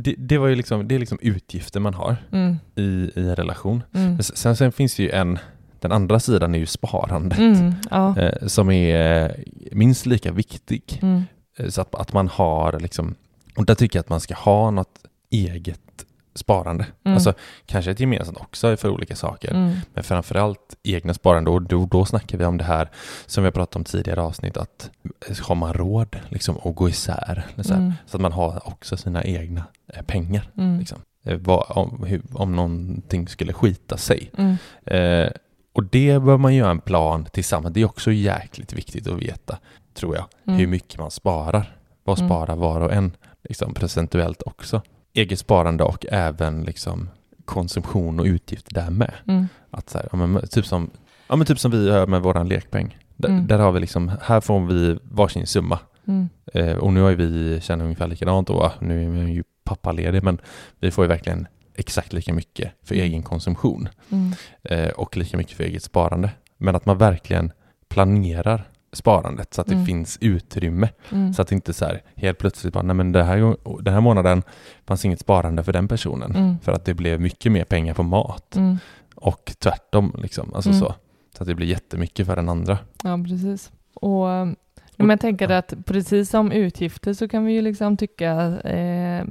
Det, 0.04 0.16
det 0.18 0.38
var 0.38 0.48
ju 0.48 0.56
liksom, 0.56 0.88
det 0.88 0.96
är 0.96 1.00
liksom 1.00 1.18
utgifter 1.22 1.80
man 1.80 1.94
har 1.94 2.16
Mm, 2.32 2.56
i, 2.76 2.82
i 3.16 3.30
en 3.30 3.36
relation. 3.36 3.84
mm, 3.94 4.08
Men 4.14 4.24
sen, 4.24 4.56
sen 4.56 4.72
finns 4.72 4.96
det 4.96 5.04
ju 5.04 5.10
en, 5.10 5.40
den 5.80 5.92
andra 5.92 6.20
sidan 6.20 6.56
är 6.56 6.60
ju 6.60 6.66
sparandet. 6.66 7.40
mm, 7.40 7.74
ja, 7.92 8.20
Eh, 8.20 8.48
som 8.48 8.72
är 8.72 9.24
eh, 9.26 9.32
minst 9.72 10.06
lika 10.06 10.32
viktig. 10.32 11.00
mm, 11.02 11.24
Eh, 11.58 11.70
Så 11.70 11.82
att, 11.82 11.96
att 11.96 12.14
man 12.14 12.28
har 12.28 12.80
liksom, 12.80 13.16
och 13.58 13.66
där 13.66 13.76
tycker 13.76 13.98
jag 14.00 14.04
att 14.04 14.10
man 14.10 14.20
ska 14.20 14.34
ha 14.36 14.72
något 14.72 15.00
eget 15.32 15.80
sparande. 16.36 16.86
Mm. 17.06 17.14
Alltså 17.16 17.34
kanske 17.66 17.92
ett 17.92 18.00
gemensamt 18.00 18.38
också 18.38 18.78
för 18.78 18.90
olika 18.90 19.16
saker. 19.16 19.52
mm, 19.54 19.76
Men 19.94 20.04
framförallt 20.04 20.76
egna 20.84 21.14
sparande 21.14 21.50
och 21.50 21.62
då, 21.62 21.86
då 21.86 22.06
snackar 22.06 22.38
vi 22.38 22.46
om 22.46 22.58
det 22.58 22.64
här 22.64 22.90
som 23.26 23.44
vi 23.44 23.48
har 23.48 23.52
pratat 23.52 23.76
om 23.76 23.84
tidigare 23.84 24.22
avsnitt 24.22 24.58
att 24.58 24.90
har 25.42 25.56
man 25.56 25.74
råd 25.74 26.20
liksom 26.30 26.58
att 26.64 26.76
gå 26.76 26.90
isär 26.90 27.46
här, 27.58 27.72
Mm. 27.78 27.94
så 28.06 28.18
att 28.18 28.22
man 28.22 28.32
har 28.32 28.68
också 28.68 28.98
sina 28.98 29.24
egna 29.24 29.64
eh, 29.94 30.02
pengar. 30.02 30.50
mm, 30.58 30.80
Liksom. 30.80 31.02
Eh, 31.26 31.38
vad, 31.38 31.66
om, 31.70 32.04
hur, 32.08 32.22
om 32.34 32.56
någonting 32.56 33.28
skulle 33.28 33.54
skita 33.54 33.98
sig. 33.98 34.32
mm, 34.38 34.56
Eh, 34.86 35.32
och 35.76 35.84
det 35.84 36.20
bör 36.20 36.38
man 36.38 36.56
göra 36.56 36.72
en 36.72 36.80
plan 36.82 37.26
tillsammans. 37.26 37.74
Det 37.74 37.82
är 37.82 37.86
också 37.86 38.12
jäkligt 38.12 38.74
viktigt 38.74 39.08
att 39.08 39.20
veta, 39.20 39.58
tror 39.94 40.16
jag, 40.16 40.26
Mm. 40.48 40.60
hur 40.60 40.68
mycket 40.68 41.00
man 41.00 41.12
sparar. 41.12 41.78
Vad 42.04 42.20
Mm. 42.20 42.30
sparar 42.30 42.56
var 42.56 42.82
och 42.82 42.94
en, 42.94 43.12
liksom 43.50 43.74
procentuellt 43.74 44.42
också. 44.46 44.82
Eget 45.14 45.40
sparande 45.40 45.84
och 45.84 46.06
även 46.12 46.64
liksom 46.64 47.10
konsumtion 47.46 48.20
och 48.20 48.26
utgifter 48.26 48.74
där 48.74 48.90
med. 48.90 49.14
mm, 49.28 49.48
Att 49.72 49.90
så 49.90 49.98
här, 49.98 50.08
ja, 50.12 50.18
men, 50.18 50.48
typ, 50.48 50.66
som, 50.66 50.90
ja, 51.28 51.36
men 51.36 51.48
typ 51.48 51.60
som 51.60 51.72
vi 51.72 51.88
gör 51.88 52.08
med 52.08 52.22
våran 52.22 52.48
lekpeng. 52.48 52.98
Där, 53.16 53.30
Mm. 53.30 53.48
där 53.48 53.60
har 53.60 53.72
vi 53.72 53.80
liksom, 53.80 54.12
här 54.22 54.42
får 54.42 54.66
vi 54.66 55.00
varsin 55.04 55.48
summa. 55.48 55.80
mm, 56.08 56.30
Eh, 56.54 56.76
och 56.78 56.94
nu 56.94 57.02
har 57.02 57.10
ju 57.10 57.16
vi, 57.16 57.62
känner 57.62 57.84
ungefär 57.86 58.08
likadant 58.08 58.48
då, 58.48 58.72
nu 58.80 59.16
är 59.18 59.22
jag 59.22 59.30
ju 59.30 59.44
pappaledig, 59.64 60.24
men 60.24 60.38
vi 60.80 60.92
får 60.92 61.04
ju 61.06 61.10
verkligen 61.10 61.48
exakt 61.76 62.14
lika 62.14 62.34
mycket 62.34 62.72
för 62.84 62.96
Mm. 62.96 63.06
egen 63.08 63.24
konsumtion 63.24 63.90
mm, 64.10 64.32
eh, 64.64 64.90
och 64.90 65.18
lika 65.18 65.38
mycket 65.38 65.58
för 65.58 65.64
eget 65.64 65.84
sparande. 65.84 66.30
Men 66.58 66.76
att 66.76 66.86
man 66.86 66.98
verkligen 66.98 67.52
planerar 67.90 68.68
sparandet 68.94 69.54
så 69.54 69.62
att 69.62 69.68
det 69.68 69.74
Mm. 69.74 69.86
finns 69.86 70.18
utrymme. 70.22 70.90
mm, 71.12 71.34
Så 71.34 71.42
att 71.42 71.48
det 71.48 71.56
inte 71.56 71.74
så 71.74 71.86
här 71.86 72.02
helt 72.16 72.38
plötsligt 72.38 72.74
bara, 72.74 72.84
nej 72.84 72.96
men 72.96 73.12
det 73.12 73.24
här, 73.24 73.56
den 73.84 73.94
här 73.94 74.02
månaden 74.02 74.44
fanns 74.86 75.06
inget 75.06 75.20
sparande 75.20 75.64
för 75.64 75.74
den 75.74 75.88
personen. 75.88 76.36
Mm. 76.36 76.60
För 76.60 76.72
att 76.72 76.86
det 76.86 76.94
blev 76.94 77.22
mycket 77.22 77.52
mer 77.52 77.64
pengar 77.64 77.94
på 77.94 78.04
mat. 78.04 78.56
mm. 78.56 78.78
Och 79.16 79.52
tvärtom 79.60 80.16
liksom, 80.18 80.54
alltså 80.54 80.70
Mm. 80.70 80.80
så. 80.82 80.96
Så 81.38 81.44
att 81.44 81.48
det 81.48 81.56
blir 81.56 81.68
jättemycket 81.68 82.26
för 82.26 82.36
den 82.36 82.50
andra. 82.50 82.78
Ja, 83.04 83.18
precis. 83.28 83.72
Och 83.94 84.26
um, 84.28 84.56
men 84.98 85.10
jag 85.10 85.20
tänker 85.20 85.50
att 85.50 85.74
precis 85.86 86.30
som 86.30 86.52
utgifter 86.52 87.14
så 87.14 87.28
kan 87.28 87.46
vi 87.46 87.54
ju 87.54 87.62
liksom 87.62 87.98
tycka 87.98 88.32
eh, 88.62 89.26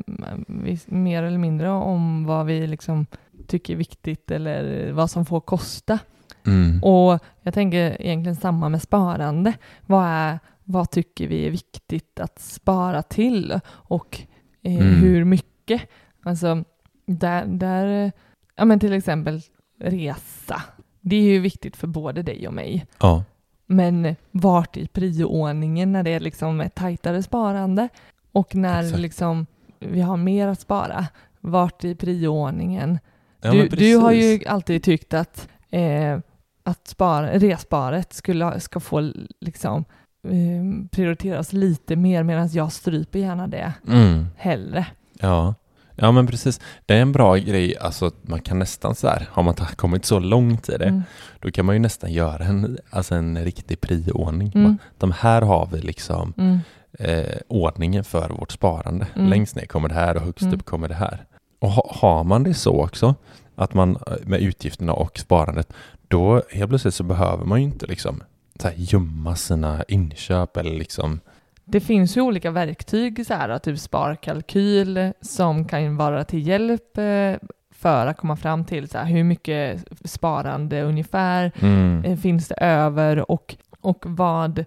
mer 0.87 1.23
eller 1.23 1.39
mindre 1.39 1.69
om 1.71 2.25
vad 2.25 2.47
vi 2.47 2.67
liksom 2.67 3.07
tycker 3.47 3.73
är 3.73 3.77
viktigt 3.77 4.31
eller 4.31 4.93
vad 4.93 5.11
som 5.11 5.25
får 5.27 5.41
kosta. 5.41 5.99
Mm. 6.47 6.83
Och 6.83 7.19
jag 7.43 7.55
tänker 7.55 8.03
egentligen 8.03 8.37
samma 8.37 8.69
med 8.69 8.83
sparande. 8.83 9.53
Vad, 9.87 10.05
är, 10.07 10.39
vad 10.65 10.91
tycker 10.91 11.27
vi 11.29 11.47
är 11.47 11.51
viktigt 11.51 12.21
att 12.21 12.39
spara 12.39 13.03
till 13.03 13.61
och 13.69 14.19
eh, 14.63 14.77
Mm. 14.77 14.95
hur 14.95 15.25
mycket? 15.25 15.83
Alltså, 16.23 16.65
där, 17.07 17.45
där, 17.47 18.13
ja 18.57 18.65
men 18.65 18.81
till 18.81 18.93
exempel 18.93 19.41
resa. 19.81 20.63
Det 21.01 21.17
är 21.17 21.23
ju 21.23 21.39
viktigt 21.41 21.77
för 21.77 21.87
både 21.87 22.23
dig 22.23 22.49
och 22.49 22.55
mig. 22.55 22.87
Ja. 23.01 23.25
Men 23.67 24.17
vart 24.31 24.77
i 24.77 24.87
prioordningen 24.87 25.93
när 25.93 26.03
det 26.03 26.11
är 26.11 26.21
liksom 26.21 26.61
ett 26.61 26.75
tajtare 26.75 27.23
sparande 27.23 27.89
och 28.33 28.55
när 28.55 28.83
Exakt. 28.83 29.01
liksom 29.01 29.47
vi 29.79 30.01
har 30.01 30.17
mer 30.17 30.49
att 30.49 30.61
spara, 30.61 31.07
vart 31.41 31.85
i 31.85 31.95
prioordningen? 31.95 32.99
Ja, 33.41 33.53
du, 33.53 33.69
du 33.69 33.97
har 33.97 34.13
ju 34.13 34.41
alltid 34.47 34.83
tyckt 34.83 35.15
att, 35.15 35.49
eh, 35.71 36.19
att 36.65 36.89
spara, 36.89 37.33
resparet 37.39 38.13
skulle, 38.13 38.61
ska 38.61 38.81
få 38.81 39.13
liksom 39.41 39.85
eh, 40.29 40.89
prioriteras 40.91 41.53
lite 41.53 41.97
mer 41.97 42.23
medan 42.23 42.49
jag 42.53 42.73
stryper 42.73 43.19
gärna 43.19 43.47
det 43.47 43.73
Mm. 43.89 44.27
hellre. 44.37 44.87
Ja. 45.21 45.55
ja, 45.97 46.13
men 46.13 46.27
precis. 46.27 46.61
Det 46.87 46.95
är 46.95 47.03
en 47.03 47.13
bra 47.13 47.37
grej, 47.37 47.77
alltså 47.79 48.11
man 48.23 48.41
kan 48.41 48.59
nästan 48.59 48.95
så 48.95 49.09
här, 49.09 49.29
har 49.31 49.43
man 49.43 49.55
kommit 49.55 50.05
så 50.05 50.19
långt 50.19 50.69
i 50.69 50.77
det, 50.79 50.85
Mm. 50.89 51.03
då 51.41 51.51
kan 51.51 51.67
man 51.67 51.75
ju 51.75 51.79
nästan 51.79 52.13
göra 52.13 52.45
en, 52.45 52.79
alltså 52.91 53.15
en 53.15 53.45
riktig 53.45 53.81
prioordning. 53.81 54.53
Mm. 54.55 54.79
De 54.99 55.11
här 55.13 55.43
har 55.43 55.69
vi 55.73 55.81
liksom 55.81 56.33
Mm. 56.39 56.59
eh, 56.99 57.37
ordningen 57.49 58.05
för 58.05 58.29
vårt 58.31 58.53
sparande. 58.53 59.07
Mm. 59.15 59.29
Längst 59.29 59.57
ner 59.57 59.67
kommer 59.67 59.89
det 59.89 59.95
här 59.95 60.17
och 60.17 60.23
högst 60.23 60.43
Mm. 60.43 60.55
upp 60.55 60.65
kommer 60.65 60.89
det 60.89 60.95
här. 60.95 61.25
Och 61.61 61.71
ha, 61.71 61.91
har 62.01 62.25
man 62.25 62.43
det 62.43 62.55
så 62.55 62.85
också, 62.85 63.15
att 63.55 63.75
man 63.75 63.97
eh, 64.07 64.13
med 64.25 64.41
utgifterna 64.41 64.93
och 64.93 65.19
sparandet, 65.19 65.73
då 66.13 66.43
helt 66.51 66.69
plötsligt 66.69 66.95
så 66.95 67.05
behöver 67.05 67.45
man 67.45 67.61
ju 67.61 67.65
inte 67.65 67.87
liksom 67.87 68.23
så 68.61 68.69
här, 68.69 68.75
gömma 68.77 69.37
sina 69.37 69.85
inköp 69.89 70.57
eller 70.57 70.71
liksom. 70.73 71.21
Det 71.65 71.81
finns 71.81 72.17
ju 72.17 72.21
olika 72.21 72.51
verktyg, 72.51 73.27
så 73.27 73.35
här, 73.35 73.59
typ 73.59 73.79
sparkalkyl, 73.79 75.13
som 75.21 75.65
kan 75.65 75.97
vara 75.97 76.25
till 76.25 76.47
hjälp 76.47 76.99
eh, 76.99 77.35
för 77.71 78.07
att 78.07 78.17
komma 78.17 78.37
fram 78.37 78.65
till 78.65 78.89
så 78.89 78.99
här, 78.99 79.05
hur 79.05 79.25
mycket 79.25 79.85
sparande 80.05 80.83
ungefär 80.83 81.53
mm, 81.61 82.05
eh, 82.05 82.19
finns 82.19 82.49
det 82.49 82.55
över 82.55 83.31
och, 83.31 83.57
och 83.81 84.05
vad 84.07 84.65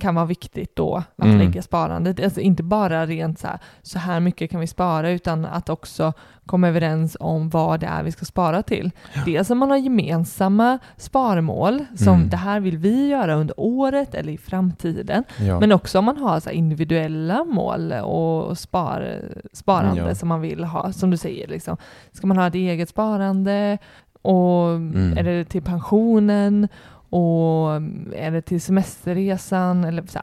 kan 0.00 0.14
vara 0.14 0.24
viktigt 0.26 0.76
då 0.76 0.96
att 1.16 1.24
Mm. 1.24 1.38
lägga 1.38 1.62
sparandet. 1.62 2.24
Alltså 2.24 2.40
inte 2.40 2.62
bara 2.62 3.06
rent 3.06 3.38
så 3.38 3.46
här, 3.46 3.58
så 3.82 3.98
här 3.98 4.20
mycket 4.20 4.50
kan 4.50 4.60
vi 4.60 4.66
spara, 4.66 5.10
utan 5.10 5.44
att 5.46 5.68
också 5.68 6.12
komma 6.46 6.68
överens 6.68 7.16
om 7.20 7.50
vad 7.50 7.80
det 7.80 7.86
är 7.86 8.02
vi 8.02 8.12
ska 8.12 8.24
spara 8.24 8.62
till. 8.62 8.90
Dels 9.26 9.50
om 9.50 9.58
man 9.58 9.70
har 9.70 9.76
gemensamma 9.76 10.78
sparmål, 10.96 11.84
som 11.96 12.14
Mm. 12.14 12.28
det 12.28 12.36
här 12.36 12.60
vill 12.60 12.78
vi 12.78 13.08
göra 13.08 13.34
under 13.34 13.54
året 13.60 14.14
eller 14.14 14.32
i 14.32 14.38
framtiden. 14.38 15.24
ja. 15.40 15.60
Men 15.60 15.72
också 15.72 15.98
om 15.98 16.04
man 16.04 16.16
har 16.16 16.40
så 16.40 16.50
individuella 16.50 17.44
mål 17.44 17.92
och 17.92 18.58
spar, 18.58 19.20
sparande 19.52 20.00
Ja. 20.08 20.14
som 20.14 20.28
man 20.28 20.40
vill 20.40 20.64
ha, 20.64 20.92
som 20.92 21.10
du 21.10 21.16
säger. 21.16 21.48
Liksom. 21.48 21.76
Ska 22.12 22.26
man 22.26 22.36
ha 22.38 22.46
ett 22.46 22.54
eget 22.54 22.88
sparande? 22.88 23.78
Och 24.22 24.68
Mm. 24.68 25.18
Är 25.18 25.22
det 25.22 25.44
till 25.44 25.62
pensionen? 25.62 26.68
Och 27.10 27.76
är 28.16 28.30
det 28.30 28.42
till 28.42 28.60
semesterresan? 28.60 29.84
Eller 29.84 30.06
så. 30.06 30.18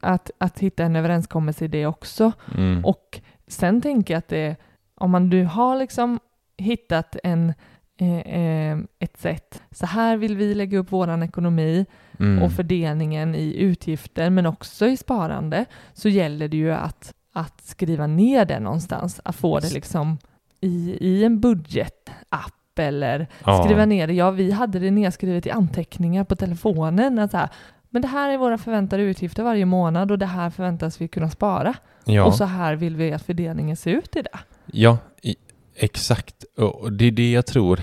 Att, 0.00 0.30
att 0.38 0.58
hitta 0.58 0.84
en 0.84 0.96
överenskommelse 0.96 1.64
i 1.64 1.68
det 1.68 1.86
också. 1.86 2.32
Mm. 2.56 2.84
Och 2.84 3.20
sen 3.46 3.80
tänker 3.82 4.14
jag 4.14 4.18
att 4.18 4.28
det, 4.28 4.56
om 4.94 5.10
man 5.10 5.28
nu 5.28 5.44
har 5.44 5.76
liksom 5.76 6.20
hittat 6.58 7.16
en, 7.24 7.54
eh, 8.00 8.18
eh, 8.18 8.78
ett 8.98 9.16
sätt, 9.16 9.62
så 9.70 9.86
här 9.86 10.16
vill 10.16 10.36
vi 10.36 10.54
lägga 10.54 10.78
upp 10.78 10.92
våran 10.92 11.22
ekonomi, 11.22 11.86
Mm. 12.18 12.42
och 12.42 12.52
fördelningen 12.52 13.34
i 13.34 13.56
utgifter 13.56 14.30
men 14.30 14.46
också 14.46 14.86
i 14.86 14.96
sparande 14.96 15.64
så 15.92 16.08
gäller 16.08 16.48
det 16.48 16.56
ju 16.56 16.72
att, 16.72 17.14
att 17.32 17.60
skriva 17.60 18.06
ner 18.06 18.44
det 18.44 18.60
någonstans, 18.60 19.20
att 19.24 19.36
få 19.36 19.56
det 19.58 19.62
Visst. 19.64 19.74
liksom 19.74 20.18
i, 20.60 20.96
i 21.00 21.24
en 21.24 21.40
budgetapp 21.40 22.52
eller 22.78 23.26
Ja. 23.44 23.64
skriva 23.64 23.84
ner 23.86 24.06
det. 24.06 24.12
Ja, 24.14 24.30
vi 24.30 24.50
hade 24.52 24.78
det 24.78 24.90
nedskrivet 24.90 25.46
i 25.46 25.50
anteckningar 25.50 26.24
på 26.24 26.36
telefonen. 26.36 27.18
Att 27.18 27.30
så 27.30 27.36
här, 27.36 27.48
men 27.90 28.02
det 28.02 28.08
här 28.08 28.30
är 28.30 28.38
våra 28.38 28.58
förväntade 28.58 29.02
utgifter 29.02 29.42
varje 29.42 29.64
månad 29.64 30.10
och 30.10 30.18
det 30.18 30.26
här 30.26 30.50
förväntas 30.50 31.00
vi 31.00 31.08
kunna 31.08 31.30
spara. 31.30 31.74
ja. 32.04 32.24
Och 32.24 32.34
så 32.34 32.44
här 32.44 32.74
vill 32.76 32.96
vi 32.96 33.12
att 33.12 33.22
fördelningen 33.22 33.76
ser 33.76 33.90
ut 33.90 34.16
i 34.16 34.22
det. 34.22 34.38
Ja, 34.66 34.98
i, 35.22 35.36
exakt. 35.74 36.44
Och 36.56 36.92
det 36.92 37.04
är 37.04 37.10
det 37.10 37.30
jag 37.32 37.46
tror. 37.46 37.80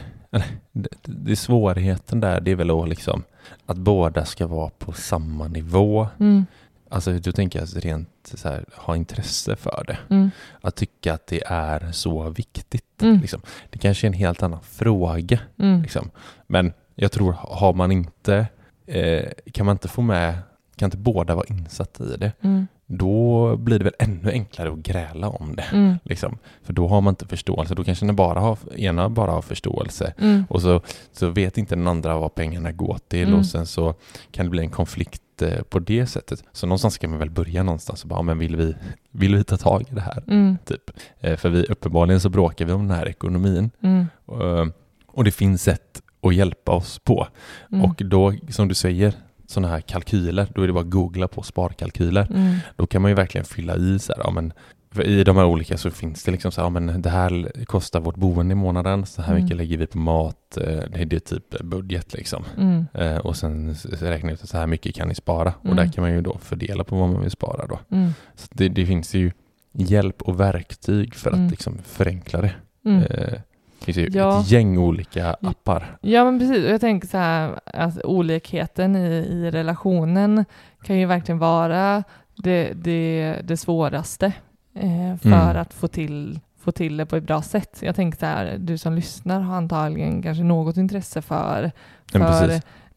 det 1.04 1.32
är 1.32 1.36
svårigheten 1.36 2.20
där, 2.20 2.42
det 2.42 2.52
är 2.52 2.56
väl 2.56 2.72
att 2.72 2.90
liksom 2.90 3.24
att 3.66 3.78
båda 3.78 4.26
ska 4.26 4.48
vara 4.48 4.70
på 4.70 4.92
samma 4.92 5.48
nivå. 5.48 6.08
Mm, 6.20 6.46
Alltså 6.94 7.14
då 7.14 7.32
tänker 7.32 7.60
jag 7.60 7.86
rent 7.86 8.10
så 8.34 8.50
här, 8.50 8.66
ha 8.76 8.96
intresse 8.96 9.56
för 9.56 9.84
det. 9.88 9.98
mm, 10.16 10.32
Att 10.62 10.76
tycka 10.76 11.14
att 11.14 11.28
det 11.28 11.44
är 11.46 11.92
så 11.92 12.30
viktigt. 12.30 13.02
Mm. 13.02 13.22
Liksom. 13.22 13.42
Det 13.70 13.80
kanske 13.80 14.08
är 14.08 14.10
en 14.10 14.14
helt 14.14 14.44
annan 14.44 14.62
fråga. 14.64 15.40
mm, 15.60 15.82
Liksom. 15.82 16.10
Men 16.48 16.74
jag 16.96 17.12
tror, 17.12 17.32
har 17.40 17.74
man 17.74 17.92
inte, 17.92 18.48
eh, 18.86 19.26
kan 19.52 19.66
man 19.66 19.74
inte 19.76 19.88
få 19.88 20.02
med, 20.02 20.36
kan 20.76 20.88
inte 20.88 20.98
båda 20.98 21.36
vara 21.36 21.46
insatta 21.50 22.04
i 22.04 22.18
det, 22.18 22.32
mm, 22.42 22.68
då 22.86 23.56
blir 23.58 23.80
det 23.80 23.84
väl 23.86 23.94
ännu 24.00 24.32
enklare 24.32 24.72
att 24.72 24.78
gräla 24.80 25.30
om 25.30 25.56
det. 25.56 25.66
mm, 25.74 25.96
Liksom. 26.04 26.38
För 26.64 26.74
då 26.74 26.88
har 26.88 27.02
man 27.02 27.12
inte 27.12 27.28
förståelse, 27.28 27.76
då 27.76 27.84
kanske 27.84 28.06
den 28.06 28.16
bara 28.16 28.40
har, 28.40 28.58
ena 28.78 29.10
bara 29.10 29.32
har 29.32 29.42
förståelse 29.42 30.14
mm, 30.18 30.44
och 30.50 30.62
så, 30.62 30.82
så 31.12 31.30
vet 31.30 31.58
inte 31.58 31.76
den 31.76 31.88
andra 31.88 32.18
vad 32.20 32.36
pengarna 32.36 32.72
går 32.72 32.98
till 33.08 33.34
och 33.34 33.46
sen 33.46 33.66
så 33.66 33.94
kan 34.32 34.46
det 34.46 34.50
bli 34.50 34.62
en 34.64 34.70
konflikt 34.70 35.22
eh, 35.42 35.62
på 35.64 35.80
det 35.80 36.06
sättet. 36.06 36.44
Så 36.52 36.68
någonstans 36.68 36.94
ska 36.94 37.08
man 37.08 37.20
väl 37.20 37.30
börja 37.30 37.64
någonstans 37.64 38.04
och 38.04 38.10
bara, 38.10 38.22
men 38.22 38.38
vill 38.40 38.56
vi, 38.56 38.76
vill 39.12 39.36
vi 39.36 39.44
ta 39.44 39.58
tag 39.58 39.82
i 39.92 39.96
det 39.96 40.02
här? 40.02 40.24
mm, 40.28 40.58
Typ. 40.66 40.82
Eh, 41.20 41.38
för 41.38 41.50
vi 41.50 41.64
uppenbarligen 41.66 42.20
så 42.22 42.30
bråkar 42.30 42.66
vi 42.66 42.72
om 42.72 42.88
den 42.88 42.98
här 42.98 43.08
ekonomin 43.08 43.72
mm, 43.82 44.06
Eh, 44.28 44.66
och 45.08 45.24
det 45.24 45.32
finns 45.32 45.64
sätt 45.64 46.02
att 46.22 46.36
hjälpa 46.36 46.72
oss 46.72 47.00
på. 47.00 47.28
mm, 47.72 47.86
Och 47.86 48.02
då, 48.06 48.34
som 48.50 48.68
du 48.68 48.76
säger, 48.76 49.14
sådana 49.48 49.68
här 49.74 49.82
kalkyler, 49.82 50.48
då 50.56 50.62
är 50.62 50.68
det 50.68 50.74
bara 50.74 50.84
att 50.84 50.90
googla 50.90 51.28
på 51.28 51.42
sparkalkyler. 51.44 52.28
mm, 52.30 52.56
Då 52.76 52.86
kan 52.88 53.02
man 53.02 53.12
ju 53.12 53.16
verkligen 53.16 53.46
fylla 53.46 53.76
i 53.76 54.00
så 54.00 54.14
här, 54.14 54.22
ja, 54.24 54.32
men 54.32 54.54
för 54.94 55.04
i 55.08 55.24
de 55.24 55.38
här 55.38 55.46
olika 55.46 55.78
så 55.78 55.92
finns 55.92 56.24
det 56.24 56.32
liksom 56.32 56.52
så 56.52 56.62
här, 56.62 56.70
men 56.70 57.02
det 57.02 57.10
här 57.10 57.52
kostar 57.66 58.00
vårt 58.00 58.16
boende 58.16 58.52
i 58.52 58.56
månaden, 58.56 59.06
så 59.06 59.22
här 59.22 59.32
Mm. 59.34 59.44
mycket 59.44 59.58
lägger 59.58 59.78
vi 59.78 59.88
på 59.88 59.98
mat, 59.98 60.58
eh, 60.58 60.64
det 60.66 61.02
är 61.02 61.06
det 61.06 61.20
typ 61.20 61.60
budget 61.64 62.14
liksom. 62.14 62.44
mm, 62.58 62.86
Eh, 62.94 63.18
och 63.18 63.36
sen 63.36 63.76
räknar 63.92 64.34
ut 64.34 64.44
att 64.44 64.50
så 64.50 64.58
här 64.58 64.68
mycket 64.68 64.96
kan 64.96 65.08
ni 65.08 65.16
spara 65.16 65.54
och 65.60 65.66
Mm. 65.66 65.78
där 65.78 65.88
kan 65.94 66.02
man 66.02 66.12
ju 66.14 66.22
då 66.22 66.38
fördela 66.42 66.84
på 66.84 66.96
vad 66.96 67.10
man 67.10 67.22
vill 67.22 67.32
spara 67.32 67.66
då. 67.68 67.80
mm, 67.92 68.10
Så 68.36 68.48
det, 68.52 68.70
det 68.70 68.86
finns 68.86 69.14
ju 69.14 69.32
hjälp 69.72 70.22
och 70.22 70.40
verktyg 70.40 71.16
för 71.16 71.30
att 71.30 71.36
Mm. 71.36 71.50
liksom 71.50 71.78
förenkla 71.86 72.42
det. 72.42 72.54
mm. 72.86 73.04
Eh, 73.04 73.34
det 73.80 73.86
finns 73.86 73.98
ju 73.98 74.10
Ja. 74.20 74.40
ett 74.42 74.52
gäng 74.52 74.78
olika 74.78 75.34
appar. 75.42 75.98
Ja 76.02 76.26
men 76.26 76.40
precis, 76.40 76.66
och 76.66 76.72
jag 76.72 76.82
tänker 76.82 77.08
så 77.08 77.18
här 77.18 77.60
att 77.66 78.04
olikheten 78.04 78.96
i, 78.96 79.08
i 79.10 79.52
relationen 79.52 80.46
kan 80.84 81.00
ju 81.00 81.06
verkligen 81.06 81.40
vara 81.40 82.04
det, 82.36 82.74
det, 82.76 83.36
det 83.44 83.58
svåraste 83.58 84.34
eh, 84.74 85.18
för 85.18 85.30
Mm. 85.50 85.58
att 85.62 85.74
få 85.74 85.88
till, 85.88 86.40
få 86.60 86.72
till 86.72 86.98
det 86.98 87.06
på 87.06 87.16
ett 87.16 87.24
bra 87.24 87.42
sätt. 87.42 87.80
Jag 87.82 87.96
tänker 87.96 88.20
så 88.20 88.26
här, 88.26 88.58
du 88.60 88.78
som 88.78 88.94
lyssnar 88.94 89.42
har 89.42 89.56
antagligen 89.56 90.22
kanske 90.22 90.44
något 90.44 90.78
intresse 90.78 91.22
för, 91.22 91.72
för 92.12 92.50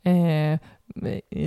eh, 0.03 0.59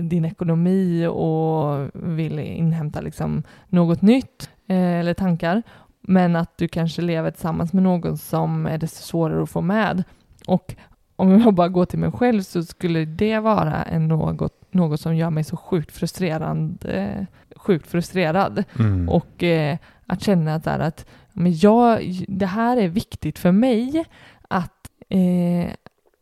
din 0.03 0.25
ekonomi 0.25 1.05
och 1.07 1.89
vill 1.93 2.39
inhämta 2.39 3.01
liksom 3.01 3.43
något 3.67 4.01
nytt 4.01 4.49
eh, 4.67 4.77
eller 4.99 5.13
tankar. 5.13 5.63
Men 6.01 6.35
att 6.35 6.57
du 6.57 6.67
kanske 6.67 7.01
lever 7.01 7.31
tillsammans 7.31 7.73
med 7.73 7.83
någon 7.83 8.17
som 8.17 8.65
är 8.65 8.77
desto 8.77 9.03
svårare 9.03 9.43
att 9.43 9.49
få 9.49 9.61
med. 9.61 10.03
Och 10.47 10.75
om 11.15 11.41
jag 11.41 11.53
bara 11.53 11.67
går 11.67 11.85
till 11.85 11.99
mig 11.99 12.11
själv 12.11 12.41
så 12.41 12.63
skulle 12.63 13.05
det 13.05 13.39
vara 13.39 13.83
en 13.83 14.07
något, 14.07 14.58
något 14.71 15.01
som 15.01 15.15
gör 15.15 15.29
mig 15.29 15.43
så 15.43 15.57
sjukt 15.57 15.91
frustrerande, 15.91 17.25
sjukt 17.55 17.87
frustrerad. 17.87 18.63
Mm. 18.79 19.09
Och 19.09 19.43
eh, 19.43 19.77
att 20.05 20.23
känna 20.23 20.55
att, 20.55 20.63
där, 20.63 20.79
att 20.79 21.05
men 21.33 21.57
jag, 21.57 22.15
det 22.27 22.45
här 22.45 22.77
är 22.77 22.87
viktigt 22.87 23.39
för 23.39 23.51
mig 23.51 24.05
att, 24.47 24.89
eh, 25.09 25.65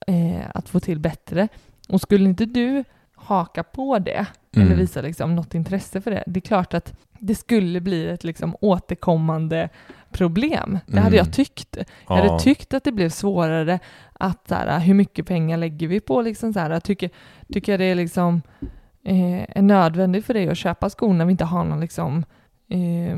eh, 0.07 0.45
att 0.53 0.69
få 0.69 0.79
till 0.79 0.99
bättre. 0.99 1.47
Och 1.89 2.01
skulle 2.01 2.25
inte 2.25 2.45
du 2.45 2.83
haka 3.15 3.63
på 3.63 3.99
det 3.99 4.25
eller 4.53 4.65
Mm. 4.65 4.77
visa 4.77 5.01
liksom 5.01 5.35
något 5.35 5.55
intresse 5.55 6.01
för 6.01 6.11
det, 6.11 6.23
det 6.27 6.39
är 6.39 6.41
klart 6.41 6.73
att 6.73 6.93
det 7.19 7.35
skulle 7.35 7.81
bli 7.81 8.07
ett 8.09 8.23
liksom 8.23 8.55
återkommande 8.61 9.69
problem. 10.17 10.79
Det 10.85 10.99
hade 10.99 11.15
Mm. 11.15 11.25
jag 11.25 11.33
tyckt. 11.33 11.77
Jag 12.07 12.15
hade 12.15 12.39
tyckt 12.39 12.73
att 12.73 12.83
det 12.83 12.91
blev 12.91 13.09
svårare 13.09 13.79
att 14.13 14.47
så 14.47 14.55
här, 14.55 14.79
hur 14.79 14.93
mycket 14.93 15.27
pengar 15.27 15.57
lägger 15.57 15.87
vi 15.87 15.99
på 15.99 16.21
liksom 16.21 16.53
så 16.53 16.59
här, 16.59 16.79
tycker, 16.79 17.09
tycker 17.53 17.71
jag 17.71 17.79
det 17.79 17.85
är 17.85 17.95
liksom 17.95 18.41
eh, 19.05 19.41
är 19.57 19.61
nödvändigt 19.61 20.25
för 20.25 20.33
dig 20.33 20.49
att 20.49 20.57
köpa 20.57 20.89
skor 20.89 21.13
när 21.13 21.25
vi 21.25 21.31
inte 21.31 21.45
har 21.45 21.63
någon 21.63 21.79
liksom 21.79 22.25
eh, 22.69 23.17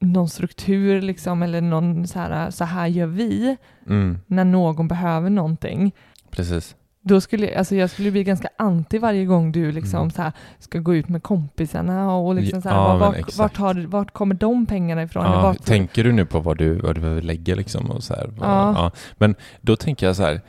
någon 0.00 0.28
struktur 0.28 1.00
liksom 1.02 1.42
eller 1.42 1.60
någon 1.60 2.06
så 2.06 2.18
här, 2.18 2.50
så 2.50 2.64
här 2.64 2.86
gör 2.86 3.06
vi 3.06 3.56
Mm. 3.86 4.18
när 4.26 4.44
någon 4.44 4.88
behöver 4.88 5.30
någonting. 5.30 5.92
Precis. 6.30 6.76
Då 7.08 7.20
skulle, 7.20 7.58
alltså 7.58 7.74
jag 7.74 7.90
skulle 7.90 8.10
bli 8.10 8.24
ganska 8.24 8.48
anti 8.58 8.98
varje 8.98 9.24
gång 9.24 9.52
du 9.52 9.72
liksom 9.72 9.98
Mm. 10.00 10.10
så 10.10 10.22
här, 10.22 10.32
ska 10.58 10.78
gå 10.78 10.94
ut 10.94 11.08
med 11.08 11.22
kompisarna 11.22 12.14
och 12.16 12.34
liksom 12.34 12.62
så 12.62 12.68
här, 12.68 12.76
Ja, 12.76 12.88
men 12.98 12.98
vart, 12.98 13.36
vart, 13.36 13.56
har, 13.56 13.74
vart 13.86 14.12
kommer 14.12 14.34
de 14.34 14.66
pengarna 14.66 15.02
ifrån? 15.02 15.24
Ja, 15.24 15.42
vart, 15.42 15.64
tänker 15.64 16.04
du 16.04 16.12
nu 16.12 16.26
på 16.26 16.40
vad 16.40 16.58
du, 16.58 16.74
vad 16.74 16.94
du 16.94 17.00
behöver 17.00 17.22
lägga 17.22 17.54
liksom 17.54 17.90
och 17.90 18.02
så 18.02 18.14
här? 18.14 18.26
Vad- 18.36 18.48
Ja. 18.76 18.90
Men 19.16 19.34
då 19.60 19.76
tänker 19.76 20.06
jag 20.06 20.16
så 20.16 20.22
här, 20.22 20.40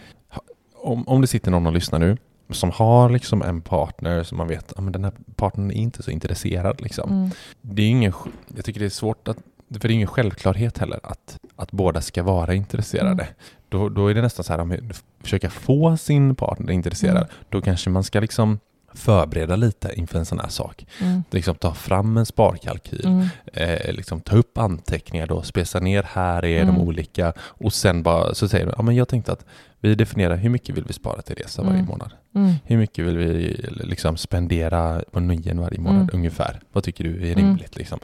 om, 0.76 1.08
om 1.08 1.22
det 1.22 1.28
sitter 1.28 1.52
någon 1.52 1.68
och 1.68 1.74
lyssnar 1.74 2.00
nu 2.00 2.18
som 2.50 2.72
har 2.72 3.10
liksom 3.10 3.42
en 3.42 3.62
partner 3.62 4.24
som 4.24 4.38
man 4.38 4.48
vet, 4.48 4.78
men 4.80 4.92
den 4.92 5.04
här 5.04 5.14
partnern 5.36 5.72
är 5.72 5.76
inte 5.76 6.04
så 6.04 6.12
intresserad 6.12 6.82
liksom. 6.82 7.10
Mm. 7.10 7.30
Det 7.62 7.82
är 7.82 7.90
ingen, 7.90 8.14
jag 8.56 8.66
tycker 8.66 8.80
det 8.80 8.86
är 8.86 8.90
svårt 8.90 9.28
att, 9.28 9.38
för 9.74 9.80
det 9.80 9.88
är 9.88 9.96
ingen 9.96 10.08
självklarhet 10.08 10.78
heller 10.78 11.00
att, 11.04 11.38
att 11.56 11.72
båda 11.72 12.02
ska 12.02 12.24
vara 12.24 12.54
intresserade. 12.54 13.24
Mm. 13.24 13.26
Då, 13.70 13.90
då 13.90 14.08
är 14.08 14.14
det 14.14 14.22
nästan 14.22 14.44
så 14.44 14.54
här, 14.54 14.60
om 14.60 14.78
försöka 15.24 15.50
få 15.50 15.98
sin 15.98 16.36
partner 16.36 16.74
intresserad, 16.74 17.18
Mm. 17.18 17.30
då 17.50 17.62
kanske 17.62 17.90
man 17.90 18.04
ska 18.04 18.20
liksom 18.20 18.60
förbereda 18.94 19.56
lite 19.56 19.92
inför 19.96 20.20
en 20.20 20.26
sån 20.26 20.40
här 20.40 20.50
sak. 20.50 20.86
Mm. 21.02 21.24
Liksom 21.32 21.56
ta 21.56 21.74
fram 21.74 22.18
en 22.18 22.26
sparkalkyl, 22.26 23.06
Mm. 23.06 23.28
eh, 23.54 23.94
liksom 23.94 24.22
ta 24.22 24.36
upp 24.36 24.58
anteckningar 24.58 25.28
då, 25.28 25.42
spesa 25.42 25.80
ner 25.80 26.04
här 26.14 26.46
är 26.46 26.60
de 26.60 26.70
Mm. 26.70 26.82
olika 26.82 27.34
och 27.40 27.74
sen 27.74 28.04
bara 28.04 28.34
så 28.36 28.48
säger 28.48 28.66
du, 28.66 28.74
ja 28.78 28.82
men 28.84 28.96
jag 28.96 29.08
tänkte 29.08 29.32
att 29.32 29.46
vi 29.80 29.96
definierar 29.96 30.36
hur 30.36 30.50
mycket 30.50 30.78
vill 30.78 30.84
vi 30.88 30.94
spara 30.94 31.22
till 31.22 31.36
resa 31.36 31.62
varje 31.62 31.76
Mm. 31.76 31.86
månad? 31.86 32.12
Mm. 32.36 32.54
Hur 32.64 32.78
mycket 32.78 33.06
vill 33.06 33.18
vi 33.18 33.66
liksom 33.84 34.18
spendera 34.18 35.02
på 35.12 35.20
nöjen 35.20 35.60
varje 35.62 35.80
månad 35.80 36.02
Mm. 36.02 36.10
ungefär? 36.14 36.60
Vad 36.72 36.84
tycker 36.84 37.04
du 37.04 37.32
är 37.32 37.36
rimligt 37.36 37.76
liksom? 37.76 38.00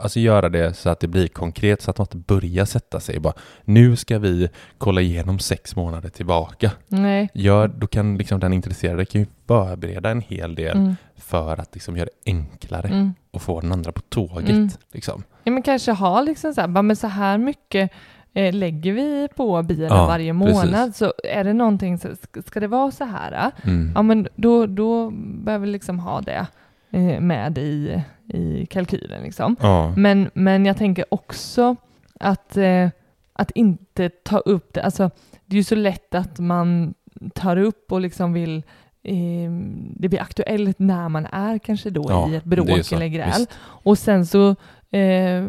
Alltså 0.00 0.20
göra 0.20 0.48
det 0.48 0.74
så 0.74 0.90
att 0.90 1.00
det 1.00 1.08
blir 1.08 1.28
konkret 1.28 1.82
så 1.82 1.90
att 1.90 1.98
man 1.98 2.04
inte 2.04 2.16
börjar 2.16 2.64
sätta 2.64 3.00
sig 3.00 3.18
bara 3.18 3.32
nu 3.64 3.96
ska 3.96 4.18
vi 4.18 4.48
kolla 4.78 5.00
igenom 5.00 5.38
sex 5.38 5.76
månader 5.76 6.08
tillbaka. 6.08 6.70
Nej. 6.88 7.28
Gör, 7.34 7.68
då 7.68 7.86
kan 7.86 8.18
liksom 8.18 8.40
den 8.40 8.52
intresserade 8.52 9.04
kan 9.04 9.20
ju 9.20 9.26
förbereda 9.46 10.10
en 10.10 10.20
hel 10.36 10.54
del 10.54 10.76
Mm. 10.76 10.96
för 11.16 11.60
att 11.60 11.74
liksom 11.74 11.96
göra 11.96 12.08
det 12.24 12.30
enklare 12.30 12.88
Mm. 12.88 13.14
och 13.30 13.42
få 13.42 13.60
den 13.60 13.72
andra 13.72 13.92
på 13.92 14.00
tåget. 14.00 14.48
Mm. 14.50 14.68
Liksom. 14.92 15.22
Ja, 15.44 15.52
men 15.52 15.62
kanske 15.62 15.92
ha 15.92 16.20
liksom 16.20 16.54
så 16.54 16.60
här, 16.60 16.82
men 16.82 16.96
så 16.96 17.06
här 17.06 17.38
mycket 17.38 17.90
eh, 18.34 18.54
lägger 18.54 18.92
vi 18.92 19.28
på 19.36 19.62
bilen 19.62 19.88
Ja, 19.88 20.06
varje 20.06 20.32
månad, 20.32 20.70
precis. 20.72 20.96
så 20.96 21.12
är 21.24 21.44
det 21.44 21.52
någonting, 21.52 21.98
så, 21.98 22.08
ska- 22.22 22.42
ska 22.42 22.60
det 22.60 22.66
vara 22.66 22.90
så 22.90 23.04
här? 23.04 23.32
eh? 23.32 23.68
Mm. 23.70 23.92
Ja, 23.94 24.02
men 24.02 24.28
då, 24.36 24.66
då 24.66 25.10
behöver 25.14 25.66
vi 25.66 25.72
liksom 25.72 25.98
ha 25.98 26.20
det 26.20 26.46
eh, 26.90 27.20
med 27.20 27.58
i, 27.58 28.02
i 28.28 28.66
kalkylen. 28.66 29.22
Liksom. 29.22 29.56
Ja. 29.60 29.94
Men, 29.96 30.30
men 30.34 30.66
jag 30.66 30.76
tänker 30.76 31.04
också 31.10 31.76
att, 32.20 32.56
eh, 32.56 32.88
att 33.32 33.50
inte 33.50 34.08
ta 34.08 34.38
upp 34.38 34.74
det, 34.74 34.82
alltså 34.82 35.10
det 35.46 35.54
är 35.56 35.58
ju 35.58 35.64
så 35.64 35.74
lätt 35.74 36.14
att 36.14 36.38
man 36.38 36.94
tar 37.34 37.56
upp 37.56 37.92
och 37.92 38.00
liksom 38.00 38.32
vill 38.32 38.62
eh, 39.02 39.50
det 39.96 40.08
blir 40.08 40.20
aktuellt 40.22 40.78
när 40.78 41.08
man 41.08 41.26
är 41.26 41.58
kanske 41.58 41.90
då 41.90 42.06
Ja, 42.08 42.28
i 42.30 42.34
ett 42.36 42.44
bråk 42.44 42.84
så. 42.84 42.94
eller 42.96 43.06
gräl. 43.06 43.30
Visst. 43.38 43.50
Och 43.60 43.98
sen 43.98 44.26
så 44.26 44.48
eh, 44.90 45.44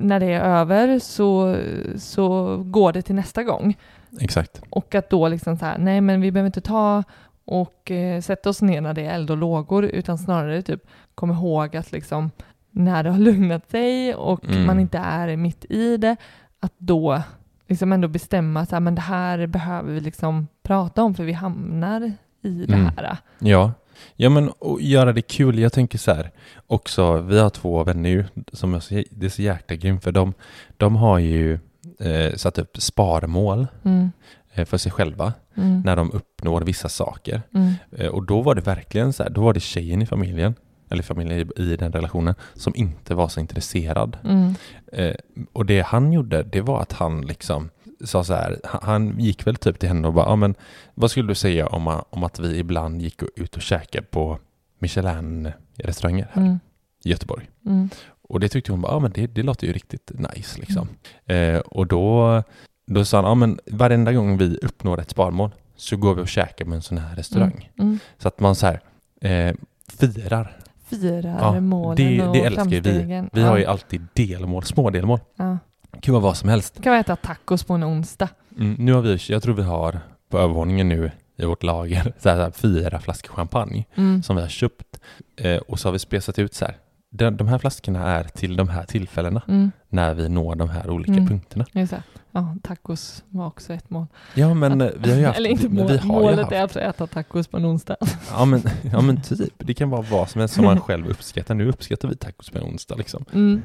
när 0.00 0.20
det 0.20 0.26
är 0.26 0.40
över 0.40 0.98
så, 0.98 1.56
så 1.96 2.56
går 2.56 2.92
det 2.92 3.02
till 3.02 3.14
nästa 3.14 3.42
gång. 3.42 3.76
Exakt. 4.20 4.62
Och 4.70 4.94
att 4.94 5.10
då 5.10 5.28
liksom 5.28 5.56
så 5.58 5.64
här, 5.64 5.78
nej 5.78 6.00
men 6.00 6.20
vi 6.20 6.32
behöver 6.32 6.46
inte 6.46 6.60
ta 6.60 7.02
och 7.44 7.90
eh, 7.90 8.20
sätta 8.20 8.50
oss 8.50 8.62
ner 8.62 8.80
när 8.80 8.94
det 8.94 9.02
är 9.02 9.14
eld 9.14 9.30
och 9.30 9.36
lågor, 9.36 9.84
utan 9.84 10.18
snarare 10.18 10.62
typ 10.62 10.86
kom 11.14 11.30
ihåg 11.30 11.76
att 11.76 11.92
liksom 11.92 12.30
när 12.70 13.02
det 13.04 13.10
har 13.10 13.18
lugnat 13.28 13.70
sig 13.70 14.14
och 14.14 14.44
Mm. 14.44 14.66
man 14.66 14.80
inte 14.80 14.98
är 14.98 15.36
mitt 15.36 15.64
i 15.64 15.96
det, 15.96 16.16
att 16.60 16.72
då 16.78 17.22
liksom 17.68 17.92
ändå 17.92 18.08
bestämma 18.08 18.66
så 18.66 18.74
här, 18.76 18.80
men 18.80 18.94
det 18.94 19.00
här 19.00 19.46
behöver 19.46 19.92
vi 19.92 20.00
liksom 20.00 20.46
prata 20.62 21.02
om 21.02 21.14
för 21.14 21.24
vi 21.24 21.32
hamnar 21.32 22.12
i 22.42 22.48
det 22.66 22.74
Mm. 22.74 22.90
här. 22.96 23.16
Ja. 23.38 23.72
Ja 24.16 24.28
men 24.30 24.48
och 24.48 24.80
göra 24.82 25.12
det 25.12 25.22
kul. 25.22 25.58
Jag 25.58 25.72
tänker 25.72 25.98
så 25.98 26.12
här 26.14 26.30
också, 26.66 27.16
vi 27.20 27.38
har 27.38 27.50
två 27.50 27.84
vänner 27.84 28.10
ju 28.10 28.24
som 28.52 28.74
är 28.74 28.80
så, 28.80 29.02
det 29.10 29.26
är 29.26 29.30
så 29.30 29.42
jäkla 29.42 29.76
grymt 29.76 30.04
för 30.04 30.12
de, 30.12 30.34
de 30.76 30.96
har 30.96 31.18
ju 31.18 31.58
eh, 32.00 32.34
satt 32.36 32.58
upp 32.58 32.76
sparmål 32.82 33.66
Mm. 33.84 34.10
eh, 34.54 34.64
för 34.64 34.78
sig 34.78 34.92
själva 34.92 35.32
Mm. 35.54 35.80
när 35.80 35.96
de 35.96 36.10
uppnår 36.12 36.60
vissa 36.60 36.88
saker. 36.88 37.42
Mm. 37.54 37.72
Eh, 37.92 38.06
och 38.08 38.26
då 38.26 38.42
var 38.42 38.54
det 38.54 38.60
verkligen 38.60 39.12
så 39.12 39.22
här, 39.22 39.30
då 39.30 39.40
var 39.40 39.52
det 39.52 39.60
tjejen 39.60 40.02
i 40.02 40.06
familjen, 40.06 40.54
eller 40.90 41.02
familjen 41.02 41.50
i, 41.56 41.62
i 41.62 41.76
den 41.76 41.92
relationen, 41.92 42.34
som 42.54 42.72
inte 42.76 43.14
var 43.14 43.28
så 43.28 43.40
intresserad. 43.40 44.16
Mm. 44.24 44.54
Eh, 44.92 45.14
och 45.52 45.66
det 45.66 45.80
han 45.80 46.12
gjorde, 46.12 46.42
det 46.42 46.60
var 46.60 46.82
att 46.82 46.92
han 46.92 47.20
liksom 47.20 47.70
sa 48.04 48.24
så 48.24 48.34
här, 48.34 48.60
han, 48.64 49.20
gick 49.20 49.46
väl 49.46 49.56
typ 49.56 49.78
till 49.78 49.88
henne 49.88 50.08
och 50.08 50.14
bara, 50.14 50.26
ja 50.26 50.36
men 50.36 50.54
vad 50.94 51.10
skulle 51.10 51.28
du 51.28 51.34
säga 51.34 51.66
om, 51.66 52.00
om 52.10 52.24
att 52.24 52.38
vi 52.38 52.58
ibland 52.58 53.02
gick 53.02 53.22
ut 53.36 53.56
och 53.56 53.62
käkade 53.62 54.06
på 54.06 54.38
Michelin-restauranger 54.78 56.28
här 56.32 56.42
Mm. 56.42 56.58
i 57.04 57.10
Göteborg? 57.10 57.50
Mm. 57.66 57.88
Och 58.28 58.40
det 58.40 58.48
tyckte 58.48 58.72
hon 58.72 58.80
bara, 58.80 58.92
ja 58.92 58.98
men 58.98 59.12
det, 59.12 59.26
det 59.26 59.42
låter 59.42 59.66
ju 59.66 59.72
riktigt 59.72 60.10
nice 60.14 60.60
liksom. 60.60 60.88
Eh, 61.26 61.58
och 61.58 61.86
då, 61.86 62.42
då 62.86 63.04
sa 63.04 63.16
han, 63.16 63.24
ja 63.24 63.34
men 63.34 63.58
varenda 63.66 64.12
gång 64.12 64.38
vi 64.38 64.58
uppnår 64.62 65.00
ett 65.00 65.10
sparmål 65.10 65.50
så 65.76 65.96
går 65.96 66.14
vi 66.14 66.22
och 66.22 66.28
käkar 66.28 66.64
med 66.64 66.76
en 66.76 66.82
sån 66.82 66.98
här 66.98 67.16
restaurang. 67.16 67.70
Mm. 67.78 67.98
Så 68.18 68.28
att 68.28 68.40
man 68.40 68.54
så 68.54 68.66
här 68.66 68.80
eh, 69.20 69.54
firar. 69.88 70.56
Firar 70.84 71.38
Ja, 71.40 71.60
målen 71.60 71.96
det, 71.96 72.22
och 72.22 72.32
det 72.32 72.44
älskar 72.44 72.70
ju 72.70 72.80
vi. 72.80 73.24
Vi 73.32 73.40
ja. 73.40 73.48
har 73.48 73.56
ju 73.58 73.64
alltid 73.64 74.06
delmål, 74.12 74.62
små 74.62 74.90
delmål. 74.90 75.20
Ja. 75.36 75.58
Kan 76.02 76.14
vara 76.14 76.22
vad 76.22 76.36
som 76.36 76.48
helst. 76.48 76.82
Kan 76.82 76.92
vi 76.92 76.98
äta 76.98 77.16
tacos 77.16 77.64
på 77.64 77.74
en 77.74 77.84
onsdag. 77.84 78.28
Mm, 78.58 78.74
nu 78.78 78.92
har 78.92 79.02
vi, 79.02 79.18
jag 79.28 79.42
tror 79.42 79.54
vi 79.54 79.62
har 79.62 80.00
på 80.30 80.38
övervåningen 80.38 80.88
nu 80.88 81.10
i 81.36 81.44
vårt 81.44 81.62
lager 81.62 82.02
så 82.18 82.28
här, 82.28 82.36
så 82.36 82.42
här, 82.42 82.50
fyra 82.50 83.00
flaskor 83.00 83.34
champagne 83.34 83.84
Mm. 83.94 84.22
som 84.22 84.36
vi 84.36 84.42
har 84.42 84.48
köpt. 84.48 85.00
Eh, 85.36 85.56
och 85.56 85.80
så 85.80 85.88
har 85.88 85.92
vi 85.92 85.98
spesat 85.98 86.38
ut 86.38 86.54
så 86.54 86.64
här. 86.64 86.76
De, 87.10 87.36
de 87.36 87.48
här 87.48 87.58
flaskorna 87.58 88.10
är 88.10 88.24
till 88.24 88.56
de 88.56 88.68
här 88.68 88.84
tillfällena 88.84 89.42
Mm. 89.48 89.72
När 89.88 90.14
vi 90.14 90.28
når 90.28 90.54
de 90.54 90.68
här 90.70 90.90
olika 90.90 91.12
Mm. 91.12 91.26
punkterna. 91.28 91.64
Just 91.72 91.90
det. 91.90 92.02
Ja, 92.32 92.54
tacos 92.62 93.24
var 93.28 93.46
också 93.46 93.72
ett 93.72 93.90
mål. 93.90 94.06
Ja 94.34 94.54
men 94.54 94.80
eh, 94.80 94.88
vi 94.98 95.10
har 95.10 95.18
ju 95.18 95.24
haft... 95.26 95.38
Eller 95.38 95.50
inte 95.50 95.68
mål, 95.68 95.86
vi 95.88 95.96
har 95.98 96.06
målet 96.06 96.38
haft, 96.38 96.52
är 96.52 96.62
att 96.64 96.76
äta 96.76 97.06
tacos 97.06 97.46
på 97.48 97.56
en 97.56 97.66
onsdag. 97.66 97.96
Ja 98.30 98.44
men, 98.44 98.62
ja 98.92 99.00
men 99.00 99.20
typ, 99.22 99.52
det 99.58 99.74
kan 99.74 99.90
vara 99.90 100.02
vad 100.10 100.30
som 100.30 100.38
helst 100.40 100.54
som 100.54 100.64
man 100.64 100.80
själv 100.80 101.06
uppskattar. 101.08 101.54
Nu 101.54 101.68
uppskattar 101.68 102.08
vi 102.08 102.16
tacos 102.16 102.50
på 102.50 102.58
en 102.58 102.64
onsdag 102.64 102.94
liksom. 102.94 103.24
Mm. 103.32 103.62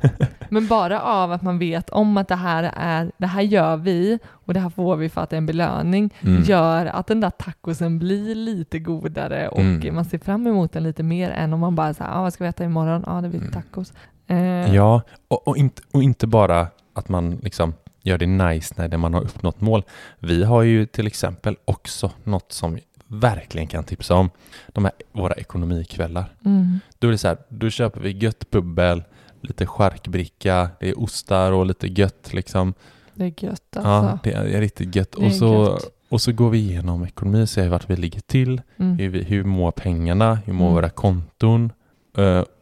Men 0.50 0.68
bara 0.68 1.02
av 1.02 1.32
att 1.32 1.42
man 1.42 1.60
vet 1.60 1.90
om 1.90 2.18
att 2.18 2.28
det 2.28 2.36
här 2.36 2.72
är, 2.76 3.12
det 3.18 3.28
här 3.28 3.42
gör 3.42 3.78
vi 3.78 4.20
och 4.30 4.54
det 4.54 4.60
här 4.60 4.70
får 4.70 4.96
vi 4.96 5.10
för 5.10 5.22
att 5.22 5.30
det 5.30 5.36
är 5.36 5.38
en 5.38 5.46
belöning, 5.46 6.14
Mm. 6.22 6.44
gör 6.44 6.86
att 6.86 7.08
den 7.08 7.20
där 7.22 7.30
tacosen 7.30 8.00
blir 8.00 8.36
lite 8.36 8.80
godare 8.80 9.48
och 9.48 9.60
Mm. 9.60 9.96
man 9.96 10.06
ser 10.06 10.18
fram 10.20 10.48
emot 10.48 10.72
den 10.74 10.84
lite 10.84 11.04
mer 11.04 11.30
än 11.30 11.54
om 11.54 11.60
man 11.60 11.76
bara 11.76 11.94
säger, 11.94 12.12
ah, 12.12 12.22
vad 12.22 12.34
ska 12.34 12.44
vi 12.44 12.50
äta 12.50 12.64
imorgon? 12.64 13.04
Ja, 13.06 13.12
ah, 13.18 13.22
det 13.22 13.30
blir 13.30 13.40
Mm. 13.40 13.52
tacos. 13.52 13.94
Eh, 14.32 14.76
Ja, 14.76 15.02
och, 15.28 15.48
och, 15.48 15.58
inte, 15.58 15.82
och 15.92 16.04
inte 16.04 16.28
bara 16.28 16.68
att 16.94 17.10
man 17.10 17.32
liksom 17.44 17.74
gör 18.04 18.18
det 18.18 18.26
nice 18.26 18.74
när 18.78 18.98
man 18.98 19.14
har 19.14 19.22
uppnått 19.22 19.62
mål. 19.62 19.84
Vi 20.20 20.44
har 20.44 20.62
ju 20.62 20.86
till 20.86 21.08
exempel 21.08 21.58
också 21.66 22.12
något 22.24 22.52
som 22.52 22.80
verkligen 23.08 23.68
kan 23.68 23.84
tipsa 23.84 24.16
om. 24.16 24.30
De 24.68 24.86
här 24.86 24.94
våra 25.12 25.34
ekonomikvällar. 25.34 26.26
Mm. 26.46 26.80
Då 27.00 27.08
är 27.08 27.12
det 27.12 27.18
så 27.18 27.28
här, 27.28 27.38
då 27.50 27.70
köper 27.70 28.00
vi 28.02 28.12
gött 28.12 28.50
bubbel, 28.50 29.04
lite 29.42 29.66
charkbricka, 29.66 30.70
det 30.80 30.90
är 30.90 31.00
ostar 31.00 31.52
och 31.52 31.66
lite 31.66 31.88
gött 31.88 32.34
liksom. 32.34 32.74
Det 33.14 33.26
är 33.26 33.34
gött 33.46 33.62
Ja, 33.76 33.82
alltså. 33.82 34.20
det 34.24 34.32
är 34.34 34.60
riktigt 34.62 34.96
gött. 34.96 35.12
Det 35.18 35.22
är 35.24 35.28
Och 35.28 35.34
så, 35.36 35.64
gött. 35.64 35.94
och 36.10 36.22
så 36.22 36.32
går 36.32 36.50
vi 36.50 36.58
igenom 36.58 37.04
ekonomi, 37.04 37.48
ser 37.48 37.70
vart 37.70 37.90
vi 37.90 37.96
ligger 37.96 38.20
till, 38.22 38.62
Mm. 38.78 38.98
hur, 38.98 39.10
vi, 39.10 39.24
hur 39.24 39.44
mår 39.44 39.72
pengarna, 39.72 40.36
hur 40.46 40.54
mår 40.54 40.66
Mm. 40.66 40.76
våra 40.76 40.90
konton. 40.90 41.72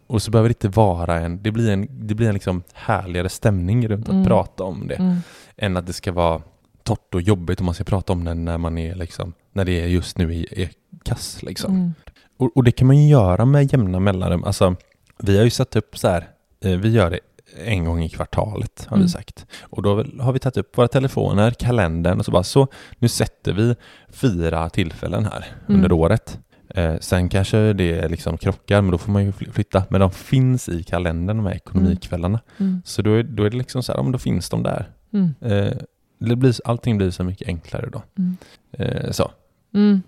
Och 0.10 0.22
så 0.22 0.32
behöver 0.32 0.50
det 0.50 0.66
inte 0.66 0.78
vara 0.78 1.20
en, 1.20 1.44
det 1.44 1.52
blir 1.52 1.70
en, 1.72 1.88
det 2.08 2.16
blir 2.16 2.28
en 2.28 2.34
liksom 2.34 2.64
härligare 2.74 3.30
stämning 3.30 3.88
runt 3.88 4.06
att 4.06 4.14
Mm. 4.14 4.26
prata 4.26 4.64
om 4.64 4.88
det. 4.88 4.96
Mm. 4.96 5.18
Än 5.58 5.78
att 5.78 5.86
det 5.88 5.94
ska 5.94 6.12
vara 6.12 6.42
torrt 6.84 7.14
och 7.16 7.22
jobbigt 7.22 7.60
om 7.60 7.66
man 7.66 7.76
ska 7.76 7.84
prata 7.84 8.14
om 8.14 8.24
det 8.26 8.34
när 8.34 8.58
man 8.58 8.78
är 8.78 8.96
liksom, 8.96 9.34
när 9.54 9.66
det 9.66 9.82
är 9.82 9.88
just 9.88 10.18
nu 10.18 10.34
i, 10.34 10.38
i 10.40 10.70
kass 11.04 11.44
liksom. 11.44 11.74
Mm. 11.76 11.94
Och, 12.38 12.52
och 12.58 12.64
det 12.64 12.72
kan 12.72 12.88
man 12.88 12.98
ju 12.98 13.10
göra 13.10 13.46
med 13.46 13.74
jämna 13.74 14.00
mellanrum. 14.00 14.44
Alltså, 14.44 14.76
vi 15.18 15.38
har 15.38 15.44
ju 15.44 15.50
satt 15.50 15.76
upp 15.76 15.98
så 15.98 16.08
här, 16.08 16.28
eh, 16.64 16.72
vi 16.78 16.90
gör 16.90 17.10
det 17.10 17.20
en 17.66 17.86
gång 17.86 18.04
i 18.04 18.10
kvartalet 18.10 18.86
har 18.88 18.98
Mm. 18.98 19.06
vi 19.06 19.12
sagt. 19.12 19.46
Och 19.62 19.82
då 19.84 20.04
har 20.20 20.32
vi 20.34 20.40
tagit 20.40 20.58
upp 20.58 20.78
våra 20.78 20.88
telefoner, 20.88 21.52
kalendern 21.52 22.20
och 22.20 22.26
så 22.26 22.32
bara 22.32 22.44
så, 22.44 22.68
nu 23.00 23.08
sätter 23.08 23.54
vi 23.54 23.76
fyra 24.10 24.70
tillfällen 24.70 25.26
här 25.26 25.46
Mm. 25.68 25.76
under 25.76 25.92
året. 25.92 26.40
Eh, 26.76 26.96
sen 27.00 27.30
kanske 27.30 27.74
det 27.74 28.08
liksom 28.08 28.38
krockar, 28.38 28.82
men 28.82 28.92
då 28.92 28.98
får 28.98 29.12
man 29.12 29.26
ju 29.26 29.32
fly- 29.32 29.52
flytta. 29.52 29.84
Men 29.90 30.02
de 30.02 30.12
finns 30.12 30.70
i 30.70 30.84
kalendern, 30.84 31.38
de 31.38 31.46
här 31.46 31.54
ekonomikvällarna. 31.56 32.40
Mm. 32.58 32.82
Så 32.86 33.02
då 33.02 33.14
är, 33.14 33.24
då 33.24 33.44
är 33.44 33.50
det 33.50 33.58
liksom 33.58 33.84
så 33.84 33.92
här, 33.92 34.00
ja, 34.04 34.12
då 34.12 34.18
finns 34.18 34.50
de 34.50 34.64
där. 34.64 34.90
Mm. 35.14 35.30
Eh, 35.42 35.74
det 36.20 36.36
blir, 36.36 36.56
allting 36.66 36.98
blir 36.98 37.12
så 37.12 37.24
mycket 37.24 37.48
enklare 37.48 37.90
då. 37.92 38.02
Mm. 38.18 38.38
Eh, 38.72 39.12
så. 39.12 39.32
Mm. 39.74 40.02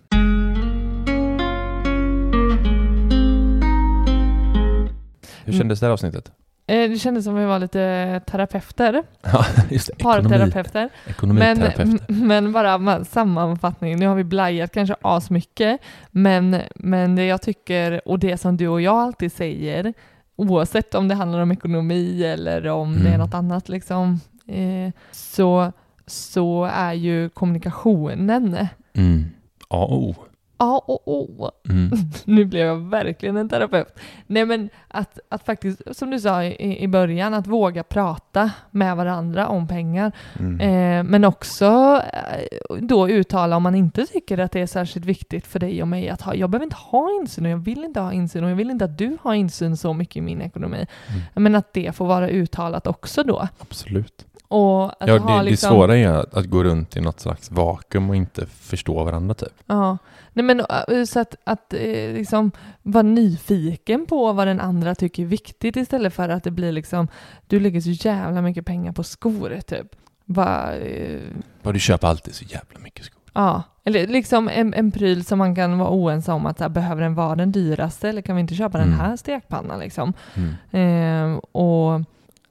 Hur 5.46 5.54
kändes 5.54 5.80
det 5.80 5.86
här 5.86 5.94
avsnittet? 5.94 6.32
Eh, 6.72 6.90
Det 6.90 7.00
kändes 7.00 7.24
som 7.26 7.36
vi 7.36 7.46
var 7.46 7.60
lite 7.60 8.22
terapeuter, 8.26 9.04
Ja, 9.22 9.46
just 9.70 9.88
det. 9.98 10.04
Parterapeuter. 10.04 10.90
Men, 11.34 12.00
men 12.08 12.52
bara 12.52 12.78
ma- 12.78 13.04
sammanfattning, 13.04 14.00
nu 14.00 14.08
har 14.08 14.16
vi 14.16 14.24
blajat 14.24 14.72
kanske 14.72 14.96
asmycket, 15.02 15.82
men, 16.12 16.58
men 16.76 17.16
det 17.16 17.26
jag 17.26 17.42
tycker, 17.42 18.08
och 18.08 18.20
det 18.20 18.38
som 18.38 18.58
du 18.58 18.68
och 18.68 18.82
jag 18.82 18.96
alltid 18.96 19.32
säger, 19.32 19.94
oavsett 20.36 20.96
om 20.96 21.08
det 21.08 21.16
handlar 21.16 21.40
om 21.40 21.52
ekonomi 21.52 22.24
eller 22.24 22.68
om 22.68 22.94
det 22.94 23.00
är 23.00 23.06
Mm. 23.16 23.20
något 23.20 23.34
annat, 23.34 23.70
liksom, 23.70 24.20
eh, 24.48 24.92
så, 25.12 25.72
så 26.08 26.70
är 26.74 26.94
ju 26.94 27.30
kommunikationen 27.30 28.68
Mm. 28.94 29.26
A 29.68 29.78
och 29.86 30.04
O. 30.04 30.16
Ja, 30.62 30.84
och 30.88 31.02
åh. 31.06 31.50
Mm. 31.70 31.92
nu 32.26 32.46
blev 32.46 32.66
jag 32.66 32.76
verkligen 32.76 33.38
en 33.38 33.50
terapeut. 33.50 34.00
Nej 34.28 34.46
men 34.46 34.70
att, 34.88 35.20
att 35.30 35.46
faktiskt, 35.46 35.82
som 35.92 36.10
du 36.10 36.20
sa 36.20 36.44
i, 36.44 36.84
i 36.84 36.88
början, 36.88 37.34
att 37.34 37.48
våga 37.48 37.84
prata 37.84 38.52
med 38.72 38.98
varandra 38.98 39.48
om 39.48 39.68
pengar. 39.68 40.12
Mm. 40.40 40.60
Eh, 40.60 41.12
men 41.12 41.26
också 41.26 41.66
eh, 42.14 42.78
då 42.80 43.10
uttala 43.10 43.56
om 43.56 43.64
man 43.64 43.76
inte 43.76 44.06
tycker 44.06 44.38
att 44.38 44.52
det 44.52 44.60
är 44.60 44.68
särskilt 44.68 45.06
viktigt 45.06 45.48
för 45.48 45.60
dig 45.60 45.82
och 45.82 45.88
mig 45.88 46.10
att 46.10 46.22
ha, 46.22 46.36
jag 46.36 46.50
behöver 46.50 46.64
inte 46.64 46.76
ha 46.76 47.12
insyn 47.22 47.46
och 47.46 47.52
jag 47.52 47.58
vill 47.58 47.84
inte 47.84 48.00
ha 48.00 48.14
insyn 48.14 48.44
och 48.44 48.50
jag 48.50 48.56
vill 48.56 48.70
inte 48.72 48.86
att 48.86 48.98
du 48.98 49.18
har 49.22 49.34
insyn 49.34 49.78
så 49.78 49.94
mycket 49.94 50.16
i 50.16 50.22
min 50.22 50.42
ekonomi. 50.42 50.88
Mm. 51.08 51.44
Men 51.44 51.56
att 51.56 51.74
det 51.74 51.96
får 51.96 52.06
vara 52.06 52.30
uttalat 52.30 52.88
också 52.88 53.24
då. 53.24 53.48
Absolut. 53.60 54.26
Och 54.52 55.04
att 55.04 55.08
Ja, 55.10 55.18
ha 55.18 55.38
det, 55.38 55.44
liksom, 55.44 55.70
det 55.70 55.76
svåra 55.76 55.98
är 55.98 56.08
att, 56.08 56.34
att 56.34 56.46
gå 56.46 56.64
runt 56.64 56.98
i 56.98 57.02
något 57.02 57.20
slags 57.20 57.52
vakuum 57.52 58.10
och 58.10 58.16
inte 58.16 58.46
förstå 58.46 59.04
varandra 59.04 59.34
typ. 59.34 59.54
Ja, 59.66 59.98
nej 60.34 60.46
men 60.46 60.60
äh, 60.60 61.04
så 61.08 61.20
att, 61.20 61.36
att 61.44 61.74
eh, 61.74 62.14
liksom 62.14 62.52
vara 62.82 63.02
nyfiken 63.04 64.06
på 64.06 64.34
vad 64.34 64.48
den 64.48 64.60
andra 64.60 64.96
tycker 64.96 65.24
är 65.24 65.28
viktigt 65.28 65.76
istället 65.76 66.14
för 66.14 66.30
att 66.30 66.44
det 66.44 66.52
blir 66.52 66.72
liksom, 66.72 67.08
du 67.48 67.60
lägger 67.60 67.82
så 67.82 67.90
jävla 67.90 68.42
mycket 68.42 68.66
pengar 68.66 68.92
på 68.92 69.04
skor 69.04 69.60
typ. 69.68 69.96
Eh, 70.38 71.20
Bara 71.64 71.74
du 71.74 71.80
köper 71.80 72.08
alltid 72.08 72.36
så 72.36 72.44
jävla 72.46 72.80
mycket 72.80 73.06
skor. 73.06 73.22
ja, 73.34 73.64
eller 73.84 74.08
liksom 74.08 74.50
en, 74.50 74.74
en 74.74 74.92
pryl 74.92 75.26
som 75.26 75.38
man 75.40 75.56
kan 75.56 75.78
vara 75.78 75.90
oense 75.90 76.32
om 76.32 76.46
att 76.46 76.60
här, 76.60 76.70
behöver 76.70 77.02
den 77.02 77.16
vara 77.16 77.36
den 77.36 77.52
dyraste 77.52 78.10
eller 78.10 78.22
kan 78.22 78.36
vi 78.36 78.42
inte 78.42 78.56
köpa 78.56 78.78
den 78.78 78.88
Mm. 78.88 79.00
här 79.00 79.16
stekpannan 79.18 79.80
liksom. 79.80 80.14
Mm. 80.36 81.34
Eh, 81.34 81.38
och 81.38 82.02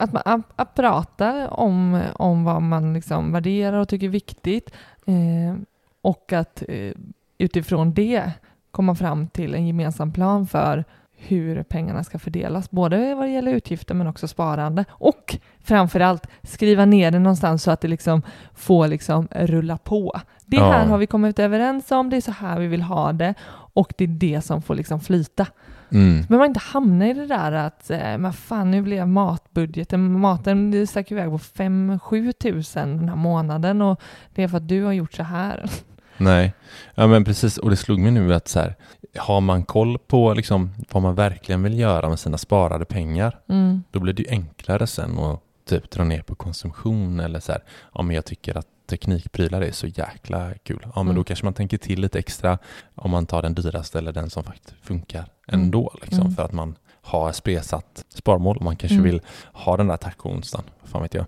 att, 0.00 0.12
man, 0.12 0.42
att, 0.56 0.74
prata 0.74 1.48
om, 1.48 2.02
om 2.14 2.44
vad 2.44 2.62
man 2.62 2.92
liksom 2.94 3.32
värderar 3.32 3.78
och 3.78 3.88
tycker 3.88 4.06
är 4.06 4.10
viktigt 4.10 4.70
eh, 5.06 5.56
och 6.02 6.32
att 6.32 6.62
eh, 6.68 6.92
utifrån 7.38 7.92
det 7.94 8.30
komma 8.70 8.94
fram 8.94 9.28
till 9.28 9.54
en 9.54 9.66
gemensam 9.66 10.12
plan 10.12 10.46
för 10.46 10.84
hur 11.16 11.62
pengarna 11.62 12.04
ska 12.04 12.18
fördelas, 12.18 12.70
både 12.70 13.14
vad 13.14 13.26
det 13.26 13.30
gäller 13.30 13.52
utgifter 13.52 13.94
men 13.94 14.06
också 14.06 14.28
sparande 14.28 14.84
och 14.90 15.36
framförallt 15.64 16.26
skriva 16.42 16.84
ner 16.84 17.10
det 17.10 17.18
någonstans 17.18 17.62
så 17.62 17.70
att 17.70 17.80
det 17.80 17.88
liksom 17.88 18.22
får 18.54 18.88
liksom 18.88 19.28
rulla 19.30 19.78
på. 19.78 20.20
Det 20.46 20.56
Ja. 20.56 20.72
här 20.72 20.86
har 20.86 20.98
vi 20.98 21.06
kommit 21.06 21.38
överens 21.38 21.90
om, 21.92 22.10
det 22.10 22.16
är 22.16 22.20
så 22.20 22.32
här 22.32 22.60
vi 22.60 22.66
vill 22.66 22.82
ha 22.82 23.12
det 23.12 23.34
och 23.72 23.92
det 23.98 24.04
är 24.04 24.08
det 24.08 24.40
som 24.40 24.62
får 24.62 24.74
liksom 24.74 25.00
flyta. 25.00 25.46
Mm. 25.92 26.26
Men 26.28 26.38
man 26.38 26.46
inte 26.46 26.60
hamna 26.60 27.08
i 27.08 27.12
det 27.12 27.26
där 27.26 27.52
att, 27.52 27.90
eh, 27.90 28.18
men 28.18 28.32
fan 28.32 28.70
nu 28.70 28.82
blev 28.82 29.08
matbudgeten, 29.08 30.20
maten 30.20 30.86
stack 30.86 31.10
iväg 31.10 31.30
på 31.30 31.38
5-7 31.38 32.32
tusen 32.32 32.96
den 32.96 33.08
här 33.08 33.16
månaden 33.16 33.82
och 33.82 34.00
det 34.34 34.42
är 34.42 34.48
för 34.48 34.56
att 34.56 34.68
du 34.68 34.84
har 34.84 34.92
gjort 34.92 35.12
så 35.14 35.22
här. 35.22 35.70
Nej, 36.16 36.52
ja 36.94 37.06
men 37.06 37.24
precis 37.24 37.58
och 37.58 37.70
det 37.70 37.76
slog 37.76 37.98
mig 37.98 38.10
nu 38.12 38.34
att 38.34 38.48
så 38.48 38.60
här, 38.60 38.74
har 39.18 39.40
man 39.40 39.64
koll 39.64 39.98
på 39.98 40.34
liksom 40.34 40.70
vad 40.90 41.02
man 41.02 41.14
verkligen 41.14 41.62
vill 41.62 41.78
göra 41.78 42.08
med 42.08 42.18
sina 42.18 42.38
sparade 42.38 42.84
pengar, 42.84 43.38
Mm. 43.48 43.82
då 43.90 44.00
blir 44.00 44.12
det 44.12 44.22
ju 44.22 44.28
enklare 44.30 44.86
sen 44.86 45.18
att 45.18 45.40
typ 45.68 45.90
dra 45.90 46.04
ner 46.04 46.22
på 46.22 46.34
konsumtion 46.34 47.20
eller 47.20 47.40
så 47.40 47.52
här, 47.52 47.62
ja 47.94 48.02
men 48.02 48.16
jag 48.16 48.24
tycker 48.24 48.56
att 48.58 48.66
teknikprylar 48.90 49.60
är 49.62 49.72
så 49.72 49.86
jäkla 49.86 50.50
kul. 50.62 50.80
Ja 50.84 50.90
men 50.94 51.02
Mm. 51.02 51.14
då 51.16 51.24
kanske 51.24 51.44
man 51.46 51.54
tänker 51.54 51.78
till 51.78 52.00
lite 52.00 52.18
extra 52.18 52.58
om 52.94 53.10
man 53.10 53.26
tar 53.26 53.42
den 53.42 53.54
dyraste 53.54 53.98
eller 53.98 54.12
den 54.12 54.30
som 54.30 54.44
faktiskt 54.44 54.74
funkar 54.82 55.24
ändå 55.48 55.94
liksom 56.02 56.20
Mm. 56.20 56.32
för 56.36 56.42
att 56.44 56.52
man 56.52 56.76
har 57.02 57.32
spesat 57.32 58.04
sparmål 58.08 58.56
och 58.56 58.62
man 58.64 58.76
kanske 58.76 58.94
Mm. 58.98 59.04
vill 59.10 59.20
ha 59.52 59.76
den 59.76 59.86
där 59.86 59.96
taco-onsdagen, 59.96 60.64
fan 60.84 61.02
vet 61.02 61.14
jag. 61.14 61.24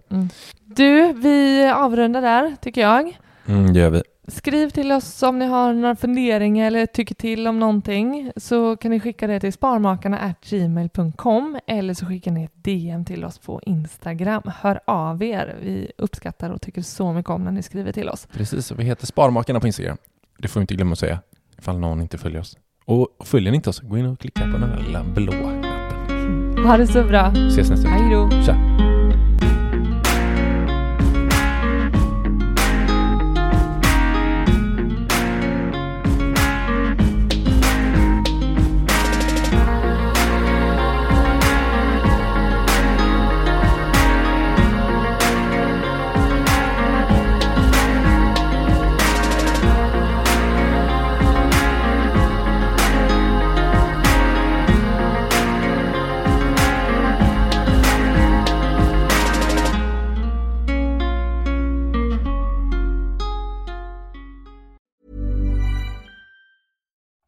Du, 0.65 1.13
vi 1.13 1.69
avrundar 1.77 2.23
där 2.23 2.57
tycker 2.61 2.81
jag. 2.81 3.19
Mm, 3.47 3.72
det 3.72 3.80
gör 3.80 3.90
vi. 3.90 4.03
Skriv 4.28 4.70
till 4.70 4.93
oss 4.93 5.22
om 5.22 5.38
ni 5.38 5.47
har 5.47 5.72
några 5.72 5.97
funderingar 5.97 6.66
eller 6.66 6.86
tycker 6.86 7.14
till 7.14 7.47
om 7.47 7.59
någonting 7.59 8.32
så 8.36 8.76
kan 8.76 8.90
ni 8.90 9.01
skicka 9.01 9.26
det 9.26 9.40
till 9.40 9.53
sparmakarna@gmail.com 9.53 11.59
eller 11.66 11.95
så 11.95 12.07
skickar 12.07 12.30
ni 12.30 12.45
ett 12.45 12.64
DM 12.64 13.05
till 13.05 13.24
oss 13.24 13.38
på 13.38 13.61
Instagram. 13.66 14.43
Hör 14.61 14.80
av 14.86 15.22
er. 15.22 15.57
Vi 15.62 15.93
uppskattar 15.99 16.51
och 16.51 16.62
tycker 16.62 16.82
så 16.82 17.12
mycket 17.12 17.30
om 17.30 17.45
när 17.45 17.53
ni 17.53 17.62
skriver 17.62 17.93
till 17.93 18.09
oss. 18.09 18.28
Precis, 18.32 18.72
vi 18.72 18.84
heter 18.84 19.07
Sparmakarna 19.07 19.61
på 19.61 19.66
Instagram. 19.66 19.97
Det 20.38 20.49
får 20.49 20.61
vi 20.61 20.62
inte 20.62 20.74
glömma 20.74 20.93
att 20.93 20.99
säga 20.99 21.18
ifall 21.59 21.78
någon 21.78 22.01
inte 22.01 22.18
följer 22.18 22.40
oss. 22.40 22.59
Och 22.84 23.09
följer 23.24 23.51
ni 23.51 23.57
inte 23.57 23.70
oss, 23.70 23.80
gå 23.80 23.99
in 23.99 24.07
och 24.07 24.20
klicka 24.20 24.43
på 24.43 24.49
den 24.59 24.70
där 24.70 24.78
lilla 24.86 25.05
blåa 25.05 25.62
knappen. 25.62 26.64
Ha 26.66 26.76
det 26.76 26.86
så 26.86 27.05
bra. 27.05 27.32
Ses 27.49 27.70
nästa 27.70 27.88
vecka. 27.88 28.03
Hej 28.03 28.14
då. 28.14 28.30
Tja! 28.30 28.91